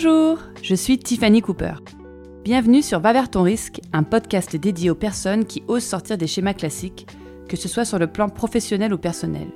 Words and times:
Bonjour, 0.00 0.38
je 0.62 0.76
suis 0.76 0.96
Tiffany 0.96 1.42
Cooper. 1.42 1.72
Bienvenue 2.44 2.82
sur 2.82 3.00
Va 3.00 3.12
vers 3.12 3.28
ton 3.28 3.42
risque, 3.42 3.80
un 3.92 4.04
podcast 4.04 4.54
dédié 4.54 4.90
aux 4.90 4.94
personnes 4.94 5.44
qui 5.44 5.64
osent 5.66 5.82
sortir 5.82 6.16
des 6.16 6.28
schémas 6.28 6.54
classiques, 6.54 7.08
que 7.48 7.56
ce 7.56 7.66
soit 7.66 7.84
sur 7.84 7.98
le 7.98 8.06
plan 8.06 8.28
professionnel 8.28 8.94
ou 8.94 8.96
personnel. 8.96 9.48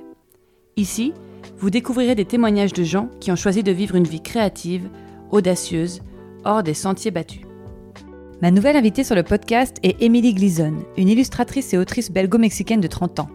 Ici, 0.77 1.12
vous 1.59 1.70
découvrirez 1.70 2.16
des 2.16 2.24
témoignages 2.24 2.73
de 2.73 2.82
gens 2.82 3.09
qui 3.20 3.30
ont 3.30 3.36
choisi 3.36 3.62
de 3.62 3.70
vivre 3.70 3.95
une 3.95 4.09
vie 4.09 4.20
créative, 4.20 4.88
audacieuse, 5.30 6.02
hors 6.45 6.64
des 6.64 6.74
sentiers 6.74 7.12
battus. 7.12 7.43
Ma 8.40 8.50
nouvelle 8.50 8.74
invitée 8.74 9.04
sur 9.04 9.14
le 9.14 9.22
podcast 9.22 9.77
est 9.84 10.02
Emily 10.02 10.34
Gleason, 10.34 10.74
une 10.96 11.09
illustratrice 11.09 11.72
et 11.72 11.79
autrice 11.79 12.10
belgo-mexicaine 12.10 12.80
de 12.80 12.88
30 12.88 13.20
ans. 13.20 13.30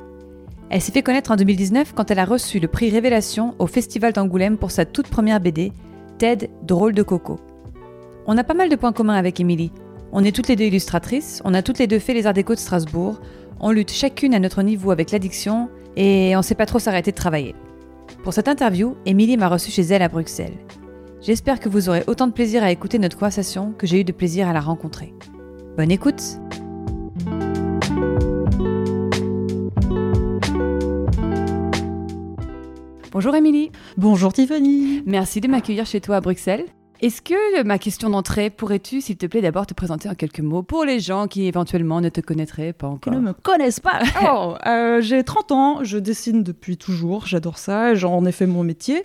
Elle 0.70 0.82
s'est 0.82 0.92
fait 0.92 1.04
connaître 1.04 1.32
en 1.32 1.38
2019 1.38 1.94
quand 1.96 2.12
elle 2.12 2.20
a 2.20 2.26
reçu 2.26 2.60
le 2.60 2.68
prix 2.68 2.90
Révélation 2.90 3.56
au 3.60 3.68
Festival 3.68 4.12
d'Angoulême 4.12 4.58
pour 4.58 4.72
sa 4.72 4.84
toute 4.84 5.08
première 5.08 5.40
BD, 5.40 5.72
Ted, 6.18 6.50
drôle 6.64 6.94
de 6.94 7.04
coco. 7.04 7.40
On 8.26 8.38
a 8.38 8.44
pas 8.44 8.54
mal 8.54 8.70
de 8.70 8.76
points 8.76 8.94
communs 8.94 9.16
avec 9.16 9.40
Émilie. 9.40 9.72
On 10.12 10.24
est 10.24 10.36
toutes 10.36 10.48
les 10.48 10.56
deux 10.56 10.66
illustratrices, 10.66 11.42
on 11.46 11.54
a 11.54 11.62
toutes 11.62 11.80
les 11.80 11.88
deux 11.88 12.00
fait 12.00 12.14
les 12.14 12.26
Arts 12.26 12.34
déco 12.34 12.56
de 12.56 12.60
Strasbourg, 12.60 13.20
on 13.60 13.72
lutte 13.72 13.92
chacune 13.92 14.34
à 14.34 14.40
notre 14.40 14.64
niveau 14.64 14.92
avec 14.92 15.12
l'addiction 15.12 15.70
et 15.96 16.36
on 16.36 16.42
sait 16.42 16.56
pas 16.56 16.66
trop 16.66 16.80
s'arrêter 16.80 17.12
de 17.12 17.18
travailler. 17.18 17.56
Pour 18.24 18.34
cette 18.34 18.48
interview, 18.48 18.96
Émilie 19.06 19.38
m'a 19.38 19.50
reçue 19.50 19.72
chez 19.72 19.84
elle 19.84 20.02
à 20.02 20.08
Bruxelles. 20.08 20.58
J'espère 21.22 21.60
que 21.60 21.70
vous 21.70 21.90
aurez 21.90 22.04
autant 22.08 22.28
de 22.28 22.32
plaisir 22.32 22.64
à 22.64 22.72
écouter 22.72 23.00
notre 23.00 23.18
conversation 23.18 23.74
que 23.78 23.86
j'ai 23.86 24.00
eu 24.00 24.04
de 24.04 24.12
plaisir 24.12 24.48
à 24.48 24.54
la 24.54 24.62
rencontrer. 24.62 25.14
Bonne 25.76 25.92
écoute 25.92 26.40
Bonjour 33.18 33.34
Émilie. 33.34 33.72
Bonjour 33.98 34.32
Tiffany. 34.32 35.02
Merci 35.08 35.42
de 35.42 35.48
m'accueillir 35.48 35.88
chez 35.88 36.00
toi 36.00 36.18
à 36.18 36.22
Bruxelles. 36.22 36.66
Est-ce 37.02 37.24
que 37.24 37.64
ma 37.64 37.80
question 37.80 38.12
d'entrée, 38.12 38.52
pourrais-tu, 38.52 39.02
s'il 39.02 39.18
te 39.18 39.26
plaît, 39.26 39.42
d'abord 39.42 39.66
te 39.66 39.74
présenter 39.74 40.08
en 40.08 40.14
quelques 40.14 40.42
mots 40.42 40.62
pour 40.62 40.86
les 40.86 41.00
gens 41.00 41.26
qui 41.26 41.48
éventuellement 41.48 42.00
ne 42.00 42.10
te 42.10 42.22
connaîtraient 42.22 42.74
pas 42.74 42.86
encore? 42.86 43.12
Qui 43.12 43.20
ne 43.20 43.26
me 43.26 43.34
connaissent 43.34 43.80
pas. 43.80 44.02
Alors, 44.20 44.60
euh, 44.68 45.02
j'ai 45.02 45.24
30 45.24 45.52
ans, 45.52 45.84
je 45.84 45.98
dessine 45.98 46.44
depuis 46.44 46.78
toujours, 46.78 47.26
j'adore 47.26 47.58
ça, 47.58 47.96
j'en 47.96 48.24
ai 48.24 48.32
fait 48.32 48.46
mon 48.46 48.64
métier. 48.64 49.04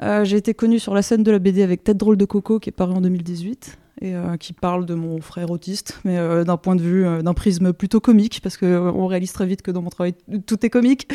Euh, 0.00 0.24
j'ai 0.24 0.36
été 0.36 0.54
connue 0.54 0.78
sur 0.78 0.94
la 0.94 1.02
scène 1.02 1.24
de 1.24 1.32
la 1.32 1.40
BD 1.40 1.64
avec 1.64 1.82
Tête 1.82 1.96
drôle 1.96 2.16
de 2.16 2.26
coco 2.26 2.60
qui 2.60 2.68
est 2.68 2.72
paru 2.72 2.92
en 2.92 3.00
2018 3.00 3.78
et 4.02 4.14
euh, 4.14 4.36
qui 4.36 4.52
parle 4.52 4.86
de 4.86 4.94
mon 4.94 5.20
frère 5.20 5.50
autiste, 5.50 6.00
mais 6.04 6.16
d'un 6.44 6.56
point 6.56 6.76
de 6.76 6.82
vue, 6.82 7.04
d'un 7.20 7.34
prisme 7.34 7.72
plutôt 7.72 7.98
comique, 7.98 8.38
parce 8.44 8.56
qu'on 8.56 9.06
réalise 9.08 9.32
très 9.32 9.46
vite 9.46 9.62
que 9.62 9.72
dans 9.72 9.82
mon 9.82 9.90
travail, 9.90 10.14
tout 10.46 10.64
est 10.64 10.70
comique 10.70 11.08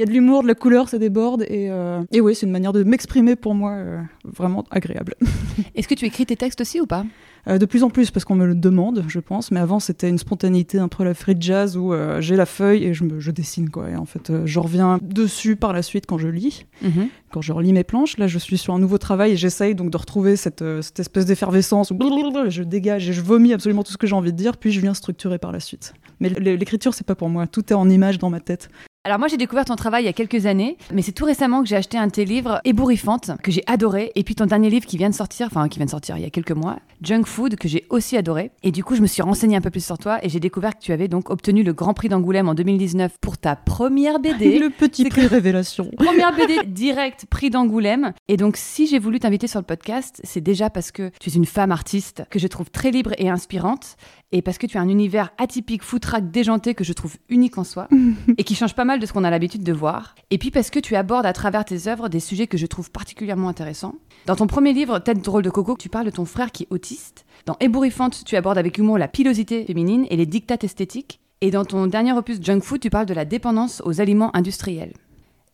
y 0.00 0.02
a 0.02 0.06
de 0.06 0.10
l'humour, 0.10 0.42
de 0.42 0.48
la 0.48 0.54
couleur, 0.54 0.88
ça 0.88 0.98
déborde. 0.98 1.42
Et, 1.42 1.70
euh, 1.70 2.02
et 2.12 2.20
oui, 2.20 2.34
c'est 2.34 2.46
une 2.46 2.52
manière 2.52 2.72
de 2.72 2.84
m'exprimer 2.84 3.36
pour 3.36 3.54
moi 3.54 3.72
euh, 3.72 4.00
vraiment 4.24 4.64
agréable. 4.70 5.14
Est-ce 5.74 5.88
que 5.88 5.94
tu 5.94 6.04
écris 6.04 6.26
tes 6.26 6.36
textes 6.36 6.60
aussi 6.60 6.80
ou 6.80 6.86
pas? 6.86 7.04
Euh, 7.48 7.58
de 7.58 7.64
plus 7.64 7.84
en 7.84 7.90
plus 7.90 8.10
parce 8.10 8.24
qu'on 8.24 8.34
me 8.34 8.46
le 8.46 8.54
demande, 8.54 9.04
je 9.08 9.20
pense. 9.20 9.50
Mais 9.50 9.60
avant, 9.60 9.80
c'était 9.80 10.08
une 10.08 10.18
spontanéité 10.18 10.78
un 10.78 10.88
peu 10.88 11.04
la 11.04 11.14
free 11.14 11.36
jazz 11.38 11.76
où 11.76 11.94
j'ai 12.18 12.36
la 12.36 12.46
feuille 12.46 12.84
et 12.84 12.94
je, 12.94 13.04
me, 13.04 13.20
je 13.20 13.30
dessine 13.30 13.70
quoi. 13.70 13.90
Et 13.90 13.96
en 13.96 14.04
fait, 14.04 14.32
je 14.44 14.58
reviens 14.58 14.98
dessus 15.00 15.56
par 15.56 15.72
la 15.72 15.82
suite 15.82 16.06
quand 16.06 16.18
je 16.18 16.28
lis, 16.28 16.66
mhm. 16.82 17.08
quand 17.30 17.40
je 17.40 17.52
relis 17.52 17.72
mes 17.72 17.84
planches. 17.84 18.18
Là, 18.18 18.26
je 18.26 18.38
suis 18.38 18.58
sur 18.58 18.74
un 18.74 18.78
nouveau 18.78 18.98
travail 18.98 19.32
et 19.32 19.36
j'essaye 19.36 19.74
donc 19.74 19.90
de 19.90 19.96
retrouver 19.96 20.36
cette, 20.36 20.64
cette 20.82 21.00
espèce 21.00 21.26
d'effervescence 21.26 21.90
où 21.90 21.98
je 22.48 22.62
dégage 22.62 23.08
et 23.08 23.12
je 23.12 23.22
vomis 23.22 23.52
absolument 23.52 23.84
tout 23.84 23.92
ce 23.92 23.98
que 23.98 24.06
j'ai 24.06 24.16
envie 24.16 24.32
de 24.32 24.36
dire, 24.36 24.56
puis 24.56 24.72
je 24.72 24.80
viens 24.80 24.94
structurer 24.94 25.38
par 25.38 25.52
la 25.52 25.60
suite. 25.60 25.94
Mais 26.20 26.30
l'écriture, 26.30 26.94
c'est 26.94 27.06
pas 27.06 27.14
pour 27.14 27.28
moi. 27.28 27.46
Tout 27.46 27.72
est 27.72 27.76
en 27.76 27.88
image 27.88 28.18
dans 28.18 28.30
ma 28.30 28.40
tête. 28.40 28.68
Alors 29.06 29.20
moi 29.20 29.28
j'ai 29.28 29.36
découvert 29.36 29.64
ton 29.64 29.76
travail 29.76 30.02
il 30.02 30.06
y 30.06 30.08
a 30.08 30.12
quelques 30.12 30.46
années, 30.46 30.76
mais 30.92 31.00
c'est 31.00 31.12
tout 31.12 31.26
récemment 31.26 31.62
que 31.62 31.68
j'ai 31.68 31.76
acheté 31.76 31.96
un 31.96 32.08
de 32.08 32.10
tes 32.10 32.24
livres 32.24 32.60
ébouriffante 32.64 33.30
que 33.40 33.52
j'ai 33.52 33.62
adoré, 33.68 34.10
et 34.16 34.24
puis 34.24 34.34
ton 34.34 34.46
dernier 34.46 34.68
livre 34.68 34.84
qui 34.84 34.96
vient 34.96 35.08
de 35.08 35.14
sortir, 35.14 35.46
enfin 35.46 35.68
qui 35.68 35.78
vient 35.78 35.86
de 35.86 35.92
sortir 35.92 36.16
il 36.16 36.24
y 36.24 36.26
a 36.26 36.30
quelques 36.30 36.50
mois, 36.50 36.80
Junk 37.02 37.22
Food 37.24 37.54
que 37.54 37.68
j'ai 37.68 37.86
aussi 37.88 38.16
adoré. 38.16 38.50
Et 38.64 38.72
du 38.72 38.82
coup 38.82 38.96
je 38.96 39.02
me 39.02 39.06
suis 39.06 39.22
renseignée 39.22 39.54
un 39.54 39.60
peu 39.60 39.70
plus 39.70 39.84
sur 39.84 39.96
toi 39.96 40.18
et 40.24 40.28
j'ai 40.28 40.40
découvert 40.40 40.76
que 40.76 40.82
tu 40.82 40.90
avais 40.90 41.06
donc 41.06 41.30
obtenu 41.30 41.62
le 41.62 41.72
Grand 41.72 41.94
Prix 41.94 42.08
d'Angoulême 42.08 42.48
en 42.48 42.54
2019 42.54 43.18
pour 43.20 43.38
ta 43.38 43.54
première 43.54 44.18
BD. 44.18 44.58
le 44.58 44.70
petit 44.70 45.04
prix 45.04 45.28
révélation. 45.28 45.88
Première 45.96 46.34
BD 46.34 46.64
direct 46.66 47.26
prix 47.26 47.50
d'Angoulême. 47.50 48.12
Et 48.26 48.36
donc 48.36 48.56
si 48.56 48.88
j'ai 48.88 48.98
voulu 48.98 49.20
t'inviter 49.20 49.46
sur 49.46 49.60
le 49.60 49.66
podcast, 49.66 50.20
c'est 50.24 50.40
déjà 50.40 50.68
parce 50.68 50.90
que 50.90 51.12
tu 51.20 51.30
es 51.30 51.32
une 51.32 51.46
femme 51.46 51.70
artiste 51.70 52.24
que 52.28 52.40
je 52.40 52.48
trouve 52.48 52.70
très 52.70 52.90
libre 52.90 53.12
et 53.18 53.30
inspirante 53.30 53.96
et 54.32 54.42
parce 54.42 54.58
que 54.58 54.66
tu 54.66 54.76
as 54.76 54.80
un 54.80 54.88
univers 54.88 55.30
atypique, 55.38 55.82
foutraque, 55.82 56.30
déjanté 56.30 56.74
que 56.74 56.84
je 56.84 56.92
trouve 56.92 57.16
unique 57.28 57.58
en 57.58 57.64
soi 57.64 57.88
et 58.38 58.44
qui 58.44 58.54
change 58.54 58.74
pas 58.74 58.84
mal 58.84 58.98
de 58.98 59.06
ce 59.06 59.12
qu'on 59.12 59.24
a 59.24 59.30
l'habitude 59.30 59.62
de 59.62 59.72
voir. 59.72 60.14
Et 60.30 60.38
puis 60.38 60.50
parce 60.50 60.70
que 60.70 60.80
tu 60.80 60.96
abordes 60.96 61.26
à 61.26 61.32
travers 61.32 61.64
tes 61.64 61.88
œuvres 61.88 62.08
des 62.08 62.20
sujets 62.20 62.46
que 62.46 62.58
je 62.58 62.66
trouve 62.66 62.90
particulièrement 62.90 63.48
intéressants. 63.48 63.94
Dans 64.26 64.36
ton 64.36 64.46
premier 64.46 64.72
livre, 64.72 64.98
Tête 64.98 65.22
drôle 65.22 65.42
de 65.42 65.50
coco, 65.50 65.76
tu 65.78 65.88
parles 65.88 66.06
de 66.06 66.10
ton 66.10 66.24
frère 66.24 66.50
qui 66.50 66.64
est 66.64 66.68
autiste. 66.70 67.24
Dans 67.46 67.56
Ébouriffante, 67.60 68.24
tu 68.24 68.36
abordes 68.36 68.58
avec 68.58 68.78
humour 68.78 68.98
la 68.98 69.08
pilosité 69.08 69.64
féminine 69.64 70.06
et 70.10 70.16
les 70.16 70.26
dictates 70.26 70.64
esthétiques. 70.64 71.20
Et 71.40 71.50
dans 71.50 71.64
ton 71.64 71.86
dernier 71.86 72.12
opus 72.12 72.42
Junk 72.42 72.60
Food, 72.60 72.80
tu 72.80 72.90
parles 72.90 73.06
de 73.06 73.14
la 73.14 73.24
dépendance 73.24 73.82
aux 73.84 74.00
aliments 74.00 74.34
industriels. 74.34 74.94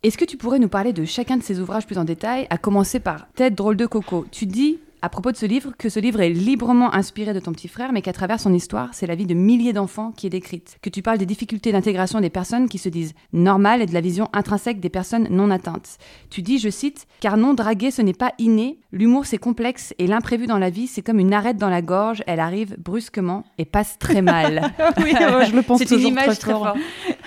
Est-ce 0.01 0.17
que 0.17 0.25
tu 0.25 0.37
pourrais 0.37 0.59
nous 0.59 0.69
parler 0.69 0.91
de 0.91 1.05
chacun 1.05 1.37
de 1.37 1.43
ces 1.43 1.59
ouvrages 1.59 1.85
plus 1.85 1.97
en 1.97 2.03
détail, 2.03 2.47
à 2.49 2.57
commencer 2.57 2.99
par 2.99 3.31
Tête 3.33 3.55
drôle 3.55 3.77
de 3.77 3.85
coco? 3.85 4.25
Tu 4.31 4.45
dis 4.45 4.79
à 5.03 5.09
propos 5.09 5.33
de 5.33 5.37
ce 5.37 5.45
livre 5.45 5.73
que 5.77 5.89
ce 5.89 5.99
livre 5.99 6.21
est 6.21 6.29
librement 6.29 6.95
inspiré 6.95 7.33
de 7.33 7.41
ton 7.41 7.51
petit 7.51 7.67
frère, 7.67 7.91
mais 7.91 8.01
qu'à 8.01 8.13
travers 8.13 8.39
son 8.39 8.53
histoire, 8.53 8.87
c'est 8.93 9.05
la 9.05 9.15
vie 9.15 9.25
de 9.25 9.33
milliers 9.33 9.73
d'enfants 9.73 10.13
qui 10.15 10.27
est 10.27 10.29
décrite. 10.29 10.77
Que 10.81 10.89
tu 10.89 11.01
parles 11.01 11.17
des 11.17 11.25
difficultés 11.25 11.73
d'intégration 11.73 12.21
des 12.21 12.29
personnes 12.29 12.69
qui 12.69 12.77
se 12.77 12.87
disent 12.87 13.13
normales 13.33 13.81
et 13.81 13.85
de 13.85 13.93
la 13.93 13.99
vision 13.99 14.29
intrinsèque 14.31 14.79
des 14.79 14.89
personnes 14.89 15.27
non 15.29 15.51
atteintes. 15.51 15.97
Tu 16.29 16.41
dis, 16.41 16.57
je 16.57 16.69
cite, 16.69 17.05
car 17.19 17.35
non 17.35 17.53
draguer 17.53 17.91
ce 17.91 18.01
n'est 18.01 18.13
pas 18.13 18.31
inné, 18.39 18.79
l'humour 18.93 19.25
c'est 19.25 19.37
complexe 19.37 19.93
et 19.99 20.07
l'imprévu 20.07 20.47
dans 20.47 20.57
la 20.57 20.69
vie 20.69 20.87
c'est 20.87 21.01
comme 21.01 21.19
une 21.19 21.33
arête 21.33 21.57
dans 21.57 21.69
la 21.69 21.81
gorge, 21.81 22.23
elle 22.25 22.39
arrive 22.39 22.77
brusquement 22.79 23.43
et 23.57 23.65
passe 23.65 23.99
très 23.99 24.21
mal. 24.21 24.71
oui, 24.99 25.13
je 25.19 25.53
le 25.53 25.63
pense 25.63 25.79
C'est 25.83 25.95
une 25.95 26.07
image 26.07 26.39
très, 26.39 26.53
forte. 26.53 26.77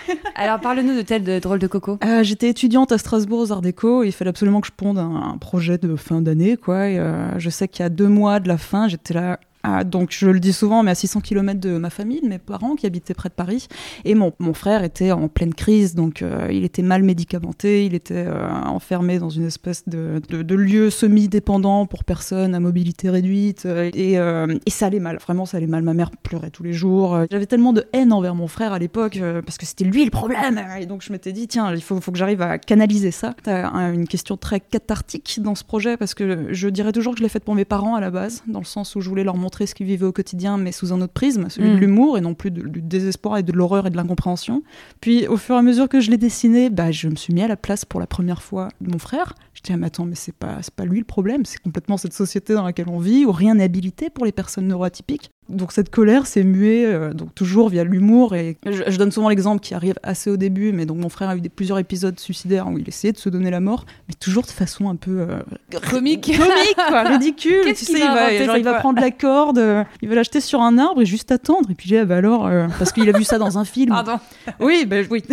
Alors 0.35 0.61
parle-nous 0.61 0.97
de 0.97 1.03
tel 1.03 1.23
de 1.23 1.39
drôle 1.39 1.59
de 1.59 1.67
coco. 1.67 1.99
Euh, 2.05 2.23
j'étais 2.23 2.49
étudiante 2.49 2.93
à 2.93 2.99
Strasbourg 2.99 3.41
aux 3.41 3.53
Arts 3.53 3.63
Déco, 3.63 4.05
il 4.05 4.13
fallait 4.13 4.31
absolument 4.31 4.61
que 4.61 4.67
je 4.67 4.73
ponde 4.73 4.99
un, 4.99 5.37
projet 5.39 5.79
de 5.79 5.97
fin 5.97 6.21
d'année, 6.21 6.57
quoi. 6.57 6.77
Euh, 6.77 7.31
je 7.39 7.51
sais 7.51 7.69
qu'il 7.69 7.83
y 7.83 7.87
a 7.87 7.89
deux 7.89 8.09
mois 8.09 8.41
de 8.41 8.49
la 8.49 8.59
fin, 8.59 8.89
j'étais 8.89 9.15
là, 9.15 9.39
donc 9.85 10.11
je 10.13 10.29
le 10.29 10.41
dis 10.41 10.53
souvent, 10.53 10.83
mais 10.83 10.91
à 10.91 10.95
600 10.95 11.21
km 11.21 11.61
de 11.61 11.79
ma 11.79 11.91
famille, 11.91 12.21
de 12.21 12.29
mes 12.29 12.39
parents 12.39 12.75
qui 12.75 12.87
habitaient 12.87 13.15
près 13.15 13.29
de 13.29 13.35
Paris. 13.35 13.69
Et 14.05 14.15
mon, 14.15 14.33
frère 14.55 14.85
était 14.85 15.13
en 15.13 15.29
pleine 15.29 15.55
crise, 15.55 15.95
donc 15.95 16.23
euh, 16.23 16.49
il 16.51 16.65
était 16.65 16.83
mal 16.83 17.03
médicamenté, 17.03 17.85
il 17.85 17.95
était 17.95 18.25
euh, 18.27 18.49
enfermé 18.65 19.19
dans 19.19 19.29
une 19.29 19.47
espèce 19.47 19.89
de, 19.89 20.21
lieu 20.55 20.91
semi-dépendant 20.91 21.87
pour 21.87 22.05
personnes 22.05 22.55
à 22.55 22.61
mobilité 22.61 23.11
réduite. 23.11 23.67
Euh, 23.67 23.91
et, 23.95 24.71
ça 24.71 24.87
allait 24.87 25.01
mal, 25.01 25.17
vraiment 25.17 25.47
ça 25.47 25.57
allait 25.57 25.67
mal. 25.67 25.83
Ma 25.83 25.95
mère 25.95 26.11
pleurait 26.11 26.51
tous 26.51 26.63
les 26.63 26.73
jours. 26.73 27.19
J'avais 27.31 27.47
tellement 27.47 27.73
de 27.73 27.87
haine 27.93 28.13
envers 28.13 28.35
mon 28.35 28.47
frère 28.47 28.73
à 28.73 28.79
l'époque, 28.79 29.19
parce 29.45 29.57
que 29.57 29.67
c'était 29.67 29.85
lui 29.85 30.05
le 30.05 30.11
problème. 30.11 30.63
Et 30.79 30.87
donc 30.87 31.03
je 31.03 31.13
m'étais 31.13 31.33
dit, 31.33 31.49
tiens, 31.49 31.73
il 31.75 31.83
faut, 31.83 32.01
faut 32.01 32.13
que 32.13 32.19
j'arrive 32.19 32.43
à 32.43 32.59
canaliser 32.59 33.11
ça. 33.11 33.35
T'as 33.43 33.71
une 33.93 34.07
question 34.07 34.37
très 34.37 34.61
cathartique 34.61 35.41
dans 35.41 35.55
ce 35.55 35.65
projet, 35.65 35.97
parce 35.97 36.15
que 36.15 36.49
je 36.51 36.69
dirais 36.69 36.93
toujours 36.93 37.15
que 37.15 37.19
je 37.19 37.23
l'ai 37.23 37.29
fait 37.29 37.43
pour 37.43 37.55
mes 37.55 37.65
parents 37.65 37.95
à 37.95 38.01
la 38.01 38.11
base, 38.11 38.43
dans 38.47 38.59
le 38.59 38.65
sens 38.65 38.95
où 38.97 39.01
je 39.01 39.09
voulais 39.09 39.25
leur 39.25 39.37
montrer 39.37 39.56
ce 39.65 39.75
qu'ils 39.75 39.87
vivaient 39.87 40.05
au 40.05 40.13
quotidien, 40.13 40.59
mais 40.59 40.73
sous 40.73 40.93
un 40.93 41.01
autre 41.01 41.15
prisme, 41.15 41.49
celui 41.49 41.71
de 41.71 41.77
mm. 41.77 41.81
l'humour 41.81 42.19
et 42.19 42.21
non 42.21 42.35
plus 42.35 42.51
du 42.51 42.83
désespoir 42.83 43.39
et 43.39 43.43
de 43.43 43.53
l'horreur 43.53 43.87
et 43.87 43.91
de 43.91 43.97
l'incompréhension. 43.97 44.63
Puis 45.01 45.27
au 45.27 45.39
fur 45.39 45.55
et 45.55 45.59
à 45.59 45.63
mesure 45.63 45.89
que 45.89 46.01
je 46.01 46.11
l'ai 46.11 46.19
dessiné, 46.19 46.69
bah, 46.69 46.91
je 46.91 47.09
me 47.09 47.17
suis 47.17 47.33
mis 47.33 47.43
à 47.43 47.49
la 47.49 47.57
place 47.57 47.87
pour 47.87 48.01
la 48.01 48.07
première 48.07 48.43
fois 48.43 48.69
de 48.83 48.91
mon 48.91 48.99
frère. 48.99 49.35
Je 49.55 49.63
dis, 49.63 49.73
ah, 49.73 49.79
mais 49.79 49.87
attends, 49.87 50.05
mais 50.05 50.17
c'est 50.17 50.35
pas, 50.35 50.59
pas 50.75 50.85
lui 50.85 50.99
le 50.99 51.05
problème, 51.05 51.47
c'est 51.47 51.63
complètement 51.63 51.97
cette 51.97 52.13
société 52.13 52.53
dans 52.53 52.65
laquelle 52.65 52.89
on 52.89 52.99
vit, 52.99 53.25
où 53.25 53.33
rien 53.33 53.55
n'est 53.55 53.65
habilité 53.65 54.11
pour 54.11 54.27
les 54.27 54.33
personnes 54.33 54.67
neuroatypiques. 54.67 55.31
Donc 55.49 55.71
cette 55.71 55.91
colère 55.91 56.27
s'est 56.27 56.43
muée 56.43 56.85
euh, 56.85 57.13
donc 57.13 57.33
toujours 57.37 57.69
via 57.69 57.85
l'humour 57.85 58.35
et 58.35 58.57
je, 58.67 58.97
donne 58.97 59.13
souvent 59.13 59.29
l'exemple 59.29 59.61
qui 59.61 59.75
arrive 59.75 59.95
assez 60.03 60.29
au 60.29 60.37
début 60.37 60.73
mais 60.73 60.87
donc 60.87 60.99
mon 60.99 61.09
frère 61.09 61.29
a 61.29 61.37
eu 61.37 61.41
des, 61.41 61.49
plusieurs 61.49 61.79
épisodes 61.79 62.19
suicidaires 62.19 62.67
où 62.67 62.79
il 62.79 62.89
essayait 62.89 63.13
de 63.13 63.19
se 63.19 63.29
donner 63.29 63.53
la 63.53 63.61
mort 63.61 63.87
mais 64.09 64.15
toujours 64.15 64.43
de 64.43 64.51
façon 64.51 64.89
un 64.89 64.97
peu 64.97 65.21
euh, 65.21 65.41
comique. 65.89 66.37
comique 66.37 66.77
quoi 66.89 67.03
ridicule 67.11 67.63
tu 67.65 67.85
sais 67.85 67.93
il 67.93 68.01
va, 68.01 68.45
genre, 68.45 68.57
il 68.57 68.65
va 68.65 68.75
prendre 68.75 69.01
la 69.01 69.13
corde 69.13 69.59
euh, 69.59 69.85
il 70.03 70.09
va 70.09 70.17
l'acheter 70.17 70.41
sur 70.41 70.61
un 70.63 70.79
arbre 70.79 71.03
et 71.03 71.07
juste 71.07 71.31
attendre. 71.31 71.71
Et 71.71 71.75
puis 71.75 71.89
j'ai 71.89 72.01
ah, 72.01 72.05
bah 72.05 72.17
alors 72.17 72.51
parce 72.79 72.93
qu'il 72.93 73.09
a 73.09 73.17
vu 73.17 73.25
ça 73.25 73.39
dans 73.39 73.59
un 73.59 73.65
film. 73.65 73.91
Pardon. 73.91 74.19
Oui 74.61 74.85
ben 74.87 75.07
oui. 75.11 75.23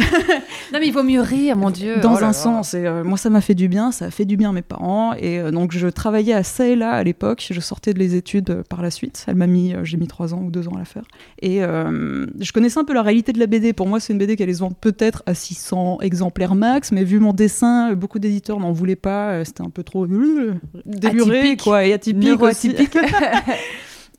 Non 0.73 0.79
mais 0.79 0.87
il 0.87 0.93
vaut 0.93 1.03
mieux 1.03 1.21
rire 1.21 1.55
mon 1.55 1.69
dieu. 1.69 1.97
Dans 2.01 2.15
oh 2.15 2.23
un 2.23 2.33
sens. 2.33 2.73
Et 2.73 2.87
moi 3.03 3.17
ça 3.17 3.29
m'a 3.29 3.41
fait 3.41 3.55
du 3.55 3.67
bien 3.67 3.91
ça 3.91 4.05
a 4.05 4.11
fait 4.11 4.25
du 4.25 4.37
bien 4.37 4.49
à 4.49 4.53
mes 4.53 4.61
parents. 4.61 5.13
Et 5.13 5.51
donc 5.51 5.71
je 5.71 5.87
travaillais 5.87 6.33
à 6.33 6.43
ça 6.43 6.67
et 6.67 6.75
là 6.75 6.91
à 6.91 7.03
l'époque. 7.03 7.47
Je 7.49 7.59
sortais 7.59 7.93
de 7.93 7.99
les 7.99 8.15
études 8.15 8.63
par 8.69 8.81
la 8.81 8.91
suite. 8.91 9.25
Elle 9.27 9.35
m'a 9.35 9.47
mis 9.47 9.73
j'ai 9.83 9.97
trois 10.07 10.33
ans 10.33 10.41
ou 10.43 10.51
deux 10.51 10.67
ans 10.67 10.75
à 10.75 10.79
la 10.79 10.85
faire. 10.85 11.03
Et 11.41 11.63
euh, 11.63 12.25
je 12.39 12.51
connaissais 12.51 12.79
un 12.79 12.83
peu 12.83 12.93
la 12.93 13.01
réalité 13.01 13.33
de 13.33 13.39
la 13.39 13.47
BD. 13.47 13.73
Pour 13.73 13.87
moi, 13.87 13.99
c'est 13.99 14.13
une 14.13 14.19
BD 14.19 14.35
qui 14.35 14.43
allait 14.43 14.53
se 14.53 14.59
vendre 14.59 14.75
peut-être 14.75 15.23
à 15.25 15.33
600 15.33 15.99
exemplaires 16.01 16.55
max, 16.55 16.91
mais 16.91 17.03
vu 17.03 17.19
mon 17.19 17.33
dessin, 17.33 17.93
beaucoup 17.93 18.19
d'éditeurs 18.19 18.59
n'en 18.59 18.71
voulaient 18.71 18.95
pas. 18.95 19.31
Euh, 19.31 19.43
c'était 19.43 19.61
un 19.63 19.69
peu 19.69 19.83
trop 19.83 20.05
euh, 20.05 20.53
déluré, 20.85 21.57
quoi, 21.57 21.85
et 21.85 21.93
atypique. 21.93 22.41
Aussi. 22.41 22.75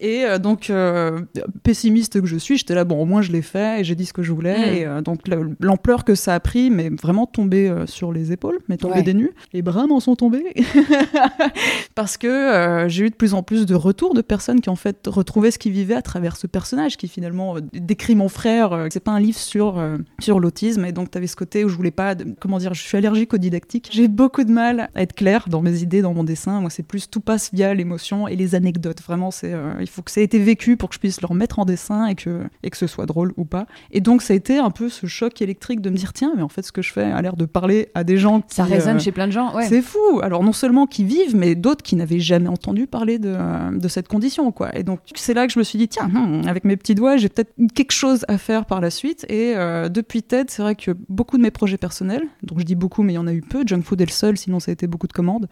Et 0.01 0.25
euh, 0.25 0.39
donc, 0.39 0.71
euh, 0.71 1.21
pessimiste 1.63 2.21
que 2.21 2.27
je 2.27 2.37
suis, 2.37 2.57
j'étais 2.59 2.75
là, 2.75 2.85
bon, 2.85 3.01
au 3.01 3.05
moins 3.05 3.23
je 3.23 3.31
l'ai 3.33 3.43
fait 3.43 3.81
et 3.81 3.85
j'ai 3.85 3.95
dit 3.95 4.07
ce 4.07 4.13
que 4.13 4.23
je 4.23 4.33
voulais. 4.33 4.59
Mm. 4.59 4.75
Et 4.75 4.85
euh, 4.87 5.01
donc, 5.03 5.27
le- 5.29 5.57
l'ampleur 5.61 6.05
que 6.05 6.15
ça 6.15 6.35
a 6.35 6.41
pris, 6.41 6.71
mais 6.71 6.91
vraiment 6.91 7.27
tombé 7.27 7.69
euh, 7.69 7.87
sur 7.87 8.13
les 8.13 8.33
épaules, 8.33 8.59
mais 8.69 8.77
tombé 8.77 8.95
Ouais. 8.97 9.03
des 9.03 9.15
nues. 9.15 9.31
Les 9.53 9.63
bras 9.63 9.87
m'en 9.87 10.01
sont 10.01 10.17
tombés. 10.17 10.45
Parce 11.95 12.17
que 12.17 12.85
j'ai 12.89 13.07
eu 13.07 13.11
de 13.11 13.15
plus 13.15 13.35
en 13.35 13.43
plus 13.43 13.67
de 13.67 13.75
retours 13.75 14.15
de 14.15 14.21
personnes 14.23 14.61
qui, 14.61 14.71
en 14.71 14.77
fait, 14.77 15.07
retrouvaient 15.07 15.51
ce 15.51 15.59
qu'ils 15.59 15.73
vivaient 15.73 15.95
à 15.95 16.03
travers 16.03 16.37
ce 16.37 16.47
personnage 16.47 16.97
qui, 16.97 17.09
finalement, 17.09 17.57
décrit 17.73 18.15
mon 18.15 18.29
frère. 18.29 18.87
C'est 18.91 19.03
pas 19.03 19.13
un 19.13 19.21
livre 19.21 19.39
sur, 19.39 19.83
sur 20.21 20.41
l'autisme. 20.41 20.85
Et 20.85 20.93
donc, 20.93 21.11
tu 21.11 21.19
avais 21.19 21.27
ce 21.27 21.37
côté 21.37 21.65
où 21.65 21.69
je 21.69 21.77
voulais 21.77 21.91
pas, 21.91 22.15
de- 22.15 22.35
comment 22.41 22.59
dire, 22.59 22.75
je 22.75 22.83
suis 22.83 22.97
allergique 22.97 23.35
au 23.35 23.39
didactique. 23.39 23.89
J'ai 23.93 24.09
beaucoup 24.09 24.45
de 24.45 24.51
mal 24.53 24.91
à 24.95 25.03
être 25.03 25.15
claire 25.15 25.47
dans 25.49 25.63
mes 25.63 25.83
idées, 25.83 26.03
dans 26.03 26.15
mon 26.15 26.25
dessin. 26.25 26.61
Moi, 26.61 26.71
c'est 26.71 26.83
plus 26.83 27.09
tout 27.09 27.21
passe 27.21 27.51
via 27.53 27.73
l'émotion 27.75 28.29
et 28.29 28.37
les 28.37 28.55
anecdotes. 28.55 29.01
Vraiment, 29.03 29.31
c'est, 29.31 29.53
il 29.85 29.91
faut 29.91 30.03
que 30.03 30.11
ça 30.11 30.21
ait 30.21 30.25
été 30.25 30.39
vécu 30.39 30.77
pour 30.77 30.89
que 30.89 30.95
je 30.95 31.01
puisse 31.01 31.21
le 31.21 31.27
remettre 31.27 31.59
en 31.59 31.65
dessin 31.65 32.07
et 32.07 32.15
que, 32.15 32.43
et 32.63 32.71
que 32.71 32.77
ce 32.77 32.87
soit 32.87 33.07
drôle 33.07 33.33
ou 33.37 33.45
pas. 33.45 33.67
Et 33.93 34.01
donc, 34.01 34.23
ça 34.23 34.33
a 34.33 34.37
été 34.37 34.59
un 34.59 34.71
peu 34.71 34.89
ce 34.89 35.07
choc 35.07 35.41
électrique 35.43 35.81
de 35.81 35.91
me 35.91 35.97
dire, 35.97 36.13
tiens, 36.13 36.33
mais 36.37 36.43
en 36.43 36.49
fait, 36.49 36.63
ce 36.63 36.73
que 36.73 36.83
je 36.83 36.93
fais 36.93 37.05
a 37.05 37.21
l'air 37.23 37.37
de 37.37 37.45
parler 37.45 37.89
à 37.95 38.05
des 38.05 38.17
gens 38.17 38.41
qui, 38.41 38.57
Ça 38.57 38.65
résonne 38.65 38.97
euh, 38.97 39.01
chez 39.01 39.13
plein 39.13 39.27
de 39.27 39.33
gens. 39.33 39.55
Ouais. 39.55 39.67
c'est 39.69 39.83
fou. 39.83 40.21
Alors 40.23 40.43
non 40.43 40.53
seulement 40.53 40.87
qui 40.87 41.05
vivent, 41.05 41.37
mais 41.37 41.55
d'autres 41.55 41.83
qui 41.83 41.97
n'avaient 41.97 42.21
jamais 42.21 42.49
entendu 42.49 42.87
parler 42.87 43.19
de, 43.19 43.37
de 43.79 43.89
cette 43.89 44.09
condition, 44.09 44.51
quoi. 44.53 44.77
Et 44.77 44.83
donc 44.83 45.01
c'est 45.15 45.35
là 45.35 45.47
que 45.47 45.53
je 45.53 45.59
me 45.59 45.65
suis 45.65 45.79
dit 45.79 45.89
tiens, 45.89 46.09
hmm, 46.09 46.49
avec 46.49 46.65
mes 46.65 46.77
petits 46.77 46.95
doigts, 46.95 47.17
j'ai 47.17 47.29
peut-être 47.29 47.53
quelque 47.75 47.93
chose 47.93 48.25
à 48.29 48.39
faire 48.39 48.65
par 48.67 48.81
la 48.81 48.91
suite. 48.91 49.27
Et 49.29 49.55
euh, 49.57 49.89
depuis 49.89 50.23
TED, 50.23 50.51
c'est 50.51 50.63
vrai 50.63 50.75
que 50.75 50.93
beaucoup 51.09 51.37
de 51.37 51.43
mes 51.43 51.51
projets 51.51 51.77
personnels, 51.77 52.25
donc 52.43 52.61
je 52.61 52.65
dis 52.65 52.75
beaucoup, 52.75 53.03
mais 53.03 53.13
il 53.13 53.17
y 53.17 53.19
en 53.19 53.27
a 53.27 53.33
eu 53.33 53.43
peu. 53.43 53.65
Junk 53.67 53.83
Food 53.83 54.01
est 54.01 54.07
le 54.07 54.11
seul, 54.11 54.37
sinon 54.37 54.61
ça 54.61 54.71
a 54.71 54.73
été 54.73 54.87
beaucoup 54.87 55.07
de 55.07 55.13
commandes. 55.13 55.49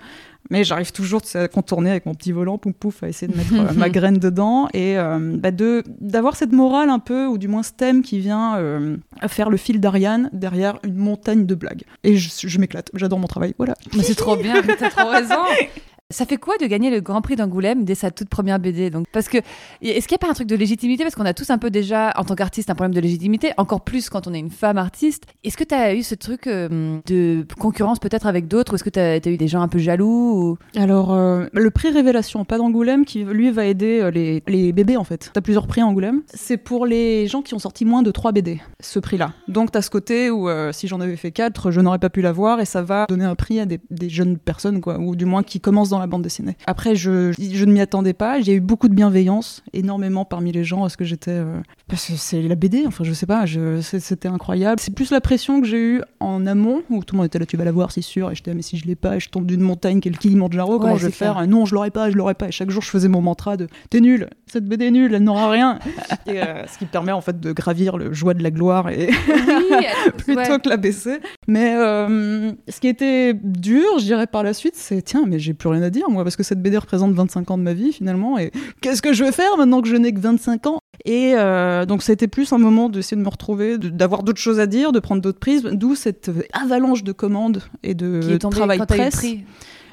Mais 0.53 0.65
j'arrive 0.65 0.93
toujours 0.93 1.23
à 1.33 1.49
contourner 1.49 1.91
avec 1.91 2.05
mon 2.05 2.15
petit 2.15 2.31
volant, 2.31 2.59
pouf 2.59 2.75
pouf, 2.75 3.03
à 3.03 3.09
essayer 3.09 3.33
de 3.33 3.35
mettre 3.35 3.55
euh, 3.55 3.73
ma 3.75 3.89
graine 3.89 4.19
dedans 4.19 4.69
et 4.75 4.99
euh, 4.99 5.39
bah, 5.39 5.51
de 5.51 5.83
d'avoir 5.99 6.37
cette 6.37 6.53
morale 6.53 6.91
un 6.91 6.99
peu, 6.99 7.27
ou 7.27 7.39
du 7.39 7.49
moins 7.49 7.63
ce 7.63 7.73
thème 7.73 8.03
qui 8.03 8.19
vient 8.19 8.59
euh, 8.59 8.99
faire 9.29 9.49
le 9.49 9.57
fil 9.57 9.81
d'Ariane 9.81 10.29
derrière 10.35 10.79
une 10.85 10.97
montagne 10.97 11.47
de 11.47 11.55
blagues. 11.55 11.85
Et 12.05 12.19
je, 12.19 12.47
je 12.47 12.59
m'éclate, 12.59 12.91
j'adore 12.93 13.19
mon 13.19 13.29
travail, 13.29 13.55
voilà. 13.57 13.77
Mais 13.97 14.03
c'est 14.03 14.15
trop 14.15 14.37
bien, 14.37 14.61
t'as 14.79 14.91
trop 14.91 15.09
raison. 15.09 15.41
Ça 16.12 16.26
fait 16.26 16.37
quoi 16.37 16.56
de 16.59 16.67
gagner 16.67 16.91
le 16.91 17.00
Grand 17.00 17.23
Prix 17.23 17.37
d'Angoulême 17.37 17.85
dès 17.85 17.94
sa 17.94 18.11
toute 18.11 18.29
première 18.29 18.59
BD 18.59 18.91
donc? 18.91 19.06
Parce 19.12 19.29
que 19.29 19.38
est-ce 19.82 20.06
qu'il 20.06 20.14
n'y 20.14 20.20
a 20.20 20.26
pas 20.26 20.31
un 20.31 20.35
truc 20.35 20.49
de 20.49 20.56
légitimité? 20.56 21.03
Parce 21.03 21.14
qu'on 21.14 21.25
a 21.25 21.35
tous 21.35 21.50
un 21.50 21.59
peu 21.59 21.70
déjà, 21.70 22.12
en 22.17 22.25
tant 22.25 22.35
qu'artiste, 22.35 22.70
un 22.70 22.75
problème 22.75 22.94
de 22.94 23.00
légitimité, 23.00 23.53
encore 23.56 23.82
plus 23.82 24.09
quand 24.11 24.26
on 24.26 24.35
est 24.35 24.38
une 24.38 24.50
femme 24.50 24.79
artiste. 24.79 25.25
Est-ce 25.44 25.56
que 25.56 25.64
tu 25.64 25.75
as 25.75 25.94
eu 25.94 26.03
ce 26.03 26.14
truc 26.14 26.47
euh, 26.47 26.99
de 27.06 27.47
concurrence 27.59 27.99
peut-être 27.99 28.26
avec 28.26 28.49
d'autres? 28.49 28.75
Est-ce 28.75 28.85
que 28.85 28.91
tu 28.91 29.00
as, 29.00 29.17
eu 29.17 29.37
des 29.37 29.49
gens 29.49 29.62
un 29.62 29.69
peu 29.69 29.79
jaloux 29.79 30.56
ou... 30.76 30.79
Alors, 30.79 31.12
euh, 31.12 31.47
le 31.53 31.70
prix 31.70 31.91
Révélation, 31.91 32.44
pas 32.44 32.58
d'Angoulême, 32.58 33.05
qui 33.05 33.25
lui 33.25 33.50
va 33.50 33.67
aider 33.67 34.00
euh, 34.00 34.11
les, 34.11 34.43
les 34.47 34.73
bébés 34.73 34.97
en 34.97 35.05
fait. 35.05 35.31
T'as 35.32 35.41
plusieurs 35.41 35.67
prix 35.67 35.81
à 35.81 35.87
Angoulême. 35.87 36.23
C'est 36.32 36.56
pour 36.56 36.87
les 36.87 37.26
gens 37.26 37.43
qui 37.43 37.55
ont 37.55 37.58
sorti 37.58 37.85
moins 37.85 38.03
de 38.03 38.11
3 38.11 38.32
BD, 38.32 38.61
ce 38.81 38.99
prix-là. 38.99 39.32
Donc 39.49 39.73
t'as 39.73 39.82
ce 39.82 39.91
côté 39.91 40.31
où 40.31 40.49
si 40.73 40.88
j'en 40.88 41.00
avais 41.00 41.17
fait 41.17 41.32
4, 41.32 41.70
je 41.70 41.81
n'aurais 41.81 41.99
pas 41.99 42.11
pu 42.11 42.23
l'avoir 42.23 42.61
et 42.61 42.65
ça 42.65 42.82
va 42.82 43.06
donner 43.08 43.25
un 43.25 43.35
prix 43.35 43.61
à 43.61 43.67
des, 43.67 43.81
des 43.91 44.08
jeunes 44.08 44.38
personnes, 44.38 44.81
quoi, 44.81 44.99
ou 44.99 45.17
du 45.17 45.25
moins 45.25 45.43
qui 45.43 45.61
commencent 45.61 45.91
dans 45.91 45.99
la 46.03 46.07
bande 46.09 46.23
dessinée. 46.23 46.57
Après, 46.67 46.95
je, 46.95 47.33
je 47.33 47.65
ne 47.65 47.73
m'y 47.73 47.81
attendais 47.81 48.13
pas. 48.13 48.41
J'ai 48.41 48.55
eu 48.55 48.61
beaucoup 48.61 48.89
de 48.89 48.95
bienveillance, 48.95 49.63
énormément 49.73 50.25
parmi 50.25 50.53
les 50.53 50.65
gens, 50.65 50.81
parce 50.81 50.97
que 50.97 51.05
j'étais. 51.05 51.31
euh, 51.33 51.61
parce 51.89 52.07
que 52.07 52.13
c'est 52.17 52.43
la 52.43 52.55
BD, 52.55 52.85
enfin 52.87 53.05
je 53.05 53.13
sais 53.13 53.27
pas, 53.27 53.45
c'était 53.83 54.29
incroyable. 54.29 54.81
C'est 54.81 54.95
plus 54.95 55.11
la 55.11 55.21
pression 55.21 55.61
que 55.61 55.67
j'ai 55.67 55.79
eue 55.79 56.03
en 56.21 56.47
amont, 56.47 56.83
où 56.91 57.05
tout 57.05 57.15
le 57.15 57.19
monde 57.19 57.27
était 57.27 57.39
là, 57.39 57.47
tu 57.47 57.57
vas 57.57 57.65
la 57.65 57.73
voir, 57.73 57.93
c'est 57.93 58.01
sûr, 58.03 58.31
et 58.31 58.35
j'étais, 58.35 58.51
ah, 58.53 58.55
mais 58.55 58.63
si 58.63 58.77
je 58.79 58.87
l'ai 58.87 58.95
pas, 58.95 59.17
et 59.17 59.21
je 59.21 59.29
tombe 59.29 59.47
d'une 59.47 59.61
montagne 59.61 60.01
qui 60.01 60.09
est 60.09 60.13
le 60.13 60.17
Kilimanjaro, 60.19 60.79
comment 60.79 60.93
Ouais, 60.95 60.99
je 60.99 61.07
vais 61.07 61.13
clair. 61.13 61.35
faire 61.35 61.47
Non, 61.47 61.65
je 61.67 61.75
l'aurais 61.75 61.91
pas, 61.91 62.11
je 62.11 62.17
l'aurais 62.17 62.35
pas. 62.35 62.49
Et 62.49 62.53
chaque 62.53 62.71
jour, 62.71 62.83
je 62.83 62.89
faisais 62.91 63.09
mon 63.09 63.21
mantra 63.21 63.57
de 63.57 63.69
T'es 63.91 64.01
nul, 64.01 64.29
cette 64.47 64.65
BD 64.67 64.87
est 64.87 64.91
nulle, 64.91 65.15
elle 65.15 65.23
n'aura 65.25 65.51
rien. 65.51 65.79
et, 66.27 66.43
euh, 66.43 66.67
ce 66.67 66.79
qui 66.79 66.87
permet 66.87 67.13
en 67.13 67.21
fait 67.21 67.39
de 67.41 67.53
gravir 67.53 67.97
le 67.99 68.13
joie 68.13 68.35
de 68.35 68.43
la 68.43 68.51
gloire 68.51 68.89
et 68.89 69.09
Oui, 69.29 69.87
plutôt 70.17 70.41
ouais. 70.41 70.59
que 70.61 70.69
la 70.69 70.77
baisser. 70.77 71.19
Mais 71.47 71.75
euh, 71.77 72.53
ce 72.69 72.81
qui 72.81 72.89
était 72.89 73.35
dur, 73.35 73.99
je 73.99 74.05
dirais 74.05 74.27
par 74.27 74.43
la 74.43 74.55
suite, 74.55 74.75
c'est 74.77 75.03
tiens, 75.03 75.25
mais 75.27 75.39
j'ai 75.39 75.53
plus 75.55 75.69
rien 75.69 75.83
à 75.83 75.91
dire 75.93 76.11
moi, 76.11 76.25
parce 76.25 76.35
que 76.37 76.43
cette 76.43 76.61
BD 76.61 76.77
représente 76.79 77.12
25 77.12 77.50
ans 77.53 77.59
de 77.59 77.62
ma 77.62 77.73
vie 77.75 77.93
finalement, 77.93 78.39
et 78.39 78.50
qu'est-ce 78.81 79.00
que 79.03 79.12
je 79.12 79.23
vais 79.23 79.33
faire 79.33 79.56
maintenant 79.56 79.81
que 79.83 79.89
je 79.89 79.97
n'ai 79.97 80.12
que 80.12 80.19
25 80.21 80.67
ans? 80.67 80.79
Et 81.05 81.35
euh, 81.37 81.87
donc 81.87 82.03
c'était 82.03 82.29
plus 82.29 82.53
un 82.53 82.59
moment 82.59 82.89
d'essayer 82.89 83.17
de 83.17 83.23
me 83.23 83.29
retrouver, 83.29 83.79
d'avoir 83.79 84.23
d'autres 84.25 84.41
choses 84.41 84.59
à 84.61 84.67
dire, 84.67 84.93
de 84.93 84.99
prendre 85.00 85.23
d'autres 85.23 85.39
prises, 85.39 85.62
d'où 85.62 85.94
cette 85.94 86.31
avalanche 86.53 87.05
de 87.05 87.12
commandes 87.12 87.62
et 87.83 87.94
de 87.94 88.21
Qui 88.21 88.33
est 88.33 88.50
travail 88.50 88.79
quand 88.79 88.87
presse. 88.87 89.25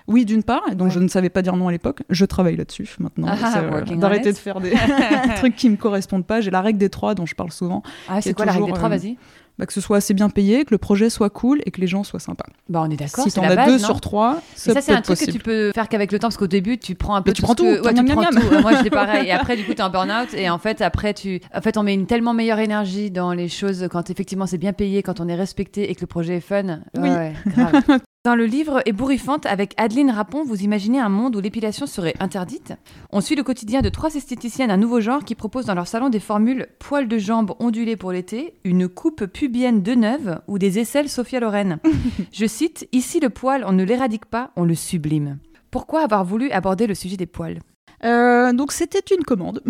Oui, 0.07 0.25
d'une 0.25 0.41
part, 0.41 0.63
et 0.71 0.75
donc 0.75 0.87
Ouais. 0.87 0.93
je 0.95 0.99
ne 0.99 1.07
savais 1.07 1.29
pas 1.29 1.43
dire 1.43 1.55
non 1.55 1.67
à 1.67 1.71
l'époque. 1.71 2.01
Je 2.09 2.25
travaille 2.25 2.55
là-dessus 2.55 2.89
maintenant. 2.99 3.27
Ah, 3.29 3.59
euh, 3.59 3.95
D'arrêter 3.95 4.31
de 4.33 4.37
faire 4.37 4.59
des 4.59 4.73
trucs 5.37 5.55
qui 5.55 5.69
me 5.69 5.75
correspondent 5.75 6.25
pas. 6.25 6.41
J'ai 6.41 6.49
la 6.49 6.61
règle 6.61 6.79
des 6.79 6.89
trois 6.89 7.13
dont 7.13 7.27
je 7.27 7.35
parle 7.35 7.51
souvent. 7.51 7.83
Ah, 8.07 8.19
c'est 8.19 8.31
est 8.31 8.33
quoi 8.33 8.45
la 8.45 8.53
règle 8.53 8.65
des 8.65 8.71
toujours, 8.71 8.87
trois 8.87 8.95
euh, 8.95 8.97
Vas-y? 8.97 9.17
Bah, 9.59 9.65
que 9.65 9.73
ce 9.73 9.81
soit 9.81 9.97
assez 9.97 10.13
bien 10.13 10.29
payé, 10.29 10.63
que 10.63 10.73
le 10.73 10.77
projet 10.77 11.09
soit 11.09 11.29
cool 11.29 11.59
et 11.65 11.71
que 11.71 11.81
les 11.81 11.87
gens 11.87 12.05
soient 12.05 12.21
sympas. 12.21 12.45
Bah, 12.69 12.81
on 12.87 12.89
est 12.89 12.95
d'accord. 12.95 13.25
Si 13.25 13.31
t'en 13.33 13.43
as 13.43 13.57
base, 13.57 13.67
deux 13.67 13.77
non 13.79 13.85
sur 13.87 13.99
trois, 13.99 14.41
ça, 14.55 14.71
ça, 14.73 14.79
c'est 14.79 14.93
un 14.93 15.01
truc 15.01 15.19
que 15.19 15.29
tu 15.29 15.39
peux 15.39 15.73
faire 15.75 15.89
qu'avec 15.89 16.13
le 16.13 16.17
temps, 16.19 16.27
parce 16.29 16.37
qu'au 16.37 16.47
début, 16.47 16.77
tu 16.77 16.95
prends 16.95 17.15
un 17.15 17.21
peu 17.21 17.31
Mais 17.31 17.33
tu 17.33 17.41
tout 17.41 17.45
prends 17.45 17.55
ce 17.57 17.61
que- 17.61 17.77
tout, 17.81 17.85
ouais, 17.85 17.93
miam, 17.93 18.05
tu 18.05 18.13
prends 18.13 18.23
tout. 18.29 18.61
Moi, 18.61 18.75
j'étais 18.77 18.89
pareil. 18.89 19.27
Et 19.27 19.31
après, 19.33 19.57
du 19.57 19.65
coup, 19.65 19.73
t'es 19.73 19.81
un 19.81 19.89
burn-out. 19.89 20.33
Et 20.33 20.49
en 20.49 20.59
fait, 20.59 20.81
après, 20.81 21.13
tu, 21.13 21.41
en 21.53 21.59
fait, 21.59 21.75
on 21.77 21.83
met 21.83 21.93
une 21.93 22.07
tellement 22.07 22.33
meilleure 22.33 22.59
énergie 22.59 23.11
dans 23.11 23.33
les 23.33 23.49
choses 23.49 23.89
quand 23.91 24.09
effectivement 24.09 24.45
c'est 24.45 24.57
bien 24.57 24.71
payé, 24.71 25.03
quand 25.03 25.19
on 25.19 25.27
est 25.27 25.35
respecté 25.35 25.91
et 25.91 25.95
que 25.95 26.01
le 26.01 26.07
projet 26.07 26.37
est 26.37 26.39
fun. 26.41 26.79
Oui. 26.97 27.09
Ouais, 27.09 27.33
grave. 27.47 27.83
Dans 28.25 28.35
le 28.35 28.45
livre 28.45 28.81
Ébouriffante, 28.85 29.45
avec 29.45 29.73
Adeline 29.77 30.11
Rapon, 30.11 30.43
vous 30.43 30.61
imaginez 30.61 30.99
un 30.99 31.07
monde 31.07 31.37
où 31.37 31.39
l'épilation 31.39 31.85
serait 31.85 32.15
interdite. 32.19 32.73
On 33.13 33.21
suit 33.21 33.35
le 33.37 33.43
quotidien 33.43 33.79
de 33.79 33.87
trois 33.87 34.13
esthéticiennes 34.13 34.67
d'un 34.67 34.75
nouveau 34.75 34.99
genre 34.99 35.23
qui 35.23 35.35
proposent 35.35 35.65
dans 35.67 35.73
leur 35.73 35.87
salon 35.87 36.09
des 36.09 36.19
formules 36.19 36.67
poils 36.79 37.07
de 37.07 37.17
jambes 37.17 37.53
ondulés 37.59 37.95
pour 37.95 38.11
l'été, 38.11 38.55
une 38.65 38.89
coupe 38.89 39.23
pubienne 39.49 39.81
de 39.81 39.95
neuve 39.95 40.41
ou 40.47 40.59
des 40.59 40.77
aisselles 40.77 41.09
Sophia 41.09 41.39
Loren. 41.39 41.79
Je 42.31 42.45
cite 42.45 42.87
Ici, 42.91 43.19
le 43.19 43.31
poil, 43.31 43.63
on 43.65 43.71
ne 43.71 43.83
l'éradique 43.83 44.27
pas, 44.27 44.51
on 44.55 44.63
le 44.63 44.75
sublime. 44.75 45.39
Pourquoi 45.71 46.03
avoir 46.03 46.23
voulu 46.23 46.51
aborder 46.51 46.85
le 46.85 46.93
sujet 46.93 47.17
des 47.17 47.25
poils? 47.25 47.57
Euh, 48.03 48.53
donc 48.53 48.71
c'était 48.71 49.01
une 49.15 49.23
commande. 49.23 49.61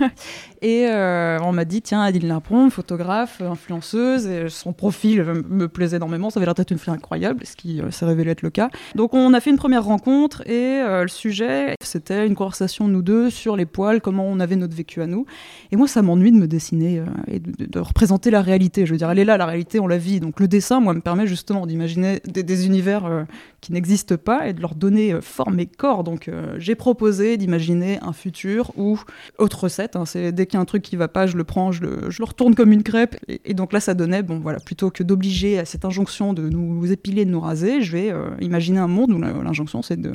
et 0.62 0.86
euh, 0.88 1.38
on 1.42 1.52
m'a 1.52 1.64
dit, 1.64 1.82
tiens, 1.82 2.02
Adine 2.02 2.28
Lapron, 2.28 2.70
photographe, 2.70 3.40
influenceuse, 3.40 4.26
et 4.26 4.48
son 4.48 4.72
profil 4.72 5.20
euh, 5.20 5.42
me 5.48 5.68
plaisait 5.68 5.96
énormément, 5.96 6.30
ça 6.30 6.38
avait 6.38 6.46
l'air 6.46 6.54
d'être 6.54 6.70
une 6.70 6.78
fille 6.78 6.92
incroyable, 6.92 7.44
ce 7.44 7.56
qui 7.56 7.80
euh, 7.80 7.90
s'est 7.90 8.06
révélé 8.06 8.30
être 8.30 8.42
le 8.42 8.50
cas. 8.50 8.70
Donc 8.94 9.14
on 9.14 9.34
a 9.34 9.40
fait 9.40 9.50
une 9.50 9.58
première 9.58 9.84
rencontre 9.84 10.42
et 10.48 10.80
euh, 10.80 11.02
le 11.02 11.08
sujet, 11.08 11.74
c'était 11.80 12.26
une 12.26 12.34
conversation 12.34 12.88
nous 12.88 13.02
deux 13.02 13.30
sur 13.30 13.56
les 13.56 13.66
poils, 13.66 14.00
comment 14.00 14.26
on 14.26 14.40
avait 14.40 14.56
notre 14.56 14.74
vécu 14.74 15.02
à 15.02 15.06
nous. 15.06 15.26
Et 15.72 15.76
moi, 15.76 15.88
ça 15.88 16.02
m'ennuie 16.02 16.32
de 16.32 16.36
me 16.36 16.46
dessiner 16.46 16.98
euh, 16.98 17.04
et 17.28 17.40
de, 17.40 17.78
représenter 17.78 18.30
la 18.30 18.42
réalité. 18.42 18.86
Je 18.86 18.92
veux 18.92 18.98
dire, 18.98 19.10
elle 19.10 19.18
est 19.18 19.24
là, 19.24 19.36
la 19.36 19.46
réalité, 19.46 19.80
on 19.80 19.86
la 19.86 19.98
vit. 19.98 20.20
Donc 20.20 20.40
le 20.40 20.48
dessin, 20.48 20.80
moi, 20.80 20.94
me 20.94 21.00
permet 21.00 21.26
justement 21.26 21.66
d'imaginer 21.66 22.20
des, 22.24 22.66
univers 22.66 23.06
euh, 23.06 23.24
qui 23.60 23.72
n'existent 23.72 24.16
pas 24.16 24.48
et 24.48 24.52
de 24.52 24.60
leur 24.60 24.74
donner 24.74 25.12
euh, 25.12 25.20
forme 25.20 25.58
et 25.60 25.66
corps. 25.66 26.04
Donc 26.04 26.28
euh, 26.28 26.54
j'ai 26.58 26.74
proposé 26.74 27.36
d'imaginer 27.36 27.55
un 28.02 28.12
futur 28.12 28.72
où, 28.76 28.98
autre 29.38 29.64
recette, 29.64 29.96
hein, 29.96 30.04
c'est 30.04 30.32
dès 30.32 30.46
qu'il 30.46 30.54
y 30.54 30.58
a 30.58 30.60
un 30.60 30.66
truc 30.66 30.82
qui 30.82 30.96
va 30.96 31.08
pas, 31.08 31.26
je 31.26 31.36
le 31.36 31.44
prends, 31.44 31.72
je 31.72 31.82
le, 31.82 32.10
je 32.10 32.22
retourne 32.22 32.54
comme 32.54 32.72
une 32.72 32.82
crêpe. 32.82 33.16
Et, 33.44 33.54
donc 33.54 33.72
là, 33.72 33.80
ça 33.80 33.94
donnait, 33.94 34.22
bon 34.22 34.38
voilà, 34.40 34.58
plutôt 34.60 34.90
que 34.90 35.02
d'obliger 35.02 35.58
à 35.58 35.64
cette 35.64 35.84
injonction 35.84 36.32
de 36.32 36.48
nous 36.48 36.90
épiler, 36.92 37.24
de 37.24 37.30
nous 37.30 37.40
raser, 37.40 37.82
je 37.82 37.92
vais 37.92 38.10
euh, 38.10 38.30
imaginer 38.40 38.78
un 38.78 38.88
monde 38.88 39.12
où 39.12 39.20
l'injonction, 39.20 39.82
c'est 39.82 40.00
de, 40.00 40.12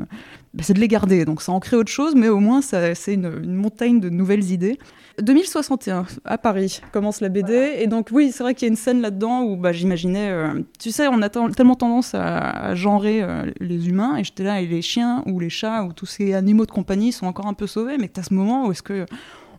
bah, 0.53 0.63
c'est 0.65 0.73
de 0.73 0.79
les 0.79 0.87
garder. 0.87 1.25
Donc 1.25 1.41
ça 1.41 1.51
en 1.51 1.59
crée 1.59 1.77
autre 1.77 1.91
chose, 1.91 2.13
mais 2.15 2.27
au 2.29 2.39
moins, 2.39 2.61
ça- 2.61 2.93
c'est 2.95 3.13
une, 3.13 3.31
une 3.43 3.53
montagne 3.55 3.99
de 3.99 4.09
nouvelles 4.09 4.51
idées. 4.51 4.77
2061, 5.21 6.05
à 6.25 6.37
Paris, 6.37 6.81
commence 6.91 7.21
la 7.21 7.29
BD. 7.29 7.73
Et 7.79 7.87
donc, 7.87 8.07
oui, 8.11 8.31
c'est 8.31 8.43
vrai 8.43 8.55
qu'il 8.55 8.65
y 8.65 8.69
a 8.69 8.71
une 8.71 8.77
scène 8.77 9.01
là-dedans 9.01 9.43
où 9.43 9.55
bah, 9.57 9.71
j'imaginais. 9.71 10.29
euh, 10.31 10.61
tu 10.79 10.91
sais, 10.91 11.07
on 11.07 11.21
a 11.21 11.29
tellement 11.29 11.75
tendance 11.75 12.15
à, 12.15 12.37
à 12.69 12.75
genrer 12.75 13.21
euh, 13.21 13.51
les 13.59 13.89
humains, 13.89 14.15
et 14.17 14.23
j'étais 14.23 14.43
là, 14.43 14.61
et 14.61 14.65
les 14.67 14.81
chiens 14.81 15.23
ou 15.27 15.39
les 15.39 15.49
chats 15.49 15.83
ou 15.83 15.93
tous 15.93 16.05
ces 16.05 16.33
animaux 16.33 16.65
de 16.65 16.71
compagnie 16.71 17.11
sont 17.11 17.27
encore 17.27 17.47
un 17.47 17.53
peu 17.53 17.67
sauvés, 17.67 17.97
mais 17.99 18.09
as 18.17 18.23
ce 18.23 18.33
moment 18.33 18.67
où 18.67 18.71
est-ce 18.71 18.81
que. 18.83 19.05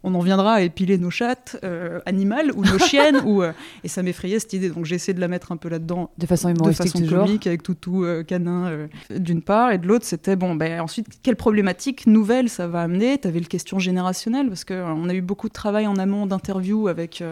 On 0.04 0.14
en 0.14 0.20
viendra 0.20 0.54
à 0.54 0.60
épiler 0.62 0.98
nos 0.98 1.10
chattes 1.10 1.58
euh, 1.64 2.00
animales 2.06 2.52
ou 2.56 2.64
nos 2.64 2.78
chiennes, 2.78 3.20
ou, 3.24 3.42
euh, 3.42 3.52
et 3.84 3.88
ça 3.88 4.02
m'effrayait 4.02 4.38
cette 4.38 4.52
idée. 4.52 4.68
Donc 4.70 4.84
j'ai 4.84 4.96
essayé 4.96 5.14
de 5.14 5.20
la 5.20 5.28
mettre 5.28 5.52
un 5.52 5.56
peu 5.56 5.68
là-dedans 5.68 6.10
De 6.18 6.26
façon 6.26 6.48
de 6.48 6.54
humoristique 6.54 6.92
façon 6.92 7.04
toujours. 7.04 7.24
comique 7.24 7.46
avec 7.46 7.62
toutou 7.62 8.04
euh, 8.04 8.22
canin 8.22 8.66
euh, 8.66 8.86
d'une 9.10 9.42
part 9.42 9.72
et 9.72 9.78
de 9.78 9.86
l'autre 9.86 10.04
c'était 10.04 10.36
bon 10.36 10.54
ben 10.54 10.80
ensuite 10.80 11.06
quelle 11.22 11.36
problématique 11.36 12.06
nouvelle 12.06 12.48
ça 12.48 12.66
va 12.66 12.82
amener? 12.82 13.18
T'avais 13.18 13.40
le 13.40 13.46
question 13.46 13.78
générationnelle 13.78 14.48
parce 14.48 14.64
que 14.64 14.74
euh, 14.74 14.86
on 14.86 15.08
a 15.08 15.14
eu 15.14 15.20
beaucoup 15.20 15.48
de 15.48 15.52
travail 15.52 15.86
en 15.86 15.96
amont 15.96 16.26
d'interviews 16.26 16.88
avec 16.88 17.22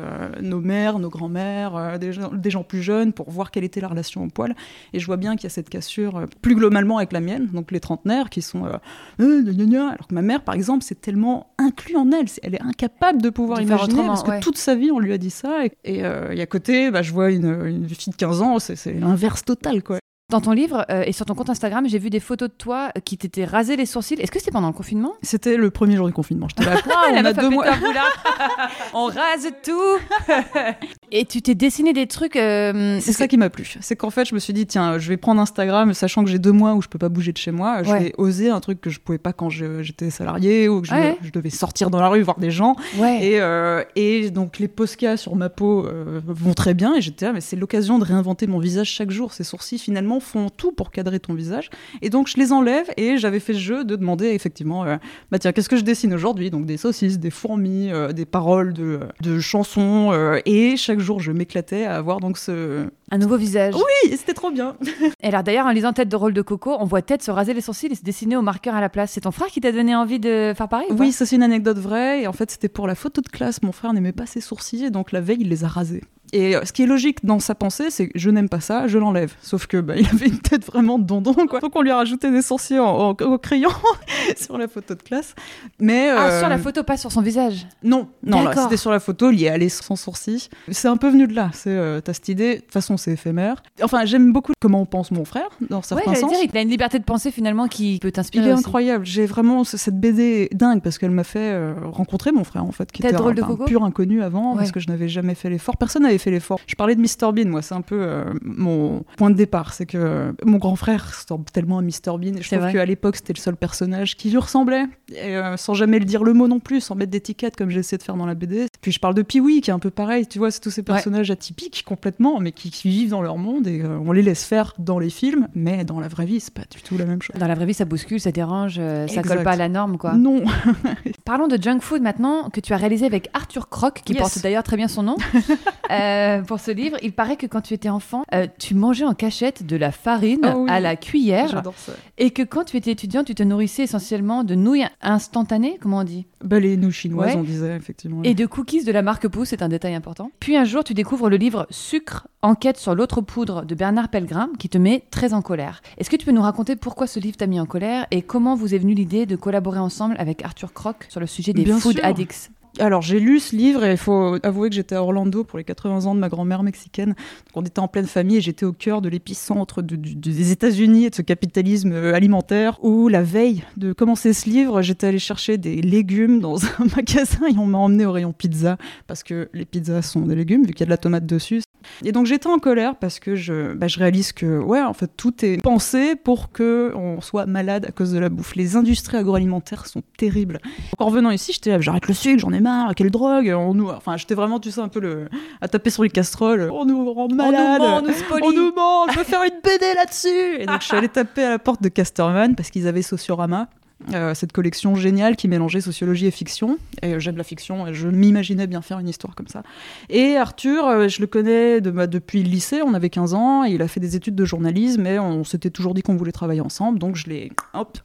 nos 0.41 0.61
mères 0.61 0.99
nos 0.99 1.09
grands-mères 1.09 1.99
des, 1.99 2.12
gens, 2.12 2.31
des 2.33 2.50
gens 2.50 2.62
plus 2.62 2.83
jeunes 2.83 3.12
pour 3.12 3.31
voir 3.31 3.50
quelle 3.50 3.65
était 3.65 3.81
la 3.81 3.89
relation 3.89 4.25
au 4.25 4.29
poil 4.29 4.55
et 4.93 4.99
je 4.99 5.07
vois 5.07 5.17
bien 5.17 5.37
qu'il 5.37 5.45
y 5.45 5.47
a 5.47 5.50
cette 5.50 5.69
cassure 5.69 6.27
plus 6.43 6.55
globalement 6.55 6.99
avec 6.99 7.12
la 7.12 7.21
mienne 7.21 7.49
donc 7.53 7.71
les 7.73 7.81
trentenaires 7.81 8.31
qui 8.31 8.43
sont 8.43 8.67
euh, 8.67 8.77
alors 9.19 10.09
que 10.09 10.15
ma 10.15 10.23
mère 10.23 10.43
par 10.43 10.55
exemple 10.55 10.85
c'est 10.85 11.00
tellement 11.00 11.53
inclus 11.59 11.97
en 11.97 12.11
elle 12.12 12.27
elle 12.43 12.55
est 12.55 12.60
incapable 12.64 13.21
de 13.23 13.31
pouvoir 13.31 13.59
De 13.59 13.64
imaginer 13.64 14.07
parce 14.07 14.23
que 14.23 14.31
ouais. 14.31 14.40
toute 14.40 14.59
sa 14.59 14.75
vie 14.75 14.90
on 14.90 14.99
lui 14.99 15.12
a 15.12 15.19
dit 15.19 15.31
ça 15.31 15.64
et, 15.64 15.73
et, 15.85 16.05
euh, 16.05 16.31
et 16.33 16.40
à 16.40 16.47
côté 16.47 16.90
bah, 16.90 17.02
je 17.02 17.12
vois 17.12 17.31
une, 17.31 17.67
une 17.67 17.88
fille 17.88 18.12
de 18.12 18.17
15 18.17 18.43
ans 18.43 18.59
c'est 18.59 18.93
l'inverse 18.93 19.45
total 19.45 19.83
quoi 19.83 19.99
Dans 20.31 20.40
ton 20.40 20.52
livre 20.52 20.85
euh, 20.90 21.02
et 21.07 21.12
sur 21.12 21.26
ton 21.26 21.35
compte 21.35 21.50
Instagram, 21.50 21.88
j'ai 21.88 21.99
vu 21.99 22.09
des 22.09 22.21
photos 22.21 22.49
de 22.50 22.55
toi 22.55 22.93
qui 23.05 23.19
t'étais 23.19 23.45
rasé 23.45 23.75
les 23.76 23.85
sourcils. 23.87 24.14
Est-ce 24.14 24.31
que 24.31 24.38
c'était 24.38 24.52
pendant 24.52 24.69
le 24.69 24.73
confinement? 24.75 25.14
C'était 25.23 25.57
le 25.57 25.71
premier 25.71 25.97
jour 25.97 26.07
du 26.07 26.12
confinement. 26.12 26.47
J'étais 26.49 26.64
là, 26.71 26.76
Ah, 26.88 27.07
on 27.11 27.23
la 27.23 27.29
a 27.31 27.33
deux 27.33 27.49
mois. 27.50 27.67
On 28.95 29.07
rase 29.07 29.49
tout. 29.64 29.99
et 31.12 31.25
tu 31.25 31.43
t'es 31.43 31.55
dessiné 31.55 31.93
des 31.93 32.07
trucs. 32.07 32.37
euh, 32.37 32.99
C'est 33.00 33.12
ça 33.12 33.29
qui 33.29 33.37
m'a 33.37 33.50
plu. 33.50 33.76
C'est 33.81 33.97
qu'en 33.97 34.11
fait, 34.11 34.25
je 34.26 34.35
me 34.35 34.38
suis 34.40 34.52
dit, 34.52 34.67
tiens, 34.67 34.99
je 34.99 35.09
vais 35.09 35.17
prendre 35.17 35.40
Instagram, 35.40 35.93
sachant 35.95 36.25
que 36.25 36.31
j'ai 36.31 36.38
deux 36.38 36.52
mois 36.52 36.75
où 36.75 36.83
je 36.83 36.88
peux 36.88 36.99
pas 36.99 37.09
bouger 37.09 37.33
de 37.33 37.38
chez 37.38 37.50
moi. 37.50 37.83
Je 37.83 37.90
Ouais. 37.90 38.00
vais 38.00 38.14
oser 38.19 38.50
un 38.50 38.61
truc 38.61 38.81
que 38.81 38.90
je 38.90 39.00
pouvais 39.00 39.19
pas 39.19 39.33
quand 39.33 39.50
j'étais 39.50 40.11
salarié 40.11 40.69
ou 40.69 40.81
que 40.81 40.87
je, 40.88 40.95
Ouais. 40.95 41.17
je 41.23 41.31
devais 41.31 41.50
sortir 41.50 41.90
dans 41.90 42.00
la 42.00 42.09
rue 42.09 42.23
voir 42.23 42.38
des 42.38 42.50
gens. 42.50 42.76
Ouais. 42.99 43.19
Et, 43.25 43.40
euh, 43.40 43.83
et 43.97 44.31
donc 44.31 44.59
les 44.59 44.69
poscas 44.69 45.17
sur 45.17 45.35
ma 45.37 45.49
peau 45.49 45.87
euh, 45.87 46.21
vont 46.26 46.55
très 46.55 46.75
bien. 46.75 46.95
Et 46.95 47.00
j'étais 47.00 47.26
là, 47.26 47.33
mais 47.33 47.40
c'est 47.40 47.57
l'occasion 47.57 47.99
de 47.99 48.05
réinventer 48.05 48.47
mon 48.47 48.59
visage 48.59 48.88
chaque 48.88 49.11
jour. 49.11 49.33
Ces 49.33 49.45
sourcils 49.45 49.79
finalement 49.79 50.21
font 50.21 50.49
tout 50.49 50.73
pour 50.73 50.90
cadrer 50.90 51.21
ton 51.21 51.35
visage. 51.35 51.71
Et 52.02 52.11
donc 52.11 52.29
je 52.29 52.37
les 52.37 52.52
enlève 52.52 52.87
et 52.97 53.19
j'avais 53.19 53.40
fait 53.40 53.55
ce 53.55 53.59
jeu 53.59 53.85
de 53.85 53.97
demander 53.97 54.26
effectivement, 54.29 54.85
bah 55.31 55.38
tiens, 55.38 55.52
qu'est-ce 55.52 55.69
que 55.69 55.76
je 55.76 55.83
dessine 55.85 56.14
aujourd'hui? 56.14 56.50
Donc 56.50 56.67
des 56.67 56.76
saucisses, 56.76 57.19
des 57.19 57.31
fourmis, 57.31 57.90
des 58.14 58.25
paroles 58.26 58.73
de, 58.73 59.00
de 59.23 59.40
chansons. 59.40 60.12
et 60.47 60.76
chaque 60.76 61.00
jour 61.00 61.21
je 61.21 61.33
m'éclatais 61.33 61.85
à 61.85 61.97
avoir 61.97 62.21
donc 62.21 62.38
ce... 62.38 62.87
Un 63.11 63.19
nouveau 63.19 63.37
visage. 63.37 63.75
Oui, 63.75 64.16
c'était 64.16 64.35
trop 64.35 64.50
bien. 64.50 64.76
Et 65.23 65.28
alors 65.28 65.42
d'ailleurs, 65.42 65.66
en 65.66 65.71
lisant 65.71 65.92
Tête 65.92 66.09
de 66.09 66.16
rôle 66.16 66.33
de 66.33 66.42
Coco, 66.42 66.76
on 66.78 66.85
voit 66.85 67.02
Tête 67.02 67.23
se 67.23 67.30
raser 67.30 67.54
les 67.54 67.61
sourcils 67.61 67.88
et 67.88 67.95
se 67.95 68.04
dessiner 68.04 68.37
au 68.37 68.42
marqueur 68.42 68.75
à 68.75 68.80
la 68.80 68.88
place. 68.88 69.12
C'est 69.12 69.23
ton 69.23 69.33
frère 69.33 69.49
qui 69.49 69.61
t'a 69.61 69.73
donné 69.73 69.95
envie 69.97 70.21
de 70.21 70.52
faire 70.57 70.69
pareil 70.69 70.87
ou 70.90 70.95
Oui, 70.95 71.12
ça 71.12 71.26
c'est 71.26 71.37
une 71.37 71.42
anecdote 71.42 71.78
vraie. 71.78 72.23
Et 72.23 72.26
en 72.26 72.33
fait, 72.33 72.50
c'était 72.50 72.69
pour 72.69 72.87
la 72.87 72.95
photo 72.95 73.21
de 73.21 73.28
classe. 73.28 73.62
Mon 73.62 73.73
frère 73.73 73.92
n'aimait 73.92 74.12
pas 74.12 74.26
ses 74.26 74.40
sourcils, 74.40 74.85
et 74.85 74.90
donc 74.90 75.12
la 75.12 75.21
veille, 75.21 75.38
il 75.40 75.49
les 75.49 75.64
a 75.64 75.69
rasés. 75.69 76.02
Et 76.33 76.55
euh, 76.57 76.65
ce 76.65 76.73
qui 76.73 76.83
est 76.83 76.87
logique 76.87 77.25
dans 77.25 77.39
sa 77.41 77.55
pensée, 77.55 77.91
c'est 77.91 78.09
que 78.09 78.19
je 78.19 78.31
n'aime 78.31 78.49
pas 78.49 78.61
ça, 78.61 78.87
je 78.87 78.99
l'enlève. 78.99 79.33
Sauf 79.43 79.67
que 79.67 79.79
bah, 79.79 79.95
il 79.99 80.07
avait 80.07 80.29
une 80.29 80.39
tête 80.39 80.65
vraiment 80.65 80.99
de 80.99 81.05
dondon, 81.05 81.35
quoi. 81.49 81.61
Donc 81.61 81.75
on 81.77 81.83
lui 81.83 81.91
a 81.91 81.97
rajouté 81.97 82.31
des 82.31 82.43
sourcils 82.43 82.79
en- 82.79 83.11
en- 83.11 83.17
au 83.21 83.39
crayon 83.39 83.71
sur 84.37 84.57
la 84.59 84.69
photo 84.69 84.95
de 84.95 85.03
classe. 85.03 85.35
Mais 85.81 86.09
Ah, 86.11 86.27
euh, 86.27 86.39
sur 86.41 86.49
la 86.49 86.59
photo, 86.59 86.83
pas 86.83 86.97
sur 86.97 87.13
son 87.13 87.21
visage. 87.23 87.67
non, 87.83 88.09
non, 88.25 88.43
là, 88.43 88.55
c'était 88.57 88.77
sur 88.77 88.91
la 88.91 89.01
photo, 89.01 89.31
il 89.31 89.41
y 89.41 89.45
est 89.47 89.49
allé 89.51 89.69
sans 89.69 89.97
sourcils. 89.97 90.49
C'est 90.71 90.89
un 90.89 90.97
peu 90.97 91.09
venu 91.09 91.27
de 91.27 91.35
là. 91.35 91.51
C'est 91.53 91.71
euh, 91.71 92.01
t'as 92.01 92.13
cette 92.15 92.29
idée. 92.29 92.57
De 92.57 92.61
toute 92.61 92.73
façon, 92.73 92.97
c'est 92.97 93.13
éphémère. 93.13 93.63
Enfin, 93.83 94.05
j'aime 94.05 94.33
beaucoup 94.33 94.53
comment 94.61 94.85
pense 94.87 95.11
mon 95.11 95.25
frère 95.25 95.49
dans 95.69 95.79
Ouais, 95.79 95.83
certains 95.85 96.05
j'allais 96.07 96.21
sens. 96.21 96.31
dire, 96.33 96.41
il 96.53 96.57
a 96.59 96.63
une 96.63 96.69
liberté 96.69 96.99
de 96.99 97.05
pensée 97.05 97.31
finalement 97.31 97.67
qui 97.69 97.99
peut 98.01 98.09
Il 98.09 98.13
t'inspirer 98.13 98.51
est 98.51 98.53
aussi. 98.53 98.61
incroyable. 98.65 99.05
J'ai 99.05 99.27
vraiment 99.27 99.65
ce- 99.65 99.77
cette 99.77 99.99
BD 99.99 100.49
est 100.51 100.55
dingue 100.55 100.83
parce 100.83 100.99
qu'elle 100.99 101.11
m'a 101.11 101.25
fait 101.25 101.39
euh, 101.53 101.75
rencontrer 101.91 102.33
mon 102.33 102.45
frère 102.45 102.65
en 102.65 102.73
fait, 102.73 102.91
qui 102.93 103.03
était 103.03 103.13
drôle 103.13 103.35
de 103.35 103.43
un, 103.43 103.51
un 103.51 103.57
pur 103.57 103.85
inconnu 103.85 104.23
avant 104.23 104.53
Ouais. 104.53 104.59
parce 104.59 104.73
que 104.73 104.81
je 104.81 104.89
n'avais 104.89 105.09
jamais 105.09 105.35
fait 105.35 105.51
l'effort. 105.51 105.77
Personne 105.77 106.03
n'avait 106.03 106.19
fait 106.21 106.31
l'effort. 106.31 106.61
Je 106.67 106.75
parlais 106.75 106.95
de 106.95 107.00
Mr 107.00 107.33
Bean, 107.33 107.49
moi, 107.49 107.62
c'est 107.62 107.75
un 107.75 107.81
peu 107.83 108.00
euh, 108.00 108.25
mon 108.43 109.05
point 109.17 109.31
de 109.31 109.35
départ. 109.35 109.73
C'est 109.75 109.87
que 109.87 110.35
mon 110.45 110.59
grand 110.59 110.77
frère 110.77 111.07
ressemble 111.09 111.45
tellement 111.47 111.79
à 111.79 111.83
Mr 111.83 111.91
Bean. 112.19 112.35
Et 112.39 112.43
je 112.43 112.57
trouve 112.57 112.71
qu'à 112.73 112.85
l'époque 112.85 113.17
c'était 113.17 113.33
le 113.33 113.39
seul 113.39 113.57
personnage 113.57 114.17
qui 114.17 114.31
lui 114.31 114.39
ressemblait, 114.39 114.85
et, 115.15 115.37
euh, 115.37 115.57
sans 115.57 115.75
jamais 115.75 115.99
le 115.99 116.05
dire 116.05 116.23
le 116.25 116.33
mot 116.33 116.49
non 116.49 116.61
plus, 116.61 116.81
sans 116.81 116.95
mettre 116.95 117.11
d'étiquette 117.11 117.57
comme 117.57 117.71
j'ai 117.71 117.81
essayé 117.81 117.99
de 117.99 118.03
faire 118.03 118.17
dans 118.17 118.27
la 118.27 118.35
BD. 118.35 118.67
Puis 118.81 118.93
je 118.93 119.00
parle 119.00 119.15
de 119.15 119.23
Pee-wee 119.23 119.61
qui 119.61 119.71
est 119.71 119.75
un 119.75 119.79
peu 119.79 119.91
pareil. 119.91 120.27
Tu 120.27 120.39
vois, 120.39 120.50
c'est 120.50 120.61
tous 120.61 120.71
ces 120.71 120.83
personnages 120.83 121.31
atypiques 121.31 121.85
complètement, 121.87 122.41
mais 122.41 122.53
qui, 122.53 122.71
qui 122.71 122.89
vivent 122.89 123.11
dans 123.11 123.23
leur 123.23 123.39
monde 123.39 123.67
et 123.67 123.81
euh, 123.83 123.99
on 124.05 124.12
les 124.12 124.23
laisse 124.23 124.45
faire 124.45 124.75
dans 124.79 124.99
les 124.99 125.11
films, 125.11 125.49
mais 125.55 125.85
dans 125.85 126.00
la 126.00 126.09
vraie 126.09 126.27
vie 126.27 126.41
c'est 126.41 126.55
pas 126.55 126.62
du 126.71 126.81
tout 126.83 126.97
la 126.99 127.05
même 127.05 127.23
chose. 127.23 127.37
Dans 127.39 127.47
la 127.49 127.55
vraie 127.55 127.67
vie, 127.67 127.75
ça 127.75 127.85
bouscule, 127.85 128.21
ça 128.21 128.33
dérange, 128.33 128.77
ça 128.77 129.05
Exact. 129.05 129.27
colle 129.29 129.43
pas 129.43 129.53
à 129.53 129.57
la 129.57 129.69
norme, 129.69 129.99
quoi. 129.99 130.15
Non. 130.15 130.43
Parlons 131.25 131.49
de 131.49 131.61
Junk 131.61 131.81
Food 131.81 132.03
maintenant, 132.03 132.49
que 132.50 132.61
tu 132.61 132.73
as 132.73 132.77
réalisé 132.77 133.07
avec 133.07 133.29
Arthur 133.35 133.69
Croc, 133.69 134.03
qui 134.05 134.12
Yes. 134.12 134.21
porte 134.23 134.43
d'ailleurs 134.43 134.62
très 134.62 134.77
bien 134.77 134.89
son 134.89 135.03
nom, 135.03 135.17
euh, 136.11 136.43
pour 136.43 136.61
ce 136.61 136.71
livre. 136.71 136.97
Il 137.02 137.12
paraît 137.12 137.37
que 137.37 137.47
quand 137.47 137.61
tu 137.61 137.75
étais 137.75 137.88
enfant, 137.88 138.23
euh, 138.35 138.47
tu 138.59 138.75
mangeais 138.75 139.05
en 139.05 139.14
cachette 139.14 139.64
de 139.67 139.76
la 139.76 139.93
farine 139.93 140.40
Ah 140.43 140.57
oui. 140.57 140.71
à 140.71 140.81
la 140.81 140.97
cuillère, 140.97 141.49
J'adore 141.49 141.75
ça. 141.76 141.93
et 142.19 142.31
que 142.31 142.43
quand 142.43 142.64
tu 142.64 142.76
étais 142.76 142.90
étudiant, 142.93 143.25
tu 143.25 143.35
te 143.35 143.43
nourrissais 143.43 143.83
essentiellement 143.85 144.45
de 144.45 144.55
nouilles 144.55 144.87
instantanées, 145.02 145.79
comment 145.81 145.99
on 145.99 146.05
dit? 146.05 146.26
Bah, 146.43 146.59
les 146.61 146.76
nouilles 146.76 146.93
chinoises, 146.93 147.35
Ouais. 147.35 147.38
on 147.38 147.43
disait, 147.43 147.76
effectivement. 147.76 148.23
Et 148.25 148.35
de 148.35 148.47
cookies 148.47 148.85
de 148.85 148.93
la 148.93 149.02
marque 149.02 149.29
Pouce, 149.29 149.49
c'est 149.49 149.62
un 149.62 149.69
détail 149.69 149.95
important. 149.95 150.31
Puis 150.40 150.57
un 150.57 150.64
jour, 150.64 150.85
tu 150.85 150.95
découvres 150.95 151.29
le 151.29 151.37
livre 151.37 151.67
Sucre, 151.71 152.26
enquête 152.43 152.76
sur 152.79 152.95
l'autre 152.95 153.21
poudre 153.21 153.64
de 153.64 153.75
Bernard 153.75 154.09
Pellegrin, 154.09 154.50
qui 154.59 154.69
te 154.69 154.79
met 154.79 155.05
très 155.11 155.35
en 155.35 155.43
colère. 155.43 155.83
Est-ce 155.99 156.09
que 156.11 156.17
tu 156.17 156.25
peux 156.26 156.33
nous 156.33 156.43
raconter 156.43 156.76
pourquoi 156.76 157.07
ce 157.07 157.21
livre 157.21 157.37
t'a 157.37 157.47
mis 157.47 157.61
en 157.61 157.67
colère 157.67 158.07
et 158.11 158.23
comment 158.23 158.55
vous 158.55 158.75
est 158.75 158.79
venue 158.79 158.95
l'idée 158.95 159.26
de 159.26 159.37
collaborer 159.37 159.79
ensemble 159.79 160.17
avec 160.19 160.45
Arthur 160.45 160.73
Croc 160.73 161.07
sur 161.09 161.21
le 161.21 161.26
sujet 161.26 161.52
des 161.52 161.64
Bien 161.64 161.79
food 161.79 161.97
sûr. 161.97 162.05
addicts? 162.05 162.50
Alors, 162.79 163.03
j'ai 163.03 163.19
lu 163.19 163.41
ce 163.41 163.57
livre 163.57 163.85
et 163.85 163.93
il 163.93 163.97
faut 163.97 164.37
avouer 164.43 164.69
que 164.69 164.75
j'étais 164.75 164.95
à 164.95 165.03
Orlando 165.03 165.43
pour 165.43 165.59
les 165.59 165.65
80 165.65 166.07
ans 166.07 166.15
de 166.15 166.21
ma 166.21 166.29
grand-mère 166.29 166.62
mexicaine. 166.62 167.15
On 167.55 167.62
était 167.62 167.81
en 167.81 167.89
pleine 167.89 168.07
famille 168.07 168.37
et 168.37 168.41
j'étais 168.41 168.65
au 168.65 168.73
cœur 168.73 169.03
de 169.03 169.09
l'épicentre 169.09 169.83
des 169.83 170.53
États-Unis 170.53 171.07
et 171.07 171.11
de 171.11 171.15
ce 171.15 171.23
capitalisme 171.23 171.93
euh, 171.93 172.15
alimentaire 172.15 172.79
où, 172.83 173.09
la 173.09 173.23
veille 173.23 173.65
de 173.77 173.93
commencer 173.93 174.33
ce 174.33 174.49
livre, 174.49 174.83
j'étais 174.83 175.09
allée 175.09 175.19
chercher 175.19 175.59
des 175.59 175.83
légumes 175.83 176.41
dans 176.41 176.57
un 176.79 176.87
magasin 176.97 177.47
et 177.49 177.59
on 177.59 177.67
m'a 177.67 177.79
emmené 177.79 178.07
au 178.07 178.12
rayon 178.12 178.33
pizza 178.33 178.77
parce 179.07 179.23
que 179.23 179.49
les 179.53 179.65
pizzas 179.65 180.03
sont 180.03 180.21
des 180.21 180.37
légumes 180.37 180.65
vu 180.65 180.73
qu'il 180.73 180.81
y 180.81 180.83
a 180.85 180.87
de 180.87 180.91
la 180.91 180.99
tomate 180.99 181.27
dessus. 181.27 181.62
Et 182.05 182.12
donc, 182.12 182.27
j'étais 182.27 182.47
en 182.47 182.59
colère 182.59 182.97
parce 182.97 183.19
que 183.19 183.35
je, 183.35 183.75
bah, 183.75 183.87
réalise 183.97 184.33
que, 184.33 184.59
ouais, 184.59 184.83
en 184.83 184.93
fait, 184.93 185.11
tout 185.17 185.45
est 185.45 185.62
pensé 185.62 186.15
pour 186.15 186.53
que 186.53 186.93
on 186.95 187.21
soit 187.21 187.47
malade 187.47 187.87
à 187.87 187.93
cause 187.93 188.12
de 188.12 188.19
la 188.19 188.29
bouffe. 188.29 188.55
Les 188.55 188.77
industries 188.77 189.17
agroalimentaires 189.17 189.87
sont 189.87 190.03
terribles. 190.17 190.61
En 190.99 191.07
revenant 191.07 191.31
ici, 191.31 191.53
j'étais 191.53 191.71
là, 191.71 191.81
j'arrête 191.81 192.07
le 192.09 192.15
sucre, 192.15 192.39
j'en 192.39 192.53
ai 192.53 192.60
marre, 192.61 192.95
quelle 192.95 193.11
drogue. 193.11 193.55
On 193.57 193.75
nous... 193.75 193.88
Enfin, 193.88 194.17
j'étais 194.17 194.35
vraiment, 194.35 194.61
tu 194.61 194.71
sais, 194.71 194.81
un 194.81 194.88
peu 194.88 195.00
le... 195.00 195.29
à 195.61 195.69
taper 195.69 195.90
sur 195.90 196.02
les 196.02 196.11
casseroles. 196.11 196.71
On 196.73 196.85
nous 196.85 197.12
rend 197.12 197.29
malade. 197.29 197.81
On 197.81 197.85
nous 197.85 197.90
ment, 197.90 197.99
on 197.99 198.02
nous 198.02 198.12
spolie. 198.12 198.47
On 198.47 198.52
nous 198.52 198.73
ment, 198.73 199.09
je 199.09 199.19
veux 199.19 199.25
faire 199.25 199.43
une 199.43 199.61
BD 199.62 199.95
là-dessus. 199.95 200.61
Et 200.61 200.67
donc, 200.67 200.81
je 200.81 200.87
suis 200.87 200.97
allée 200.97 201.09
taper 201.09 201.45
à 201.45 201.50
la 201.50 201.59
porte 201.59 201.83
de 201.83 201.88
Casterman 201.88 202.55
parce 202.55 202.71
qu'ils 202.71 202.87
avaient 202.87 203.02
Sociorama. 203.02 203.69
Euh, 204.14 204.35
cette 204.35 204.52
collection 204.52 204.95
géniale 204.95 205.37
qui 205.37 205.47
mélangeait 205.47 205.80
sociologie 205.80 206.26
et 206.26 206.30
fiction. 206.30 206.78
Et 207.02 207.14
euh, 207.14 207.19
j'aime 207.19 207.37
la 207.37 207.45
fiction, 207.45 207.87
et 207.87 207.95
je 207.95 208.09
m'imaginais 208.09 208.66
bien 208.66 208.80
faire 208.83 208.99
une 208.99 209.09
histoire 209.09 209.35
comme 209.35 209.47
ça. 209.47 209.62
Et 210.09 210.37
Arthur, 210.37 210.87
euh, 210.87 211.09
je 211.09 211.21
le 211.21 211.26
connais 211.26 211.80
de, 211.80 211.90
bah, 211.90 212.07
depuis 212.07 212.42
le 212.42 212.49
lycée, 212.49 212.80
on 212.83 212.95
avait 212.95 213.11
15 213.11 213.35
ans, 213.35 213.64
et 213.64 213.73
il 213.73 213.83
a 213.83 213.88
fait 213.88 214.00
des 214.00 214.16
études 214.16 214.35
de 214.35 214.45
journalisme, 214.45 215.07
et 215.07 215.19
on 215.19 215.45
s'était 215.45 215.71
toujours 215.71 215.95
dit 215.95 216.02
qu'on 216.02 216.16
voulait 216.16 216.33
travailler 216.33 216.62
ensemble, 216.62 216.99
donc 216.99 217.16
je 217.16 217.28
l'ai 217.28 217.52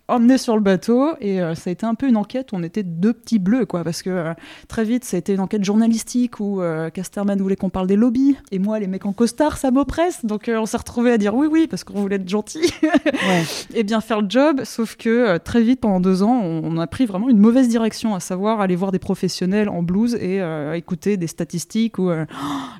emmené 0.07 0.37
sur 0.37 0.55
le 0.55 0.61
bateau, 0.61 1.13
et 1.21 1.41
euh, 1.41 1.55
ça 1.55 1.69
a 1.69 1.73
été 1.73 1.85
un 1.85 1.95
peu 1.95 2.07
une 2.07 2.17
enquête, 2.17 2.51
où 2.51 2.55
on 2.57 2.63
était 2.63 2.83
deux 2.83 3.13
petits 3.13 3.39
bleus, 3.39 3.65
quoi, 3.65 3.83
parce 3.83 4.01
que 4.01 4.33
très 4.67 4.83
vite, 4.83 5.05
ça 5.05 5.15
a 5.15 5.19
été 5.19 5.33
une 5.33 5.39
enquête 5.39 5.63
journalistique, 5.63 6.39
où 6.39 6.61
Casterman 6.93 7.39
voulait 7.41 7.55
qu'on 7.55 7.69
parle 7.69 7.87
des 7.87 7.95
lobbies, 7.95 8.35
et 8.51 8.59
moi, 8.59 8.79
les 8.79 8.87
mecs 8.87 9.05
en 9.05 9.13
costard, 9.13 9.57
ça 9.57 9.71
m'oppresse, 9.71 10.25
donc 10.25 10.51
on 10.53 10.65
s'est 10.65 10.77
retrouvés 10.77 11.11
à 11.11 11.17
dire 11.17 11.35
oui, 11.35 11.47
oui, 11.49 11.67
parce 11.67 11.83
qu'on 11.83 12.01
voulait 12.01 12.17
être 12.17 12.27
gentils, 12.27 12.73
Ouais. 12.83 13.43
et 13.73 13.83
bien 13.83 14.01
faire 14.01 14.21
le 14.21 14.29
job, 14.29 14.61
sauf 14.65 14.95
que 14.95 15.37
très 15.37 15.61
vite, 15.61 15.84
pendant 15.85 15.99
deux 15.99 16.23
ans, 16.23 16.41
on, 16.41 16.79
a 16.79 16.87
pris 16.87 17.05
vraiment 17.05 17.29
une 17.29 17.37
mauvaise 17.37 17.67
direction, 17.67 18.15
à 18.15 18.19
savoir 18.19 18.59
aller 18.59 18.75
voir 18.75 18.91
des 18.91 18.97
professionnels 18.97 19.69
en 19.69 19.83
blues 19.83 20.15
et 20.15 20.41
euh, 20.41 20.73
écouter 20.73 21.15
des 21.15 21.27
statistiques 21.27 21.99
ou, 21.99 22.09
euh, 22.09 22.25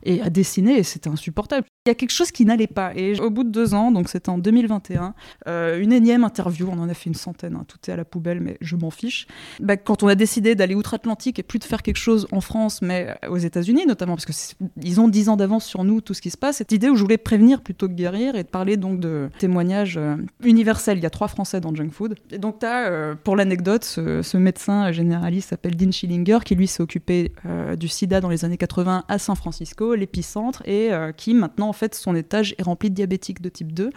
et 0.01 0.23
à 0.23 0.31
dessiner, 0.31 0.79
et 0.79 0.81
c'était 0.81 1.11
insupportable. 1.11 1.67
Il 1.85 1.89
y 1.89 1.91
a 1.91 1.93
quelque 1.95 2.09
chose 2.13 2.31
qui 2.31 2.45
n'allait 2.45 2.65
pas. 2.65 2.95
Et 2.95 3.19
au 3.19 3.29
bout 3.29 3.43
de 3.43 3.51
deux 3.51 3.75
ans, 3.75 3.91
donc 3.91 4.09
c'était 4.09 4.29
en 4.29 4.39
2021, 4.39 5.13
euh, 5.47 5.79
une 5.79 5.93
énième 5.93 6.23
interview, 6.23 6.67
on 6.71 6.79
en 6.79 6.89
a 6.89 6.95
fait 6.95 7.11
une 7.11 7.15
centaine, 7.15 7.55
hein, 7.55 7.65
tout 7.67 7.77
est 7.87 7.93
à 7.93 7.95
la 7.95 8.05
poubelle, 8.05 8.39
mais 8.41 8.57
je 8.59 8.75
m'en 8.75 8.89
fiche. 8.89 9.27
Bah, 9.59 9.77
quand 9.77 10.01
on 10.01 10.07
a 10.07 10.15
décidé 10.15 10.55
d'aller 10.55 10.73
outre-Atlantique 10.73 11.37
et 11.37 11.43
plus 11.43 11.59
de 11.59 11.63
faire 11.63 11.83
quelque 11.83 11.97
chose 11.97 12.27
en 12.31 12.41
France, 12.41 12.81
mais 12.81 13.15
aux 13.29 13.37
États-Unis 13.37 13.85
notamment, 13.85 14.15
parce 14.15 14.25
que 14.25 14.33
c'est- 14.33 14.55
ils 14.81 14.99
ont 14.99 15.09
dix 15.09 15.29
ans 15.29 15.37
d'avance 15.37 15.65
sur 15.65 15.83
nous, 15.83 16.01
tout 16.01 16.15
ce 16.15 16.23
qui 16.23 16.31
se 16.31 16.37
passe, 16.37 16.57
cette 16.57 16.71
idée 16.71 16.89
où 16.89 16.95
je 16.95 17.03
voulais 17.03 17.19
prévenir 17.19 17.61
plutôt 17.61 17.87
que 17.87 17.93
guérir 17.93 18.33
et 18.33 18.41
de 18.41 18.49
parler 18.49 18.77
donc 18.77 18.99
de 18.99 19.29
témoignages 19.37 19.99
universels. 20.43 20.97
Il 20.97 21.03
y 21.03 21.07
a 21.07 21.11
trois 21.11 21.27
Français 21.27 21.61
dans 21.61 21.75
Junk 21.75 21.91
Food. 21.91 22.15
Et 22.31 22.39
donc, 22.39 22.61
tu 22.61 22.65
as, 22.65 22.89
pour 23.23 23.35
l'anecdote, 23.35 23.83
ce, 23.83 24.21
ce 24.21 24.37
médecin 24.37 24.91
généraliste 24.91 25.49
s'appelle 25.49 25.75
Dean 25.75 25.91
Schillinger, 25.91 26.39
qui 26.43 26.55
lui 26.55 26.67
s'est 26.67 26.83
occupé 26.83 27.31
euh, 27.45 27.75
du 27.75 27.87
sida 27.87 28.21
dans 28.21 28.29
les 28.29 28.45
années 28.45 28.57
80 28.57 29.05
à 29.07 29.19
San 29.19 29.35
Francisco, 29.35 29.95
l'épicentre, 29.95 30.61
et 30.65 30.91
euh, 30.91 31.11
qui 31.11 31.33
maintenant, 31.33 31.69
en 31.69 31.73
fait, 31.73 31.95
son 31.95 32.15
étage 32.15 32.55
est 32.57 32.63
rempli 32.63 32.89
de 32.89 32.95
diabétiques 32.95 33.41
de 33.41 33.49
type 33.49 33.73
2. 33.73 33.89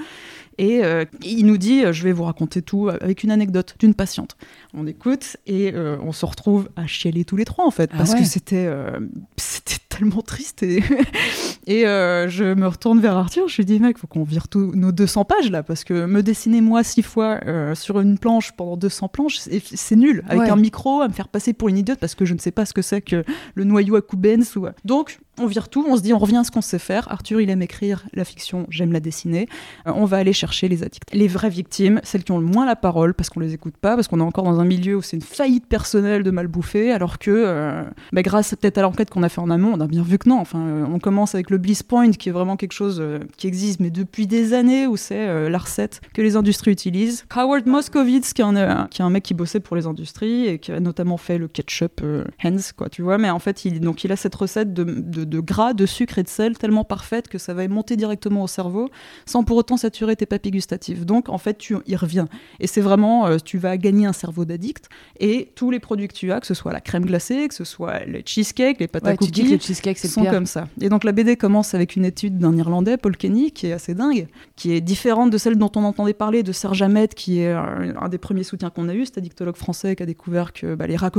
Et 0.58 0.84
euh, 0.84 1.04
il 1.24 1.46
nous 1.46 1.56
dit, 1.56 1.84
euh, 1.84 1.92
je 1.92 2.02
vais 2.02 2.12
vous 2.12 2.24
raconter 2.24 2.62
tout 2.62 2.88
avec 2.88 3.22
une 3.22 3.30
anecdote 3.30 3.76
d'une 3.78 3.94
patiente. 3.94 4.36
On 4.74 4.86
écoute 4.86 5.36
et 5.46 5.72
euh, 5.72 5.96
on 6.02 6.12
se 6.12 6.26
retrouve 6.26 6.68
à 6.76 6.86
chialer 6.86 7.24
tous 7.24 7.36
les 7.36 7.44
trois 7.44 7.64
en 7.66 7.70
fait, 7.70 7.90
Ah 7.94 7.98
parce 7.98 8.12
ouais. 8.12 8.18
que 8.20 8.24
c'était 8.26 8.66
euh, 8.66 8.98
c'était 9.36 9.76
tellement 9.88 10.20
triste. 10.22 10.62
Et, 10.62 10.82
et 11.66 11.86
euh, 11.86 12.28
je 12.28 12.44
me 12.54 12.66
retourne 12.66 13.00
vers 13.00 13.16
Arthur, 13.16 13.48
je 13.48 13.56
lui 13.58 13.64
dis, 13.64 13.78
mec, 13.80 13.98
faut 13.98 14.06
qu'on 14.06 14.24
vire 14.24 14.48
tous 14.48 14.72
nos 14.74 14.92
200 14.92 15.24
pages 15.24 15.50
là, 15.50 15.62
parce 15.62 15.84
que 15.84 16.06
me 16.06 16.22
dessiner 16.22 16.60
moi 16.60 16.82
six 16.82 17.02
fois 17.02 17.40
euh, 17.46 17.74
sur 17.74 18.00
une 18.00 18.18
planche 18.18 18.52
pendant 18.56 18.76
200 18.76 19.08
planches, 19.08 19.38
c'est 19.38 19.96
nul. 19.96 20.22
Avec 20.28 20.42
Ouais. 20.42 20.50
un 20.50 20.56
micro, 20.56 21.00
à 21.02 21.08
me 21.08 21.12
faire 21.12 21.28
passer 21.28 21.52
pour 21.52 21.68
une 21.68 21.78
idiote 21.78 21.98
parce 21.98 22.14
que 22.14 22.24
je 22.24 22.34
ne 22.34 22.38
sais 22.38 22.50
pas 22.52 22.64
ce 22.66 22.72
que 22.74 22.82
c'est 22.82 23.00
que 23.00 23.24
le 23.54 23.64
noyau 23.64 23.96
à 23.96 24.02
Kubens. 24.02 24.44
Ou... 24.56 24.66
Donc, 24.84 25.18
on 25.40 25.46
vire 25.46 25.68
tout, 25.68 25.84
on 25.88 25.96
se 25.96 26.02
dit 26.02 26.12
on 26.12 26.18
revient 26.18 26.38
à 26.38 26.44
ce 26.44 26.50
qu'on 26.50 26.60
sait 26.60 26.78
faire. 26.78 27.10
Arthur, 27.10 27.40
il 27.40 27.50
aime 27.50 27.62
écrire 27.62 28.04
la 28.12 28.24
fiction, 28.24 28.66
j'aime 28.70 28.92
la 28.92 29.00
dessiner. 29.00 29.48
Euh, 29.86 29.92
on 29.94 30.04
va 30.04 30.18
aller 30.18 30.32
chercher 30.32 30.68
les 30.68 30.82
addicts. 30.82 31.12
Les 31.12 31.28
vraies 31.28 31.50
victimes, 31.50 32.00
celles 32.04 32.24
qui 32.24 32.32
ont 32.32 32.38
le 32.38 32.46
moins 32.46 32.66
la 32.66 32.76
parole 32.76 33.14
parce 33.14 33.30
qu'on 33.30 33.40
les 33.40 33.54
écoute 33.54 33.76
pas, 33.80 33.94
parce 33.94 34.08
qu'on 34.08 34.20
est 34.20 34.24
encore 34.24 34.44
dans 34.44 34.60
un 34.60 34.64
milieu 34.64 34.96
où 34.96 35.02
c'est 35.02 35.16
une 35.16 35.22
faillite 35.22 35.66
personnelle 35.66 36.22
de 36.22 36.30
mal 36.30 36.46
bouffer, 36.46 36.92
alors 36.92 37.18
que 37.18 37.30
euh, 37.30 37.82
bah, 38.12 38.22
grâce 38.22 38.54
peut-être 38.54 38.78
à 38.78 38.82
l'enquête 38.82 39.10
qu'on 39.10 39.22
a 39.22 39.28
fait 39.28 39.40
en 39.40 39.50
amont, 39.50 39.72
on 39.74 39.80
a 39.80 39.86
bien 39.86 40.02
vu 40.02 40.18
que 40.18 40.28
non. 40.28 40.38
Enfin, 40.38 40.60
euh, 40.60 40.86
on 40.92 40.98
commence 40.98 41.34
avec 41.34 41.50
le 41.50 41.58
Bliss 41.58 41.82
Point 41.82 42.12
qui 42.12 42.28
est 42.28 42.32
vraiment 42.32 42.56
quelque 42.56 42.72
chose 42.72 43.02
qui 43.36 43.46
existe, 43.46 43.80
mais 43.80 43.90
depuis 43.90 44.26
des 44.26 44.52
années 44.52 44.86
où 44.86 44.96
c'est 44.96 45.48
la 45.48 45.58
recette 45.58 46.00
que 46.14 46.22
les 46.22 46.36
industries 46.36 46.70
utilisent. 46.70 47.24
Howard 47.34 47.66
Moskowitz, 47.66 48.32
qui 48.32 48.42
est, 48.42 48.44
un, 48.44 48.86
qui 48.90 49.02
est 49.02 49.04
un 49.04 49.10
mec 49.10 49.22
qui 49.22 49.34
bossait 49.34 49.60
pour 49.60 49.76
les 49.76 49.86
industries 49.86 50.46
et 50.46 50.58
qui 50.58 50.72
a 50.72 50.80
notamment 50.80 51.16
fait 51.16 51.38
le 51.38 51.48
ketchup 51.48 52.02
Hens, 52.44 52.72
quoi, 52.72 52.88
tu 52.88 53.02
vois, 53.02 53.18
mais 53.18 53.30
en 53.30 53.38
fait, 53.38 53.64
il, 53.64 53.80
donc, 53.80 54.04
il 54.04 54.12
a 54.12 54.16
cette 54.16 54.34
recette 54.34 54.72
de, 54.74 55.24
de 55.28 55.40
gras, 55.40 55.74
de 55.74 55.86
sucre 55.86 56.18
et 56.18 56.22
de 56.22 56.28
sel 56.28 56.56
tellement 56.56 56.84
parfaite 56.84 57.28
que 57.28 57.38
ça 57.38 57.54
va 57.54 57.66
monter 57.68 57.96
directement 57.96 58.42
au 58.42 58.46
cerveau 58.46 58.90
sans 59.26 59.44
pour 59.44 59.56
autant 59.56 59.76
saturer 59.76 60.16
tes 60.16 60.26
papilles 60.26 60.52
gustatives. 60.52 61.04
Donc 61.04 61.28
en 61.28 61.38
fait, 61.38 61.58
tu 61.58 61.76
y 61.86 61.96
reviens. 61.96 62.28
Et 62.60 62.66
c'est 62.66 62.80
vraiment, 62.80 63.26
euh, 63.26 63.38
tu 63.44 63.58
vas 63.58 63.76
gagner 63.76 64.06
un 64.06 64.12
cerveau 64.12 64.44
d'addict 64.44 64.88
et 65.20 65.50
tous 65.54 65.70
les 65.70 65.80
produits 65.80 66.08
que 66.08 66.14
tu 66.14 66.32
as, 66.32 66.40
que 66.40 66.46
ce 66.46 66.54
soit 66.54 66.72
la 66.72 66.80
crème 66.80 67.04
glacée, 67.04 67.48
que 67.48 67.54
ce 67.54 67.64
soit 67.64 68.04
le 68.06 68.22
cheesecake, 68.24 68.80
les 68.80 68.88
pâtes 68.88 69.06
à 69.06 69.16
cookies, 69.16 69.58
cheesecakes, 69.60 69.98
sont 69.98 70.24
comme 70.24 70.46
ça. 70.46 70.68
Et 70.80 70.88
donc 70.88 71.04
la 71.04 71.12
BD 71.12 71.36
commence 71.36 71.74
avec 71.74 71.96
une 71.96 72.04
étude 72.04 72.38
d'un 72.38 72.56
Irlandais, 72.56 72.96
Paul 72.96 73.16
Kenny, 73.16 73.52
qui 73.52 73.66
est 73.66 73.72
assez 73.72 73.94
dingue, 73.94 74.28
qui 74.56 74.72
est 74.72 74.80
différente 74.80 75.30
de 75.30 75.38
celle 75.38 75.56
dont 75.56 75.70
on 75.76 75.84
entendait 75.84 76.14
parler 76.14 76.42
de 76.42 76.52
Serge 76.52 76.82
Ahmed, 76.82 77.14
qui 77.14 77.40
est 77.40 77.52
un, 77.52 78.08
des 78.08 78.18
premiers 78.18 78.44
soutiens 78.44 78.70
qu'on 78.70 78.88
a 78.88 78.94
eu, 78.94 79.04
cet 79.04 79.18
addictologue 79.18 79.56
français 79.56 79.96
qui 79.96 80.02
a 80.02 80.06
découvert 80.06 80.52
que 80.52 80.74
bah, 80.74 80.86
les 80.86 80.96
rats 80.96 81.10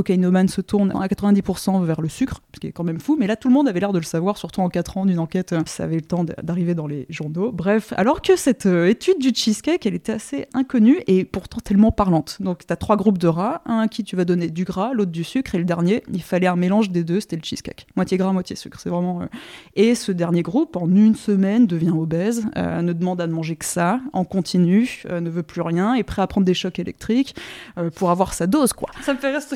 se 0.47 0.61
tournent 0.61 0.91
à 0.91 1.07
90% 1.07 1.83
vers 1.83 2.01
le 2.01 2.09
sucre, 2.09 2.41
ce 2.55 2.59
qui 2.59 2.67
est 2.67 2.71
quand 2.71 2.83
même 2.83 2.99
fou. 2.99 3.17
Mais 3.19 3.27
là, 3.27 3.35
tout 3.35 3.47
le 3.47 3.53
monde 3.53 3.67
avait 3.67 3.79
l'air 3.79 3.93
de 3.93 3.98
le 3.99 4.05
savoir, 4.05 4.37
surtout 4.37 4.61
en 4.61 4.69
4 4.69 4.97
ans 4.97 5.05
d'une 5.05 5.19
enquête, 5.19 5.53
euh, 5.53 5.61
ça 5.65 5.83
avait 5.83 5.95
le 5.95 6.01
temps 6.01 6.23
d'arriver 6.23 6.75
dans 6.75 6.87
les 6.87 7.05
journaux. 7.09 7.51
Bref, 7.51 7.93
alors 7.97 8.21
que 8.21 8.35
cette 8.35 8.65
euh, 8.65 8.89
étude 8.89 9.19
du 9.19 9.31
cheesecake, 9.33 9.85
elle 9.85 9.95
était 9.95 10.11
assez 10.11 10.47
inconnue 10.53 10.99
et 11.07 11.25
pourtant 11.25 11.59
tellement 11.59 11.91
parlante. 11.91 12.37
Donc, 12.39 12.65
tu 12.65 12.73
as 12.73 12.75
trois 12.75 12.97
groupes 12.97 13.17
de 13.17 13.27
rats, 13.27 13.61
un 13.65 13.79
à 13.79 13.87
qui 13.87 14.03
tu 14.03 14.15
vas 14.15 14.25
donner 14.25 14.49
du 14.49 14.63
gras, 14.63 14.93
l'autre 14.93 15.11
du 15.11 15.23
sucre, 15.23 15.55
et 15.55 15.57
le 15.57 15.63
dernier, 15.63 16.03
il 16.11 16.21
fallait 16.21 16.47
un 16.47 16.55
mélange 16.55 16.89
des 16.89 17.03
deux, 17.03 17.19
c'était 17.19 17.35
le 17.35 17.43
cheesecake. 17.43 17.87
Moitié 17.95 18.17
gras, 18.17 18.31
moitié 18.31 18.55
sucre, 18.55 18.79
c'est 18.79 18.89
vraiment... 18.89 19.21
Euh, 19.21 19.25
et 19.75 19.95
ce 19.95 20.11
dernier 20.11 20.41
groupe, 20.41 20.75
en 20.75 20.89
une 20.89 21.15
semaine, 21.15 21.67
devient 21.67 21.91
obèse, 21.91 22.45
ne 22.55 22.93
demande 22.93 23.21
à 23.21 23.27
ne 23.27 23.33
manger 23.33 23.55
que 23.55 23.65
ça, 23.65 23.99
en 24.13 24.23
continu, 24.23 25.03
ne 25.09 25.29
veut 25.29 25.43
plus 25.43 25.61
rien, 25.61 25.93
est 25.93 26.03
prêt 26.03 26.21
à 26.21 26.27
prendre 26.27 26.45
des 26.45 26.53
chocs 26.53 26.79
électriques 26.79 27.35
pour 27.95 28.09
avoir 28.09 28.33
sa 28.33 28.47
dose, 28.47 28.73
quoi. 28.73 28.89
Ça 29.01 29.13
me 29.13 29.19
fait 29.19 29.31
rester 29.31 29.55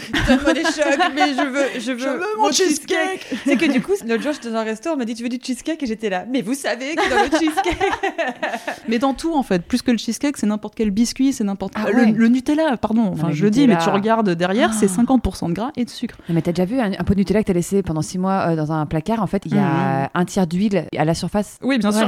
des 0.54 0.64
chocs, 0.64 1.12
mais 1.16 1.34
je 1.34 1.48
veux, 1.48 1.80
je 1.80 1.92
veux, 1.92 2.38
mon 2.38 2.52
cheesecake. 2.52 3.26
C'est 3.46 3.58
que 3.58 3.72
du 3.72 3.82
coup, 3.82 3.94
l'autre 4.08 4.24
jour, 4.24 4.33
j'étais 4.34 4.50
dans 4.50 4.58
un 4.58 4.64
restaurant, 4.64 4.96
on 4.96 5.00
m'a 5.00 5.06
dit 5.06 5.16
tu 5.16 5.24
veux 5.24 5.30
du 5.30 5.40
cheesecake? 5.42 5.82
Et 5.84 5.86
j'étais 5.86 6.10
là. 6.10 6.26
Mais 6.30 6.42
vous 6.42 6.54
savez 6.54 6.96
que 6.96 7.10
dans 7.10 7.24
le 7.24 7.40
cheesecake. 7.40 7.92
mais 8.88 9.00
dans 9.00 9.14
tout 9.14 9.34
en 9.34 9.44
fait, 9.44 9.64
plus 9.64 9.82
que 9.82 9.92
le 9.92 9.98
cheesecake, 9.98 10.38
c'est 10.38 10.48
n'importe 10.48 10.76
quel 10.76 10.92
biscuit, 10.92 11.34
c'est 11.34 11.44
n'importe 11.44 11.74
ah 11.76 11.90
le, 11.92 12.28
Nutella, 12.28 12.78
pardon. 12.78 13.06
Enfin, 13.12 13.32
je 13.32 13.44
le 13.44 13.50
dis, 13.50 13.68
mais 13.68 13.78
tu 13.78 13.90
regardes 13.90 14.30
derrière, 14.32 14.74
c'est 14.74 14.88
50% 14.88 15.20
ah. 15.46 15.48
de 15.48 15.54
gras 15.54 15.72
et 15.78 15.86
de 15.86 15.90
sucre. 15.90 16.18
Mais 16.30 16.42
t'as 16.42 16.52
déjà 16.52 16.66
vu 16.66 16.80
un, 16.80 16.92
pot 17.04 17.14
de 17.14 17.20
Nutella 17.20 17.42
que 17.42 17.48
t'as 17.48 17.54
laissé 17.54 17.84
pendant 17.84 18.02
6 18.02 18.18
mois 18.18 18.50
euh, 18.50 18.56
dans 18.56 18.72
un 18.72 18.86
placard? 18.86 19.22
En 19.22 19.28
fait, 19.28 19.44
il 19.46 19.56
y 19.56 19.60
a 19.60 20.06
mmh. 20.06 20.10
un 20.14 20.26
tiers 20.26 20.48
d'huile 20.48 20.88
à 20.98 21.06
la 21.06 21.14
surface. 21.14 21.58
Oui, 21.62 21.78
bien 21.78 21.92
sûr. 21.92 22.08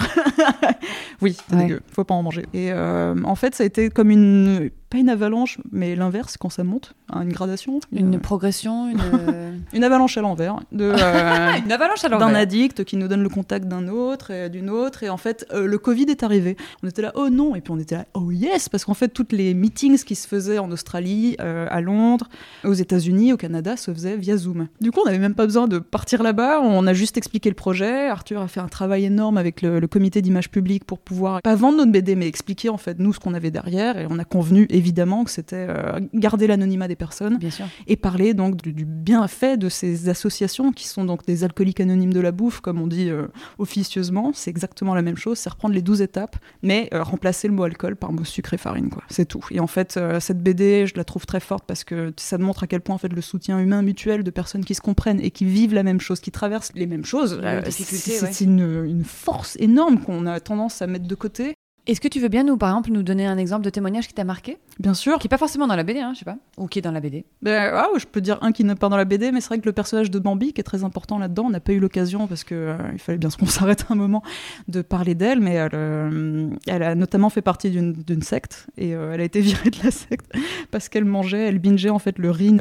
oui, 1.22 1.38
c'est 1.50 1.58
dégueu. 1.58 1.82
Faut 1.92 2.04
pas 2.04 2.16
en 2.16 2.24
manger. 2.24 2.46
Et 2.54 2.72
euh, 2.72 3.16
en 3.24 3.36
fait, 3.36 3.56
ça 3.56 3.64
a 3.64 3.66
été 3.66 3.90
comme 3.90 4.10
une 4.10 4.70
pas 4.90 4.98
une 4.98 5.10
avalanche, 5.10 5.58
mais 5.72 5.96
l'inverse 5.96 6.38
quand 6.38 6.50
ça 6.50 6.64
monte, 6.64 6.94
hein, 7.10 7.22
une 7.24 7.34
gradation. 7.34 7.80
Une, 7.92 8.20
progression, 8.20 8.90
une... 8.90 9.00
une 9.74 9.84
avalanche 9.84 10.18
à 10.18 10.22
l'envers. 10.22 10.60
De, 10.72 10.92
euh, 10.96 11.52
une 11.66 11.72
avalanche 11.72 12.04
à 12.04 12.10
l'envers. 12.10 12.28
D'un 12.28 12.36
addict 12.36 12.84
qui 12.84 12.98
nous 12.98 13.08
donne 13.08 13.24
le 13.24 13.30
contact 13.30 13.68
d'un 13.68 13.88
autre 13.88 14.32
et 14.32 14.50
d'une 14.50 14.70
autre. 14.70 15.04
Et 15.04 15.10
en 15.10 15.18
fait, 15.18 15.46
euh, 15.54 15.66
le 15.66 15.78
Covid 15.78 16.06
est 16.10 16.24
arrivé. 16.24 16.56
On 16.84 16.88
était 16.88 17.02
là, 17.02 17.12
oh 17.16 17.30
non. 17.30 17.56
Et 17.56 17.62
puis 17.62 17.72
on 17.72 17.80
était 17.80 17.96
là, 17.96 18.06
oh 18.14 18.32
yes. 18.32 18.70
Parce 18.70 18.86
qu'en 18.86 18.94
fait, 18.94 19.10
toutes 19.10 19.32
les 19.32 19.54
meetings 19.54 20.04
qui 20.04 20.16
se 20.16 20.28
faisaient 20.28 20.60
en 20.60 20.72
Australie, 20.72 21.36
euh, 21.42 21.68
à 21.70 21.82
Londres, 21.82 22.30
aux 22.64 22.74
États-Unis, 22.74 23.34
au 23.34 23.38
Canada, 23.38 23.78
se 23.78 23.94
faisaient 23.94 24.18
via 24.18 24.38
Zoom. 24.38 24.68
Du 24.82 24.92
coup, 24.92 25.02
on 25.02 25.06
n'avait 25.06 25.20
même 25.20 25.36
pas 25.36 25.46
besoin 25.46 25.68
de 25.68 25.80
partir 25.80 26.24
là-bas. 26.24 26.62
On 26.62 26.86
a 26.88 26.94
juste 26.94 27.18
expliqué 27.18 27.50
le 27.50 27.56
projet. 27.56 28.08
Arthur 28.10 28.42
a 28.42 28.48
fait 28.48 28.60
un 28.60 28.68
travail 28.68 29.06
énorme 29.06 29.38
avec 29.38 29.62
le, 29.62 29.80
le 29.80 29.88
comité 29.88 30.22
d'image 30.22 30.52
publique 30.52 30.86
pour 30.86 31.00
pouvoir, 31.00 31.42
pas 31.42 31.56
vendre 31.56 31.78
notre 31.78 31.92
BD, 31.92 32.16
mais 32.16 32.28
expliquer 32.28 32.70
en 32.70 32.78
fait 32.78 33.00
nous 33.00 33.14
ce 33.14 33.20
qu'on 33.20 33.34
avait 33.34 33.52
derrière. 33.52 33.98
Et 33.98 34.08
on 34.10 34.20
a 34.20 34.26
convenu 34.26 34.68
évidemment 34.76 35.24
que 35.24 35.32
c'était 35.32 35.68
euh, 35.70 36.00
garder 36.14 36.48
l'anonymat 36.48 36.88
des 36.88 36.96
personnes 36.96 37.40
et 37.88 37.96
parler 37.96 38.34
donc 38.34 38.62
du, 38.62 38.86
bienfait 38.86 39.58
de 39.58 39.70
ces 39.70 40.10
associations 40.10 40.72
qui 40.72 40.88
sont 40.88 41.06
donc 41.06 41.26
des 41.26 41.44
alcooliques 41.44 41.80
anonymes 41.80 42.14
de 42.14 42.20
la 42.20 42.32
bouffe, 42.32 42.60
comme 42.60 42.82
on 42.82 42.88
dit 42.88 43.10
euh, 43.10 43.28
officieusement. 43.58 44.32
C'est 44.34 44.50
exactement 44.50 44.94
la 44.94 45.02
même 45.02 45.18
chose, 45.18 45.38
c'est 45.38 45.50
reprendre 45.50 45.74
les 45.74 45.82
12 45.82 46.02
étapes, 46.02 46.38
mais 46.62 46.90
euh, 46.94 47.04
remplacer 47.04 47.48
le 47.48 47.54
mot 47.54 47.64
alcool 47.64 47.96
par 47.96 48.12
le 48.12 48.18
mot 48.18 48.26
sucre 48.26 48.54
et 48.54 48.58
farine, 48.58 48.90
quoi. 48.90 49.04
C'est 49.10 49.26
tout. 49.26 49.46
Et 49.52 49.60
en 49.60 49.68
fait, 49.68 50.00
cette 50.20 50.42
BD, 50.42 50.88
je 50.88 50.96
la 50.96 51.04
trouve 51.04 51.26
très 51.26 51.40
forte 51.40 51.66
parce 51.66 51.84
que 51.84 52.14
ça 52.18 52.38
montre 52.38 52.64
à 52.64 52.68
quel 52.68 52.82
point 52.82 52.96
en 52.96 53.00
fait 53.00 53.14
le 53.14 53.22
soutien 53.22 53.60
humain 53.60 53.82
mutuel 53.82 54.24
de 54.24 54.32
personnes 54.32 54.66
qui 54.66 54.76
se 54.76 54.82
comprennent 54.82 55.22
et 55.22 55.32
qui 55.32 55.46
vivent 55.46 55.74
la 55.74 55.84
même 55.84 56.02
chose, 56.02 56.20
qui 56.20 56.32
traversent 56.32 56.72
les 56.76 56.88
mêmes 56.88 57.06
choses, 57.06 57.42
c'est 57.70 58.44
une, 58.44 58.86
une 58.86 59.04
force 59.04 59.56
énorme 59.60 60.00
qu'on 60.00 60.26
a 60.26 60.40
tendance 60.40 60.82
à 60.82 60.88
mettre 60.88 61.08
de 61.08 61.16
côté 61.16 61.56
est-ce 61.88 62.02
que 62.02 62.08
tu 62.08 62.20
veux 62.20 62.30
bien 62.30 62.44
nous, 62.44 62.58
par 62.58 62.70
exemple, 62.70 62.92
nous 62.92 63.04
donner 63.04 63.28
un 63.28 63.38
exemple 63.38 63.64
de 63.64 63.70
témoignage 63.70 64.08
qui 64.08 64.14
t'a 64.14 64.24
marqué 64.24 64.58
Bien 64.80 64.96
sûr. 64.96 65.20
Qui 65.20 65.28
n'est 65.28 65.30
pas 65.30 65.38
forcément 65.38 65.68
dans 65.68 65.76
la 65.76 65.84
BD, 65.84 66.00
hein, 66.00 66.14
je 66.14 66.20
sais 66.20 66.26
pas. 66.26 66.38
Ou 66.58 66.68
qui 66.68 66.80
est 66.80 66.82
dans 66.82 66.92
la 66.92 67.00
BD. 67.00 67.26
Ben, 67.44 67.72
ah, 67.74 67.88
je 67.96 68.06
peux 68.06 68.22
dire 68.22 68.40
un 68.42 68.52
qui 68.52 68.64
n'est 68.64 68.74
pas 68.74 68.90
dans 68.90 68.98
la 68.98 69.06
BD, 69.06 69.32
mais 69.32 69.40
c'est 69.40 69.50
vrai 69.50 69.60
que 69.60 69.66
le 69.66 69.72
personnage 69.72 70.10
de 70.10 70.18
Bambi, 70.18 70.52
qui 70.52 70.62
est 70.62 70.64
très 70.64 70.84
important 70.84 71.20
là-dedans, 71.20 71.44
on 71.46 71.50
n'a 71.52 71.60
pas 71.60 71.74
eu 71.74 71.80
l'occasion, 71.80 72.26
parce 72.26 72.44
qu'il 72.44 72.58
euh, 72.58 72.78
il 72.94 73.00
fallait 73.00 73.20
bien 73.20 73.30
qu'on 73.30 73.46
s'arrête 73.46 73.86
un 73.90 73.96
moment, 73.96 74.24
de 74.68 74.82
parler 74.82 75.14
d'elle, 75.14 75.40
mais 75.40 75.54
elle, 75.54 75.70
euh, 75.74 76.50
elle, 76.66 76.82
a 76.82 76.96
notamment 76.96 77.30
fait 77.30 77.44
partie 77.44 77.70
d'une 77.70 78.22
secte, 78.24 78.68
et 78.78 78.96
euh, 78.96 79.14
elle 79.14 79.22
a 79.22 79.24
été 79.24 79.42
virée 79.42 79.70
de 79.70 79.78
la 79.84 79.92
secte, 79.92 80.26
parce 80.72 80.90
qu'elle 80.90 81.06
mangeait, 81.06 81.48
elle 81.48 81.60
bingeait 81.60 81.92
en 81.92 82.00
fait 82.00 82.18
le 82.18 82.32
riz 82.32 82.58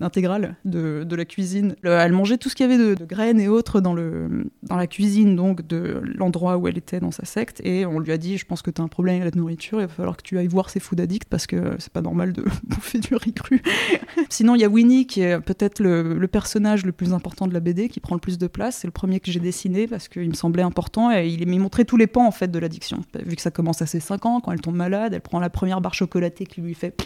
intégral 0.00 0.56
de, 0.64 1.04
de, 1.04 1.16
la 1.16 1.24
cuisine. 1.24 1.76
elle 1.82 2.12
mangeait 2.12 2.36
tout 2.36 2.48
ce 2.48 2.54
qu'il 2.54 2.68
y 2.68 2.72
avait 2.72 2.82
de, 2.82 2.94
de, 2.94 3.04
graines 3.04 3.40
et 3.40 3.48
autres 3.48 3.80
dans, 3.80 3.94
le, 3.94 4.50
dans 4.62 4.76
la 4.76 4.86
cuisine, 4.86 5.34
donc 5.34 5.66
de 5.66 6.02
l'endroit 6.04 6.58
où 6.58 6.68
elle 6.68 6.76
était 6.76 7.00
dans 7.00 7.10
sa 7.10 7.24
secte, 7.24 7.60
et 7.64 7.86
on 7.86 7.98
lui 7.98 8.12
a 8.12 8.18
dit, 8.18 8.36
je 8.36 8.44
pense 8.44 8.62
que 8.66 8.70
tu 8.72 8.82
as 8.82 8.84
un 8.84 8.88
problème 8.88 9.22
avec 9.22 9.34
la 9.34 9.40
nourriture, 9.40 9.80
il 9.80 9.86
va 9.86 9.92
falloir 9.92 10.16
que 10.16 10.22
tu 10.22 10.38
ailles 10.38 10.48
voir 10.48 10.70
ces 10.70 10.80
food 10.80 11.00
addicts 11.00 11.28
parce 11.28 11.46
que 11.46 11.76
c'est 11.78 11.92
pas 11.92 12.02
normal 12.02 12.32
de 12.32 12.44
bouffer 12.64 12.98
du 12.98 13.14
riz 13.14 13.32
cru. 13.32 13.62
Sinon, 14.28 14.56
il 14.56 14.60
y 14.60 14.64
a 14.64 14.68
Winnie 14.68 15.06
qui 15.06 15.20
est 15.20 15.40
peut-être 15.40 15.78
le, 15.80 16.26
personnage 16.26 16.84
le 16.84 16.92
plus 16.92 17.12
important 17.12 17.46
de 17.46 17.54
la 17.54 17.60
BD, 17.60 17.88
qui 17.88 18.00
prend 18.00 18.16
le 18.16 18.20
plus 18.20 18.38
de 18.38 18.46
place. 18.46 18.78
C'est 18.78 18.88
le 18.88 18.92
premier 18.92 19.20
que 19.20 19.30
j'ai 19.30 19.40
dessiné 19.40 19.86
parce 19.86 20.08
qu'il 20.08 20.28
me 20.28 20.34
semblait 20.34 20.62
important 20.62 21.12
et 21.12 21.28
il 21.28 21.46
m'a 21.46 21.56
montré 21.62 21.84
tous 21.84 21.96
les 21.96 22.08
pans 22.08 22.26
en 22.26 22.32
fait 22.32 22.50
de 22.50 22.58
l'addiction. 22.58 23.02
Vu 23.24 23.36
que 23.36 23.42
ça 23.42 23.50
commence 23.50 23.80
à 23.82 23.86
ses 23.86 24.00
5 24.00 24.26
ans, 24.26 24.40
quand 24.40 24.52
elle 24.52 24.60
tombe 24.60 24.76
malade, 24.76 25.14
elle 25.14 25.20
prend 25.20 25.38
la 25.38 25.50
première 25.50 25.80
barre 25.80 25.94
chocolatée 25.94 26.46
qui 26.46 26.60
lui 26.60 26.74
fait 26.74 26.96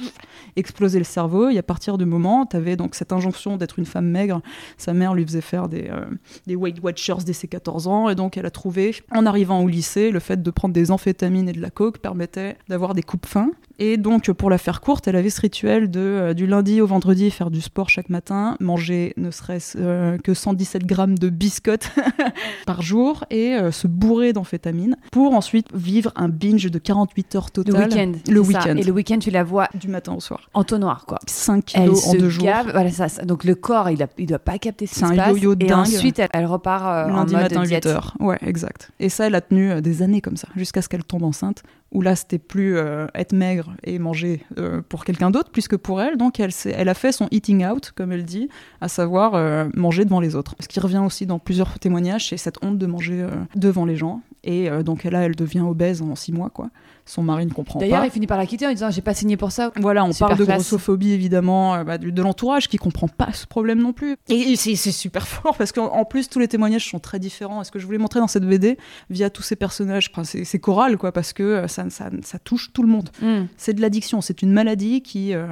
exploser 0.57 0.99
le 0.99 1.05
cerveau. 1.05 1.51
Et 1.51 1.59
à 1.59 1.63
partir 1.63 1.99
du 1.99 2.07
moment, 2.07 2.47
tu 2.47 2.57
avais 2.57 2.77
donc 2.77 2.95
cette 2.95 3.13
injonction 3.13 3.59
d'être 3.59 3.79
une 3.79 3.87
femme 3.87 4.07
maigre. 4.07 4.41
Sa 4.79 4.95
mère 4.95 5.15
lui 5.15 5.25
faisait 5.25 5.43
faire 5.43 5.69
des, 5.69 5.89
euh, 5.91 6.07
des 6.47 6.57
Weight 6.57 6.83
Watchers 6.83 7.23
dès 7.27 7.35
ses 7.35 7.49
14 7.49 7.87
ans 7.87 8.09
et 8.09 8.15
donc 8.15 8.39
elle 8.39 8.47
a 8.47 8.51
trouvé, 8.51 8.95
en 9.11 9.27
arrivant 9.27 9.61
au 9.61 9.69
lycée, 9.69 10.11
le 10.11 10.21
fait 10.21 10.43
de 10.43 10.51
prendre 10.51 10.73
des 10.73 10.91
amphétamines 10.91 11.50
de 11.53 11.61
la 11.61 11.71
coke 11.71 11.99
permettait 11.99 12.57
d'avoir 12.69 12.95
des 12.95 13.03
coupes 13.03 13.27
fins. 13.27 13.51
Et 13.83 13.97
donc, 13.97 14.31
pour 14.33 14.51
la 14.51 14.59
faire 14.59 14.83
courte, 14.83 15.09
elle 15.09 15.17
avait 15.17 15.31
ce 15.31 15.41
rituel 15.41 15.91
de 15.91 16.01
euh, 16.01 16.35
du 16.35 16.47
lundi 16.47 16.83
au 16.83 16.87
vendredi 16.87 17.31
faire 17.31 17.51
du 17.51 17.63
sport 17.63 17.89
chaque 17.89 18.11
matin, 18.11 18.59
manger 18.61 19.15
ne 19.17 19.31
serait-ce 19.31 19.79
euh, 19.81 20.19
que 20.19 20.35
117 20.35 20.85
grammes 20.85 21.17
de 21.17 21.31
biscottes 21.31 21.91
par 22.67 22.83
jour 22.83 23.25
et 23.31 23.55
euh, 23.55 23.73
se 23.73 23.87
bourrer 23.87 24.35
d'amphétamines 24.35 24.97
pour 25.11 25.33
ensuite 25.33 25.69
vivre 25.75 26.13
un 26.15 26.29
binge 26.29 26.71
de 26.71 26.79
48 26.79 27.35
heures 27.37 27.51
total. 27.51 27.75
Le 27.75 27.81
week-end. 27.81 28.13
Le 28.31 28.41
week-end. 28.41 28.77
Et 28.77 28.83
le 28.83 28.93
week-end, 28.93 29.19
tu 29.19 29.31
la 29.31 29.45
vois 29.45 29.69
du 29.73 29.89
matin 29.89 30.13
au 30.13 30.21
soir. 30.21 30.51
En 30.53 30.63
tonnoir, 30.63 31.07
quoi. 31.07 31.19
5 31.27 31.65
kilos 31.65 32.07
en 32.07 32.13
deux 32.13 32.29
jours. 32.29 32.47
Voilà, 32.73 32.91
ça, 32.91 33.25
Donc 33.25 33.45
le 33.45 33.55
corps, 33.55 33.89
il, 33.89 34.07
il 34.19 34.27
doit 34.27 34.39
pas 34.39 34.59
capter 34.59 34.87
ce 34.87 34.93
qui 34.93 35.01
se 35.01 35.15
passe. 35.15 35.31
yo-yo 35.31 35.55
Et 35.59 35.73
ensuite, 35.73 36.21
elle, 36.35 36.45
repart 36.45 37.09
lundi 37.09 37.35
en 37.35 37.39
mode 37.39 37.55
matin 37.55 37.63
diète. 37.63 37.85
8 37.87 37.91
heures. 37.91 38.15
Ouais, 38.21 38.37
exact. 38.43 38.91
Et 39.01 39.09
ça, 39.09 39.27
elle 39.27 39.35
a 39.35 39.41
tenu 39.41 39.81
des 39.81 40.03
années 40.03 40.21
comme 40.21 40.37
ça, 40.37 40.49
jusqu'à 40.55 40.83
ce 40.83 40.91
qu'elle 40.91 41.05
tombe 41.05 41.23
enceinte 41.23 41.63
où 41.93 42.03
là 42.03 42.15
c'était 42.15 42.39
plus 42.39 42.79
être 43.15 43.33
maigre 43.33 43.70
et 43.85 43.99
manger 43.99 44.45
euh, 44.59 44.83
pour 44.89 45.05
quelqu'un 45.05 45.31
d'autre 45.31 45.51
plus 45.51 45.69
que 45.69 45.77
pour 45.77 46.01
elle. 46.01 46.17
Donc 46.17 46.41
elle, 46.41 46.53
elle 46.65 46.89
a 46.89 46.95
fait 46.95 47.13
son 47.13 47.29
eating 47.31 47.67
out, 47.67 47.93
comme 47.95 48.13
elle 48.13 48.25
dit, 48.25 48.49
à 48.81 48.89
savoir 48.89 49.35
euh, 49.35 49.69
manger 49.75 50.05
devant 50.05 50.21
les 50.21 50.37
autres. 50.37 50.55
Ce 50.61 50.69
qui 50.69 50.81
revient 50.81 51.03
aussi 51.05 51.27
dans 51.27 51.39
plusieurs 51.39 51.79
témoignages, 51.79 52.29
c'est 52.29 52.37
cette 52.37 52.63
honte 52.63 52.79
de 52.79 52.87
manger 52.87 53.27
devant 53.55 53.85
les 53.85 53.97
gens. 53.97 54.23
Et 54.45 54.71
euh, 54.71 54.83
donc 54.83 55.05
là, 55.05 55.21
elle 55.23 55.37
devient 55.37 55.61
obèse 55.61 56.03
en 56.03 56.15
six 56.17 56.33
mois, 56.33 56.51
quoi. 56.51 56.71
Son 57.07 57.23
mari 57.23 57.47
ne 57.47 57.53
comprend 57.53 57.79
pas. 57.79 57.85
D'ailleurs, 57.85 58.05
il 58.05 58.11
finit 58.11 58.27
par 58.27 58.39
la 58.39 58.47
quitter 58.47 58.67
en 58.67 58.71
disant 58.71 58.91
j'ai 58.91 59.01
pas 59.03 59.15
signé 59.15 59.37
pour 59.37 59.53
ça. 59.53 59.73
Voilà, 59.77 60.05
on 60.05 60.13
Super 60.13 60.29
parle 60.29 60.41
de 60.41 60.45
classe. 60.45 60.57
grossophobie 60.59 61.13
évidemment, 61.13 61.75
euh, 61.75 61.85
bah, 61.85 61.99
de, 61.99 62.11
de 62.11 62.23
l'entourage 62.23 62.69
qui 62.69 62.77
comprend 62.77 63.09
pas 63.09 63.33
ce 63.33 63.47
problème 63.47 63.81
non 63.81 63.93
plus. 63.93 64.17
Et 64.29 64.57
c'est 64.57 64.77
c'est 64.77 64.93
super 64.93 65.27
fort 65.27 65.57
parce 65.57 65.73
qu'en 65.73 65.87
en 65.87 66.05
plus 66.05 66.29
tous 66.29 66.39
les 66.39 66.49
témoignages 66.49 66.89
sont 66.89 66.99
très 66.99 67.19
différents. 67.19 67.63
Et 67.63 67.65
ce 67.65 67.71
que 67.71 67.79
je 67.79 67.87
voulais 67.87 67.99
montrer 67.99 68.21
dans 68.21 68.29
cette 68.29 68.45
BD 68.47 68.79
via 69.11 69.31
tous 69.31 69.43
ces 69.43 69.57
personnages, 69.57 70.11
enfin, 70.13 70.25
c'est 70.25 70.59
choral 70.59 70.97
quoi, 70.97 71.13
parce 71.13 71.33
que 71.33 71.43
euh, 71.43 71.69
ça, 71.69 71.89
ça, 71.91 72.11
ça 72.23 72.39
touche 72.39 72.73
tout 72.73 72.83
le 72.83 72.89
monde. 72.89 73.11
Hmm. 73.23 73.45
C'est 73.57 73.75
de 73.75 73.81
l'addiction, 73.81 74.21
c'est 74.21 74.43
une 74.43 74.53
maladie 74.53 75.03
qui. 75.03 75.35
Euh, 75.35 75.47